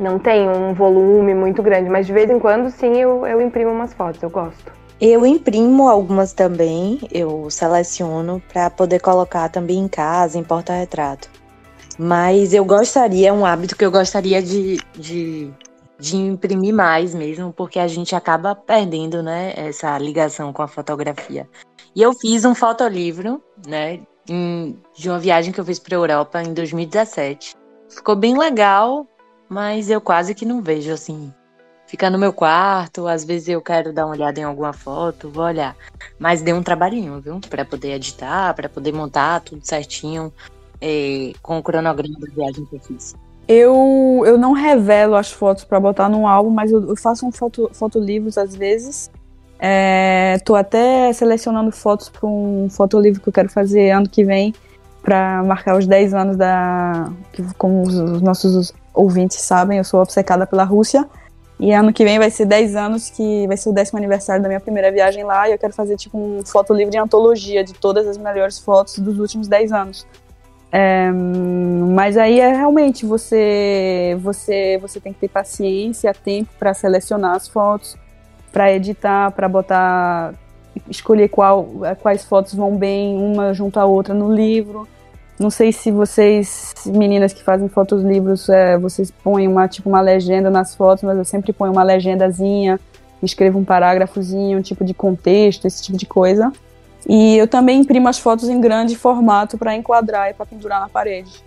não 0.00 0.18
tenho 0.18 0.50
um 0.50 0.74
volume 0.74 1.34
muito 1.34 1.62
grande. 1.62 1.88
Mas 1.90 2.06
de 2.06 2.12
vez 2.12 2.30
em 2.30 2.38
quando, 2.38 2.70
sim, 2.70 2.96
eu, 2.96 3.26
eu 3.26 3.40
imprimo 3.40 3.70
umas 3.70 3.92
fotos, 3.92 4.22
eu 4.22 4.30
gosto. 4.30 4.72
Eu 5.00 5.24
imprimo 5.24 5.88
algumas 5.88 6.32
também, 6.32 7.00
eu 7.10 7.48
seleciono 7.50 8.42
para 8.52 8.68
poder 8.68 9.00
colocar 9.00 9.48
também 9.48 9.78
em 9.78 9.88
casa, 9.88 10.38
em 10.38 10.44
porta-retrato. 10.44 11.30
Mas 11.98 12.52
eu 12.52 12.64
gostaria, 12.64 13.28
é 13.28 13.32
um 13.32 13.46
hábito 13.46 13.76
que 13.76 13.84
eu 13.84 13.90
gostaria 13.90 14.42
de, 14.42 14.78
de, 14.94 15.50
de 15.98 16.16
imprimir 16.16 16.74
mais 16.74 17.14
mesmo, 17.14 17.52
porque 17.52 17.78
a 17.78 17.86
gente 17.88 18.14
acaba 18.14 18.54
perdendo, 18.54 19.22
né, 19.22 19.52
essa 19.56 19.96
ligação 19.98 20.52
com 20.52 20.62
a 20.62 20.68
fotografia. 20.68 21.48
E 21.94 22.02
eu 22.02 22.12
fiz 22.12 22.44
um 22.44 22.54
fotolivro, 22.54 23.42
né, 23.66 24.00
em- 24.28 24.78
de 24.94 25.08
uma 25.08 25.18
viagem 25.18 25.52
que 25.52 25.60
eu 25.60 25.64
fiz 25.64 25.78
para 25.78 25.96
Europa 25.96 26.42
em 26.42 26.52
2017. 26.52 27.54
Ficou 27.88 28.14
bem 28.14 28.38
legal, 28.38 29.06
mas 29.50 29.90
eu 29.90 30.00
quase 30.00 30.34
que 30.34 30.46
não 30.46 30.62
vejo 30.62 30.90
assim 30.92 31.30
Fica 31.90 32.08
no 32.08 32.16
meu 32.16 32.32
quarto, 32.32 33.08
às 33.08 33.24
vezes 33.24 33.48
eu 33.48 33.60
quero 33.60 33.92
dar 33.92 34.06
uma 34.06 34.14
olhada 34.14 34.38
em 34.38 34.44
alguma 34.44 34.72
foto, 34.72 35.28
vou 35.28 35.42
olhar. 35.42 35.74
Mas 36.20 36.40
deu 36.40 36.54
um 36.54 36.62
trabalhinho, 36.62 37.20
viu? 37.20 37.40
Pra 37.50 37.64
poder 37.64 37.94
editar, 37.94 38.54
pra 38.54 38.68
poder 38.68 38.92
montar 38.92 39.40
tudo 39.40 39.66
certinho, 39.66 40.32
eh, 40.80 41.32
com 41.42 41.58
o 41.58 41.62
cronograma 41.64 42.14
da 42.20 42.32
viagem 42.32 42.64
que 42.64 42.76
eu 42.76 42.78
fiz. 42.78 43.16
Eu, 43.48 44.22
eu 44.24 44.38
não 44.38 44.52
revelo 44.52 45.16
as 45.16 45.32
fotos 45.32 45.64
pra 45.64 45.80
botar 45.80 46.08
num 46.08 46.28
álbum, 46.28 46.50
mas 46.50 46.70
eu, 46.70 46.90
eu 46.90 46.94
faço 46.94 47.26
um 47.26 47.32
foto, 47.32 47.68
fotolivros 47.72 48.38
às 48.38 48.54
vezes. 48.54 49.10
É, 49.58 50.38
tô 50.44 50.54
até 50.54 51.12
selecionando 51.12 51.72
fotos 51.72 52.08
para 52.08 52.24
um 52.24 52.68
fotolivro 52.70 53.20
que 53.20 53.28
eu 53.28 53.32
quero 53.32 53.48
fazer 53.48 53.90
ano 53.90 54.08
que 54.08 54.24
vem 54.24 54.54
para 55.02 55.42
marcar 55.42 55.76
os 55.76 55.88
10 55.88 56.14
anos 56.14 56.36
da. 56.36 57.10
Como 57.58 57.82
os, 57.82 57.96
os 57.96 58.22
nossos 58.22 58.72
ouvintes 58.94 59.38
sabem, 59.40 59.78
eu 59.78 59.84
sou 59.84 60.00
obcecada 60.00 60.46
pela 60.46 60.64
Rússia. 60.64 61.08
E 61.58 61.72
ano 61.72 61.92
que 61.92 62.04
vem 62.04 62.18
vai 62.18 62.30
ser 62.30 62.46
10 62.46 62.74
anos, 62.74 63.10
que 63.10 63.46
vai 63.46 63.56
ser 63.56 63.68
o 63.68 63.72
décimo 63.72 63.98
aniversário 63.98 64.42
da 64.42 64.48
minha 64.48 64.60
primeira 64.60 64.90
viagem 64.90 65.24
lá, 65.24 65.46
e 65.48 65.52
eu 65.52 65.58
quero 65.58 65.74
fazer 65.74 65.96
tipo 65.96 66.16
um 66.16 66.42
fotolivro 66.44 66.90
de 66.90 66.96
antologia 66.96 67.62
de 67.62 67.74
todas 67.74 68.06
as 68.06 68.16
melhores 68.16 68.58
fotos 68.58 68.98
dos 68.98 69.18
últimos 69.18 69.46
10 69.46 69.72
anos. 69.72 70.06
É, 70.72 71.10
mas 71.10 72.16
aí 72.16 72.38
é 72.38 72.52
realmente 72.52 73.04
você 73.04 74.16
você 74.20 74.78
você 74.80 75.00
tem 75.00 75.12
que 75.12 75.18
ter 75.18 75.28
paciência, 75.28 76.14
tempo 76.14 76.50
para 76.58 76.72
selecionar 76.72 77.34
as 77.34 77.48
fotos, 77.48 77.96
para 78.52 78.72
editar, 78.72 79.32
para 79.32 79.48
botar 79.48 80.32
escolher 80.88 81.28
qual, 81.28 81.68
quais 82.00 82.24
fotos 82.24 82.54
vão 82.54 82.76
bem 82.76 83.16
uma 83.18 83.52
junto 83.52 83.78
à 83.78 83.84
outra 83.84 84.14
no 84.14 84.32
livro. 84.32 84.88
Não 85.40 85.48
sei 85.48 85.72
se 85.72 85.90
vocês, 85.90 86.74
meninas 86.84 87.32
que 87.32 87.42
fazem 87.42 87.66
fotos 87.66 88.02
livros, 88.02 88.46
é, 88.50 88.76
vocês 88.76 89.10
põem 89.10 89.48
uma 89.48 89.66
tipo 89.66 89.88
uma 89.88 90.02
legenda 90.02 90.50
nas 90.50 90.74
fotos, 90.74 91.02
mas 91.02 91.16
eu 91.16 91.24
sempre 91.24 91.50
ponho 91.50 91.72
uma 91.72 91.82
legendazinha, 91.82 92.78
escrevo 93.22 93.58
um 93.58 93.64
parágrafozinho, 93.64 94.58
um 94.58 94.62
tipo 94.62 94.84
de 94.84 94.92
contexto, 94.92 95.66
esse 95.66 95.82
tipo 95.82 95.96
de 95.96 96.04
coisa. 96.04 96.52
E 97.08 97.38
eu 97.38 97.48
também 97.48 97.80
imprimo 97.80 98.06
as 98.06 98.18
fotos 98.18 98.50
em 98.50 98.60
grande 98.60 98.94
formato 98.96 99.56
para 99.56 99.74
enquadrar 99.74 100.28
e 100.28 100.34
para 100.34 100.44
pendurar 100.44 100.78
na 100.78 100.90
parede. 100.90 101.42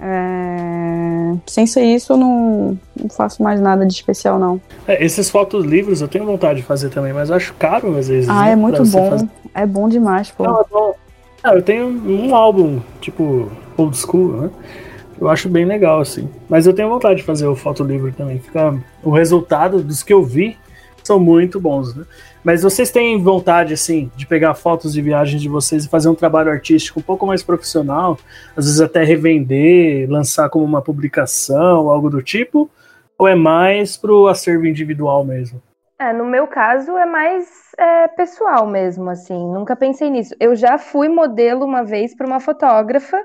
É... 0.00 1.36
Sem 1.46 1.66
ser 1.66 1.84
isso, 1.84 2.14
eu 2.14 2.16
não, 2.16 2.78
não 2.98 3.10
faço 3.10 3.42
mais 3.42 3.60
nada 3.60 3.84
de 3.84 3.92
especial, 3.92 4.38
não. 4.38 4.58
É, 4.88 5.04
esses 5.04 5.28
fotos 5.28 5.66
livros 5.66 6.00
eu 6.00 6.08
tenho 6.08 6.24
vontade 6.24 6.60
de 6.60 6.66
fazer 6.66 6.88
também, 6.88 7.12
mas 7.12 7.28
eu 7.28 7.36
acho 7.36 7.52
caro 7.54 7.94
às 7.98 8.08
vezes. 8.08 8.30
Ah, 8.30 8.44
né, 8.44 8.52
é 8.52 8.56
muito 8.56 8.82
bom. 8.86 9.10
fazer. 9.10 9.28
É 9.54 9.66
bom 9.66 9.86
demais, 9.86 10.30
pô. 10.30 10.44
Não, 10.44 10.60
é 10.62 10.64
bom. 10.70 10.94
Ah, 11.44 11.54
eu 11.54 11.62
tenho 11.62 11.86
um 11.86 12.34
álbum, 12.34 12.80
tipo, 13.02 13.52
old 13.76 13.94
school, 13.94 14.32
né? 14.32 14.50
Eu 15.20 15.28
acho 15.28 15.46
bem 15.46 15.66
legal, 15.66 16.00
assim. 16.00 16.26
Mas 16.48 16.66
eu 16.66 16.72
tenho 16.72 16.88
vontade 16.88 17.16
de 17.16 17.22
fazer 17.22 17.46
o 17.46 17.54
fotolivro 17.54 18.10
também. 18.12 18.38
Fica 18.38 18.74
o 19.02 19.10
resultado 19.10 19.82
dos 19.82 20.02
que 20.02 20.14
eu 20.14 20.24
vi 20.24 20.56
são 21.02 21.20
muito 21.20 21.60
bons, 21.60 21.94
né? 21.94 22.06
Mas 22.42 22.62
vocês 22.62 22.90
têm 22.90 23.22
vontade, 23.22 23.74
assim, 23.74 24.10
de 24.16 24.26
pegar 24.26 24.54
fotos 24.54 24.94
de 24.94 25.02
viagens 25.02 25.42
de 25.42 25.48
vocês 25.50 25.84
e 25.84 25.88
fazer 25.88 26.08
um 26.08 26.14
trabalho 26.14 26.50
artístico 26.50 27.00
um 27.00 27.02
pouco 27.02 27.26
mais 27.26 27.42
profissional, 27.42 28.18
às 28.56 28.64
vezes 28.64 28.80
até 28.80 29.04
revender, 29.04 30.08
lançar 30.10 30.48
como 30.48 30.64
uma 30.64 30.80
publicação, 30.80 31.90
algo 31.90 32.08
do 32.08 32.22
tipo? 32.22 32.70
Ou 33.18 33.28
é 33.28 33.34
mais 33.34 33.98
pro 33.98 34.28
acervo 34.28 34.66
individual 34.66 35.22
mesmo? 35.22 35.60
É, 35.98 36.12
no 36.12 36.24
meu 36.24 36.46
caso 36.46 36.96
é 36.98 37.06
mais 37.06 37.72
é, 37.78 38.08
pessoal 38.08 38.66
mesmo, 38.66 39.08
assim, 39.10 39.52
nunca 39.52 39.76
pensei 39.76 40.10
nisso. 40.10 40.34
Eu 40.40 40.56
já 40.56 40.76
fui 40.76 41.08
modelo 41.08 41.64
uma 41.64 41.84
vez 41.84 42.16
para 42.16 42.26
uma 42.26 42.40
fotógrafa, 42.40 43.22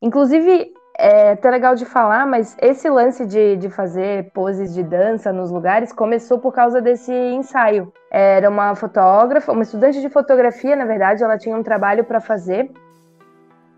inclusive 0.00 0.72
é 0.98 1.32
até 1.32 1.50
legal 1.50 1.74
de 1.74 1.84
falar, 1.84 2.26
mas 2.26 2.56
esse 2.60 2.88
lance 2.88 3.26
de, 3.26 3.56
de 3.56 3.68
fazer 3.70 4.30
poses 4.32 4.72
de 4.72 4.82
dança 4.82 5.32
nos 5.32 5.50
lugares 5.50 5.92
começou 5.92 6.38
por 6.38 6.52
causa 6.52 6.80
desse 6.80 7.12
ensaio. 7.12 7.92
Era 8.10 8.48
uma 8.48 8.74
fotógrafa, 8.76 9.50
uma 9.52 9.62
estudante 9.62 10.00
de 10.00 10.08
fotografia, 10.08 10.76
na 10.76 10.84
verdade, 10.84 11.24
ela 11.24 11.38
tinha 11.38 11.56
um 11.56 11.62
trabalho 11.62 12.04
para 12.04 12.20
fazer 12.20 12.70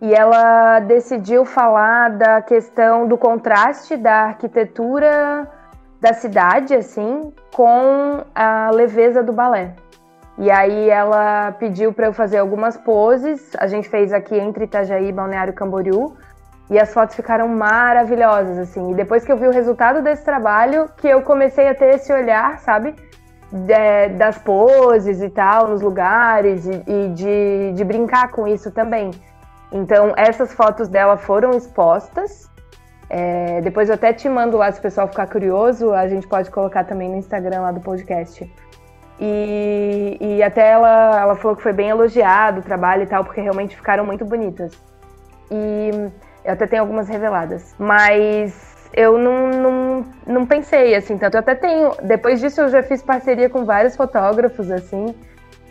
e 0.02 0.12
ela 0.12 0.80
decidiu 0.80 1.46
falar 1.46 2.10
da 2.10 2.42
questão 2.42 3.08
do 3.08 3.16
contraste 3.16 3.96
da 3.96 4.24
arquitetura 4.24 5.48
da 6.04 6.12
cidade, 6.12 6.74
assim, 6.74 7.32
com 7.54 8.22
a 8.34 8.68
leveza 8.70 9.22
do 9.22 9.32
balé. 9.32 9.72
E 10.36 10.50
aí 10.50 10.90
ela 10.90 11.52
pediu 11.52 11.94
para 11.94 12.06
eu 12.08 12.12
fazer 12.12 12.36
algumas 12.36 12.76
poses. 12.76 13.40
A 13.58 13.66
gente 13.66 13.88
fez 13.88 14.12
aqui 14.12 14.36
entre 14.36 14.64
Itajaí 14.64 15.08
e 15.08 15.12
Balneário 15.12 15.54
Camboriú. 15.54 16.14
E 16.68 16.78
as 16.78 16.92
fotos 16.92 17.16
ficaram 17.16 17.48
maravilhosas, 17.48 18.58
assim. 18.58 18.90
E 18.90 18.94
depois 18.94 19.24
que 19.24 19.32
eu 19.32 19.38
vi 19.38 19.46
o 19.46 19.50
resultado 19.50 20.02
desse 20.02 20.22
trabalho, 20.22 20.90
que 20.98 21.08
eu 21.08 21.22
comecei 21.22 21.68
a 21.68 21.74
ter 21.74 21.94
esse 21.94 22.12
olhar, 22.12 22.58
sabe? 22.58 22.94
De, 23.50 24.08
das 24.18 24.36
poses 24.36 25.22
e 25.22 25.30
tal, 25.30 25.68
nos 25.68 25.80
lugares, 25.80 26.66
e, 26.66 26.82
e 26.86 27.08
de, 27.14 27.72
de 27.72 27.84
brincar 27.84 28.30
com 28.30 28.46
isso 28.46 28.70
também. 28.70 29.10
Então, 29.72 30.12
essas 30.16 30.52
fotos 30.52 30.86
dela 30.86 31.16
foram 31.16 31.52
expostas. 31.52 32.50
É, 33.08 33.60
depois 33.60 33.88
eu 33.88 33.94
até 33.94 34.12
te 34.12 34.28
mando 34.28 34.56
lá, 34.56 34.70
se 34.72 34.78
o 34.78 34.82
pessoal 34.82 35.08
ficar 35.08 35.26
curioso, 35.26 35.92
a 35.92 36.08
gente 36.08 36.26
pode 36.26 36.50
colocar 36.50 36.84
também 36.84 37.08
no 37.08 37.16
Instagram 37.16 37.60
lá 37.60 37.72
do 37.72 37.80
podcast. 37.80 38.50
E, 39.20 40.16
e 40.20 40.42
até 40.42 40.70
ela, 40.70 41.20
ela 41.20 41.36
falou 41.36 41.56
que 41.56 41.62
foi 41.62 41.72
bem 41.72 41.88
elogiado 41.88 42.60
o 42.60 42.62
trabalho 42.62 43.04
e 43.04 43.06
tal, 43.06 43.24
porque 43.24 43.40
realmente 43.40 43.76
ficaram 43.76 44.04
muito 44.04 44.24
bonitas. 44.24 44.72
E 45.50 45.90
eu 46.44 46.52
até 46.52 46.66
tenho 46.66 46.82
algumas 46.82 47.08
reveladas. 47.08 47.74
Mas 47.78 48.88
eu 48.92 49.18
não, 49.18 49.50
não, 49.50 50.06
não 50.26 50.46
pensei 50.46 50.94
assim 50.94 51.16
tanto. 51.16 51.34
Eu 51.34 51.40
até 51.40 51.54
tenho. 51.54 51.92
Depois 52.02 52.40
disso, 52.40 52.62
eu 52.62 52.68
já 52.68 52.82
fiz 52.82 53.02
parceria 53.02 53.48
com 53.48 53.64
vários 53.64 53.96
fotógrafos, 53.96 54.70
assim. 54.70 55.14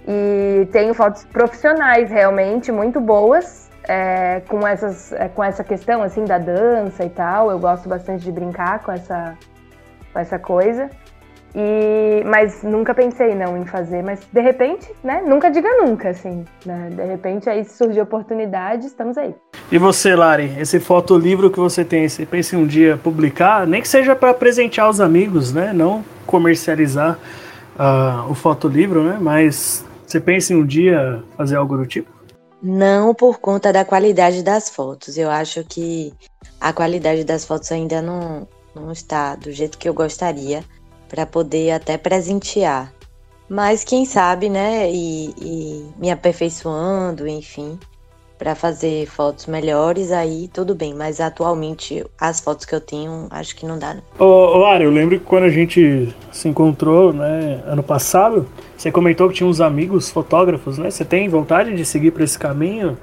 E 0.08 0.68
tenho 0.72 0.94
fotos 0.94 1.24
profissionais 1.26 2.10
realmente 2.10 2.72
muito 2.72 3.00
boas. 3.00 3.63
É, 3.88 4.42
com, 4.48 4.66
essas, 4.66 5.12
é, 5.12 5.28
com 5.28 5.44
essa 5.44 5.64
questão 5.64 6.02
assim 6.02 6.24
da 6.24 6.38
dança 6.38 7.04
e 7.04 7.10
tal, 7.10 7.52
eu 7.52 7.60
gosto 7.60 7.90
bastante 7.90 8.24
de 8.24 8.32
brincar 8.32 8.80
com 8.80 8.92
essa, 8.92 9.38
com 10.14 10.20
essa 10.20 10.40
coisa. 10.40 10.90
E, 11.56 12.24
mas 12.26 12.64
nunca 12.64 12.96
pensei 12.96 13.36
não 13.36 13.56
em 13.56 13.66
fazer, 13.66 14.02
mas 14.02 14.22
de 14.32 14.42
repente, 14.42 14.90
né? 15.04 15.22
Nunca 15.26 15.52
diga 15.52 15.70
nunca, 15.84 16.10
assim. 16.10 16.44
Né? 16.66 16.90
De 16.92 17.04
repente 17.04 17.48
aí 17.48 17.64
surgiu 17.64 18.04
oportunidade, 18.04 18.88
estamos 18.88 19.18
aí. 19.18 19.36
E 19.72 19.78
você, 19.78 20.16
Lari, 20.16 20.56
esse 20.58 20.80
fotolivro 20.80 21.52
que 21.52 21.60
você 21.60 21.86
tem, 21.86 22.10
você 22.10 22.26
pensa 22.26 22.56
em 22.56 22.60
um 22.60 22.66
dia 22.66 22.98
publicar, 22.98 23.68
nem 23.68 23.82
que 23.82 23.88
seja 23.88 24.16
para 24.16 24.34
presentear 24.34 24.90
os 24.90 25.00
amigos, 25.00 25.54
né? 25.54 25.72
Não 25.74 26.04
comercializar 26.26 27.20
uh, 27.76 28.32
o 28.32 28.34
fotolivro, 28.34 29.04
né? 29.04 29.20
Mas 29.22 29.86
você 30.08 30.20
pensa 30.20 30.54
em 30.54 30.58
um 30.58 30.66
dia 30.66 31.24
fazer 31.38 31.56
algo 31.56 31.78
do 31.78 31.86
tipo? 31.86 32.10
Não 32.66 33.14
por 33.14 33.40
conta 33.42 33.74
da 33.74 33.84
qualidade 33.84 34.42
das 34.42 34.70
fotos. 34.70 35.18
Eu 35.18 35.30
acho 35.30 35.66
que 35.66 36.14
a 36.62 36.72
qualidade 36.72 37.26
das 37.26 37.44
fotos 37.44 37.70
ainda 37.74 38.02
não, 38.02 38.48
não 38.74 38.90
está 38.90 39.36
do 39.36 39.52
jeito 39.52 39.78
que 39.78 39.90
eu 39.90 39.94
gostaria 39.94 40.64
para 41.10 41.26
poder 41.26 41.72
até 41.72 41.98
presentear. 41.98 42.94
Mas 43.50 43.84
quem 43.84 44.06
sabe, 44.06 44.48
né? 44.48 44.90
E, 44.90 45.34
e 45.38 45.94
me 45.98 46.10
aperfeiçoando, 46.10 47.28
enfim, 47.28 47.78
para 48.38 48.56
fazer 48.56 49.08
fotos 49.08 49.46
melhores, 49.46 50.12
aí 50.12 50.50
tudo 50.54 50.76
bem. 50.76 50.94
Mas 50.94 51.20
atualmente 51.20 52.06
as 52.20 52.40
fotos 52.40 52.66
que 52.66 52.74
eu 52.74 52.82
tenho, 52.82 53.28
acho 53.30 53.56
que 53.56 53.66
não 53.66 53.80
dá. 53.80 53.98
Ô, 54.20 54.60
ô 54.60 54.66
Ari, 54.66 54.84
eu 54.84 54.92
lembro 54.92 55.20
que 55.20 55.26
quando 55.26 55.44
a 55.44 55.50
gente 55.50 56.14
se 56.32 56.48
encontrou, 56.48 57.14
né, 57.14 57.64
ano 57.66 57.84
passado, 57.84 58.48
você 58.76 58.92
comentou 58.92 59.30
que 59.30 59.36
tinha 59.36 59.48
uns 59.48 59.62
amigos 59.62 60.10
fotógrafos, 60.10 60.78
né? 60.78 60.90
Você 60.92 61.06
tem 61.06 61.30
vontade 61.30 61.76
de 61.76 61.86
seguir 61.86 62.12
por 62.12 62.22
esse 62.22 62.38
caminho? 62.38 62.98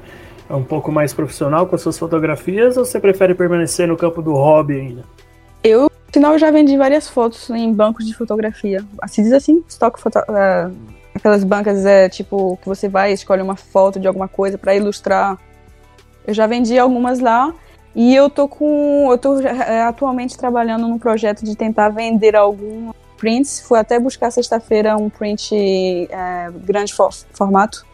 É 0.49 0.55
um 0.55 0.65
pouco 0.65 0.91
mais 0.91 1.13
profissional 1.13 1.67
com 1.67 1.77
as 1.77 1.83
suas 1.83 1.99
fotografias 1.99 2.77
ou 2.77 2.85
você 2.85 2.99
prefere 2.99 3.35
permanecer 3.35 3.87
no 3.87 3.97
campo 3.97 4.21
do 4.21 4.33
hobby 4.33 4.75
ainda? 4.75 5.05
Eu 5.63 5.91
Sinal, 6.13 6.33
eu 6.33 6.39
já 6.41 6.51
vendi 6.51 6.77
várias 6.77 7.09
fotos 7.09 7.49
em 7.51 7.73
bancos 7.73 8.05
de 8.05 8.13
fotografia. 8.15 8.85
Se 9.07 9.23
diz 9.23 9.33
assim, 9.33 9.63
estoque 9.69 10.01
foto... 10.01 10.19
Uh, 10.19 11.00
aquelas 11.15 11.45
bancas 11.45 11.85
é 11.85 12.09
tipo 12.09 12.59
que 12.63 12.69
você 12.69 12.89
vai 12.89 13.13
escolhe 13.13 13.43
uma 13.43 13.57
foto 13.57 13.99
de 13.99 14.07
alguma 14.07 14.29
coisa 14.29 14.57
para 14.59 14.75
ilustrar. 14.75 15.39
Eu 16.27 16.35
já 16.35 16.47
vendi 16.47 16.79
algumas 16.79 17.21
lá 17.21 17.53
e 17.95 18.15
eu 18.15 18.31
tô 18.31 18.47
com 18.47 19.09
eu 19.11 19.19
tô 19.19 19.41
é, 19.41 19.83
atualmente 19.83 20.37
trabalhando 20.37 20.87
num 20.87 20.99
projeto 20.99 21.45
de 21.45 21.57
tentar 21.57 21.89
vender 21.91 22.37
alguns 22.37 22.95
prints. 23.17 23.61
Fui 23.61 23.79
até 23.79 23.99
buscar 23.99 24.31
sexta-feira 24.31 24.97
um 24.97 25.11
print 25.11 25.55
é, 26.11 26.51
grande 26.65 26.95
for, 26.95 27.13
formato, 27.33 27.85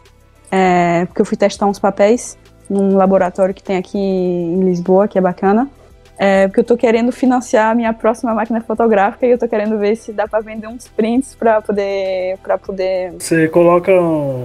é, 0.51 1.05
porque 1.05 1.21
eu 1.21 1.25
fui 1.25 1.37
testar 1.37 1.65
uns 1.65 1.79
papéis 1.79 2.37
num 2.69 2.95
laboratório 2.95 3.53
que 3.53 3.63
tem 3.63 3.77
aqui 3.77 3.97
em 3.97 4.61
Lisboa, 4.61 5.07
que 5.07 5.17
é 5.17 5.21
bacana. 5.21 5.69
É, 6.17 6.47
porque 6.47 6.61
eu 6.61 6.63
tô 6.63 6.75
querendo 6.75 7.11
financiar 7.11 7.71
a 7.71 7.75
minha 7.75 7.93
próxima 7.93 8.33
máquina 8.33 8.59
fotográfica 8.59 9.25
e 9.25 9.31
eu 9.31 9.37
tô 9.37 9.47
querendo 9.47 9.77
ver 9.77 9.95
se 9.95 10.11
dá 10.11 10.27
para 10.27 10.39
vender 10.39 10.67
uns 10.67 10.87
prints 10.87 11.35
para 11.35 11.61
poder 11.61 12.37
para 12.41 12.57
poder 12.57 13.13
Você 13.19 13.47
coloca 13.47 13.91
um, 13.91 14.43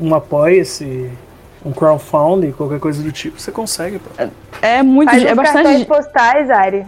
um 0.00 0.14
apoia-se, 0.14 1.08
um 1.64 1.72
crowdfunding, 1.72 2.50
qualquer 2.52 2.80
coisa 2.80 3.02
do 3.02 3.12
tipo, 3.12 3.40
você 3.40 3.52
consegue, 3.52 4.00
pô. 4.00 4.10
É, 4.18 4.78
é 4.78 4.82
muito, 4.82 5.10
Faz 5.10 5.24
é 5.24 5.34
bastante 5.34 5.84
postais, 5.84 6.50
Ari. 6.50 6.84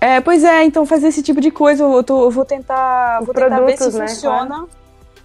É, 0.00 0.20
pois 0.20 0.44
é, 0.44 0.64
então 0.64 0.86
fazer 0.86 1.08
esse 1.08 1.22
tipo 1.22 1.40
de 1.40 1.50
coisa, 1.50 1.82
eu, 1.82 2.02
tô, 2.02 2.24
eu 2.24 2.30
vou 2.30 2.44
tentar, 2.44 3.18
Os 3.20 3.26
vou 3.26 3.34
tentar 3.34 3.60
ver 3.60 3.76
se 3.76 3.98
né, 3.98 4.08
funciona. 4.08 4.64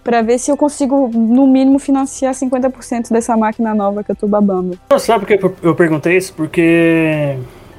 Pra 0.02 0.20
ver 0.20 0.38
se 0.38 0.50
eu 0.50 0.56
consigo, 0.56 1.08
no 1.08 1.46
mínimo, 1.46 1.78
financiar 1.78 2.34
50% 2.34 3.10
dessa 3.10 3.34
máquina 3.38 3.74
nova 3.74 4.04
que 4.04 4.10
eu 4.12 4.16
tô 4.16 4.28
babando. 4.28 4.78
Não, 4.90 4.98
sabe 4.98 5.24
por 5.24 5.38
que 5.38 5.66
eu 5.66 5.74
perguntei 5.74 6.18
isso? 6.18 6.34
Porque 6.34 7.38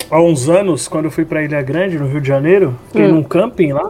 há 0.09 0.21
uns 0.21 0.49
anos, 0.49 0.87
quando 0.87 1.05
eu 1.05 1.11
fui 1.11 1.25
para 1.25 1.43
Ilha 1.43 1.61
Grande, 1.61 1.97
no 1.97 2.07
Rio 2.07 2.21
de 2.21 2.27
Janeiro, 2.27 2.77
fiquei 2.87 3.05
Hum. 3.07 3.15
num 3.15 3.23
camping 3.23 3.73
lá. 3.73 3.89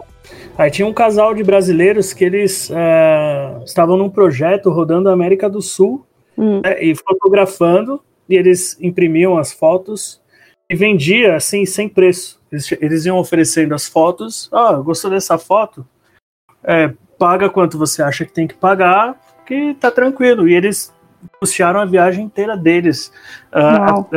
Aí 0.58 0.70
tinha 0.70 0.86
um 0.86 0.92
casal 0.92 1.34
de 1.34 1.42
brasileiros 1.42 2.12
que 2.12 2.24
eles 2.24 2.70
eh, 2.74 3.60
estavam 3.64 3.96
num 3.96 4.08
projeto 4.08 4.70
rodando 4.70 5.08
a 5.08 5.12
América 5.12 5.48
do 5.50 5.60
Sul 5.60 6.04
Hum. 6.36 6.60
né, 6.64 6.82
e 6.82 6.94
fotografando, 6.94 8.00
e 8.28 8.34
eles 8.36 8.76
imprimiam 8.80 9.36
as 9.38 9.52
fotos 9.52 10.20
e 10.68 10.74
vendia 10.74 11.36
assim, 11.36 11.64
sem 11.64 11.88
preço. 11.88 12.40
Eles, 12.50 12.72
eles 12.80 13.06
iam 13.06 13.18
oferecendo 13.18 13.74
as 13.74 13.86
fotos. 13.86 14.48
Ah, 14.52 14.72
gostou 14.74 15.10
dessa 15.10 15.38
foto? 15.38 15.86
É, 16.64 16.92
paga 17.18 17.48
quanto 17.48 17.78
você 17.78 18.02
acha 18.02 18.24
que 18.24 18.32
tem 18.32 18.46
que 18.46 18.54
pagar, 18.54 19.18
que 19.46 19.74
tá 19.74 19.90
tranquilo. 19.90 20.48
E 20.48 20.54
eles 20.54 20.92
custearam 21.38 21.80
a 21.80 21.84
viagem 21.84 22.24
inteira 22.24 22.56
deles. 22.56 23.12
Uau. 23.54 24.08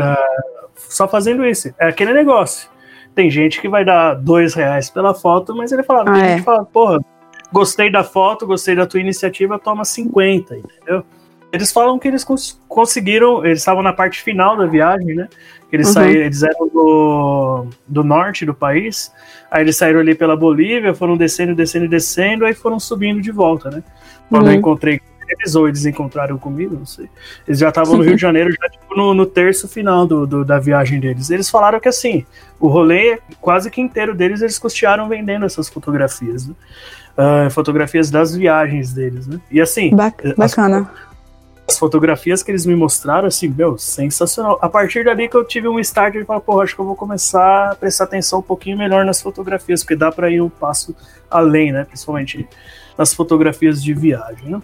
Só 0.90 1.08
fazendo 1.08 1.46
isso. 1.46 1.74
É 1.80 1.88
aquele 1.88 2.14
negócio. 2.14 2.70
Tem 3.16 3.30
gente 3.30 3.60
que 3.62 3.68
vai 3.70 3.84
dar 3.86 4.14
dois 4.16 4.54
reais 4.54 4.90
pela 4.90 5.14
foto, 5.14 5.56
mas 5.56 5.72
ele 5.72 5.84
fala, 5.84 6.02
Ah, 6.02 6.14
tem 6.14 6.22
é. 6.24 6.28
gente 6.30 6.40
que 6.40 6.46
fala, 6.46 6.66
porra, 6.66 7.00
gostei 7.52 7.92
da 7.92 8.04
foto, 8.04 8.46
gostei 8.46 8.76
da 8.76 8.86
tua 8.86 9.00
iniciativa, 9.00 9.58
toma 9.60 9.84
50, 9.86 10.56
entendeu? 10.58 11.04
Eles 11.52 11.72
falam 11.72 11.98
que 11.98 12.08
eles 12.08 12.24
cons- 12.24 12.62
conseguiram, 12.68 13.44
eles 13.44 13.60
estavam 13.60 13.82
na 13.82 13.92
parte 13.92 14.22
final 14.22 14.56
da 14.56 14.68
viagem, 14.68 15.16
né? 15.16 15.28
Eles, 15.72 15.88
Uhum. 15.88 15.94
saíram, 15.94 16.22
eles 16.22 16.44
eram 16.44 16.68
do, 16.68 17.66
do 17.88 18.04
norte 18.04 18.46
do 18.46 18.54
país, 18.54 19.12
aí 19.50 19.64
eles 19.64 19.76
saíram 19.76 20.00
ali 20.00 20.14
pela 20.14 20.36
Bolívia, 20.38 20.94
foram 20.94 21.18
descendo, 21.18 21.56
descendo, 21.56 21.88
descendo, 21.88 22.46
aí 22.46 22.54
foram 22.54 22.80
subindo 22.80 23.20
de 23.22 23.32
volta, 23.32 23.70
né? 23.72 23.84
Quando 24.30 24.46
eu 24.48 24.54
Uhum. 24.54 24.60
encontrei 24.60 25.00
eles, 25.30 25.56
ou 25.56 25.68
eles 25.68 25.86
encontraram 25.86 26.38
comigo, 26.38 26.76
não 26.78 26.86
sei. 26.86 27.10
Eles 27.48 27.60
já 27.60 27.70
estavam 27.70 27.98
no 27.98 28.04
Rio 28.04 28.16
de 28.16 28.22
Janeiro, 28.22 28.52
já 28.52 28.70
tipo, 28.70 28.96
no, 28.96 29.14
no 29.14 29.26
terço 29.26 29.68
final 29.68 30.06
do, 30.06 30.26
do- 30.28 30.46
da 30.46 30.60
viagem 30.60 31.00
deles. 31.00 31.30
Eles 31.30 31.50
falaram 31.50 31.80
que 31.80 31.88
assim, 31.90 32.26
o 32.60 32.68
rolê 32.68 33.20
quase 33.40 33.70
que 33.72 33.80
inteiro 33.82 34.14
deles 34.16 34.42
eles 34.42 34.58
custearam 34.60 35.08
vendendo 35.10 35.46
essas 35.46 35.70
fotografias, 35.70 36.48
né? 36.48 36.54
Ah, 37.18 37.50
fotografias 37.50 38.10
das 38.10 38.34
viagens 38.36 38.94
deles, 38.94 39.28
né? 39.28 39.40
E 39.52 39.60
assim, 39.60 39.94
Ba- 39.96 40.14
as- 40.24 40.34
bacana. 40.36 40.90
as 41.68 41.78
fotografias 41.78 42.42
que 42.42 42.50
eles 42.50 42.66
me 42.66 42.76
mostraram, 42.76 43.28
assim, 43.28 43.50
meu, 43.50 43.78
sensacional. 43.78 44.58
A 44.62 44.70
partir 44.70 45.04
dali 45.04 45.28
que 45.28 45.36
eu 45.36 45.44
tive 45.44 45.68
um 45.68 45.80
start 45.80 46.14
de 46.14 46.24
falar, 46.24 46.40
porra, 46.40 46.64
acho 46.64 46.74
que 46.76 46.80
eu 46.82 46.86
vou 46.86 46.96
começar 46.96 47.72
a 47.72 47.76
prestar 47.76 48.06
atenção 48.06 48.40
um 48.40 48.42
pouquinho 48.42 48.78
melhor 48.78 49.04
nas 49.06 49.22
fotografias, 49.22 49.84
porque 49.84 49.96
dá 49.98 50.12
pra 50.12 50.30
ir 50.32 50.42
um 50.42 50.50
passo 50.50 50.96
além, 51.30 51.72
né? 51.74 51.84
Principalmente 51.84 52.48
nas 52.98 53.14
fotografias 53.14 53.84
de 53.84 53.94
viagem. 53.94 54.50
Né? 54.52 54.62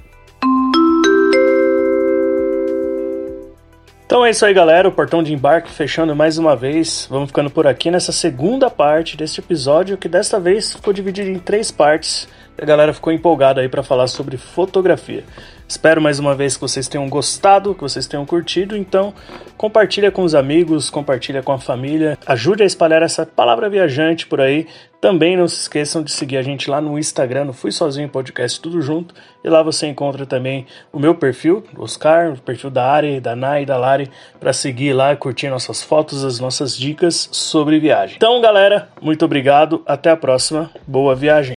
Então 4.06 4.24
é 4.24 4.30
isso 4.30 4.46
aí, 4.46 4.54
galera. 4.54 4.88
O 4.88 4.92
portão 4.92 5.24
de 5.24 5.34
embarque 5.34 5.72
fechando 5.72 6.16
mais 6.16 6.38
uma 6.38 6.56
vez. 6.56 7.08
Vamos 7.10 7.30
ficando 7.30 7.50
por 7.50 7.66
aqui 7.66 7.90
nessa 7.90 8.12
segunda 8.12 8.70
parte 8.70 9.18
deste 9.18 9.40
episódio, 9.40 9.98
que 9.98 10.08
desta 10.08 10.40
vez 10.40 10.74
ficou 10.74 10.94
dividido 10.94 11.30
em 11.30 11.40
três 11.40 11.72
partes. 11.72 12.28
A 12.58 12.66
galera 12.66 12.94
ficou 12.94 13.12
empolgada 13.12 13.60
aí 13.60 13.68
para 13.68 13.84
falar 13.84 14.08
sobre 14.08 14.38
fotografia. 14.38 15.26
Espero 15.68 16.02
mais 16.02 16.20
uma 16.20 16.34
vez 16.36 16.56
que 16.56 16.62
vocês 16.62 16.88
tenham 16.88 17.10
gostado, 17.10 17.76
que 17.76 17.82
vocês 17.82 18.08
tenham 18.08 18.26
curtido. 18.26 18.78
Então, 18.78 19.14
compartilha 19.58 20.10
com 20.10 20.24
os 20.24 20.34
amigos, 20.34 20.90
compartilha 20.90 21.44
com 21.44 21.52
a 21.52 21.58
família, 21.58 22.18
ajude 22.26 22.64
a 22.64 22.66
espalhar 22.66 23.02
essa 23.02 23.26
palavra 23.26 23.70
viajante 23.70 24.26
por 24.26 24.40
aí. 24.40 24.68
Também 25.02 25.36
não 25.36 25.48
se 25.48 25.62
esqueçam 25.62 26.02
de 26.02 26.12
seguir 26.12 26.38
a 26.38 26.42
gente 26.42 26.70
lá 26.70 26.80
no 26.80 26.98
Instagram, 26.98 27.46
no 27.46 27.54
Fui 27.54 27.72
Sozinho 27.72 28.08
Podcast, 28.08 28.62
tudo 28.62 28.82
junto. 28.82 29.14
E 29.44 29.50
lá 29.50 29.62
você 29.62 29.88
encontra 29.88 30.26
também 30.26 30.66
o 30.94 31.00
meu 31.00 31.16
perfil, 31.16 31.64
Oscar, 31.78 32.34
o 32.34 32.40
perfil 32.40 32.70
da 32.70 32.86
Ari, 32.86 33.20
da 33.20 33.36
Nai 33.36 33.66
da 33.66 33.76
Lari, 33.76 34.10
para 34.40 34.54
seguir 34.54 34.94
lá 34.94 35.12
e 35.12 35.18
curtir 35.18 35.50
nossas 35.50 35.84
fotos, 35.84 36.24
as 36.24 36.40
nossas 36.40 36.78
dicas 36.78 37.28
sobre 37.32 37.80
viagem. 37.80 38.16
Então, 38.16 38.40
galera, 38.40 38.88
muito 39.02 39.26
obrigado, 39.26 39.84
até 39.86 40.10
a 40.10 40.18
próxima, 40.18 40.72
boa 40.88 41.16
viagem. 41.16 41.56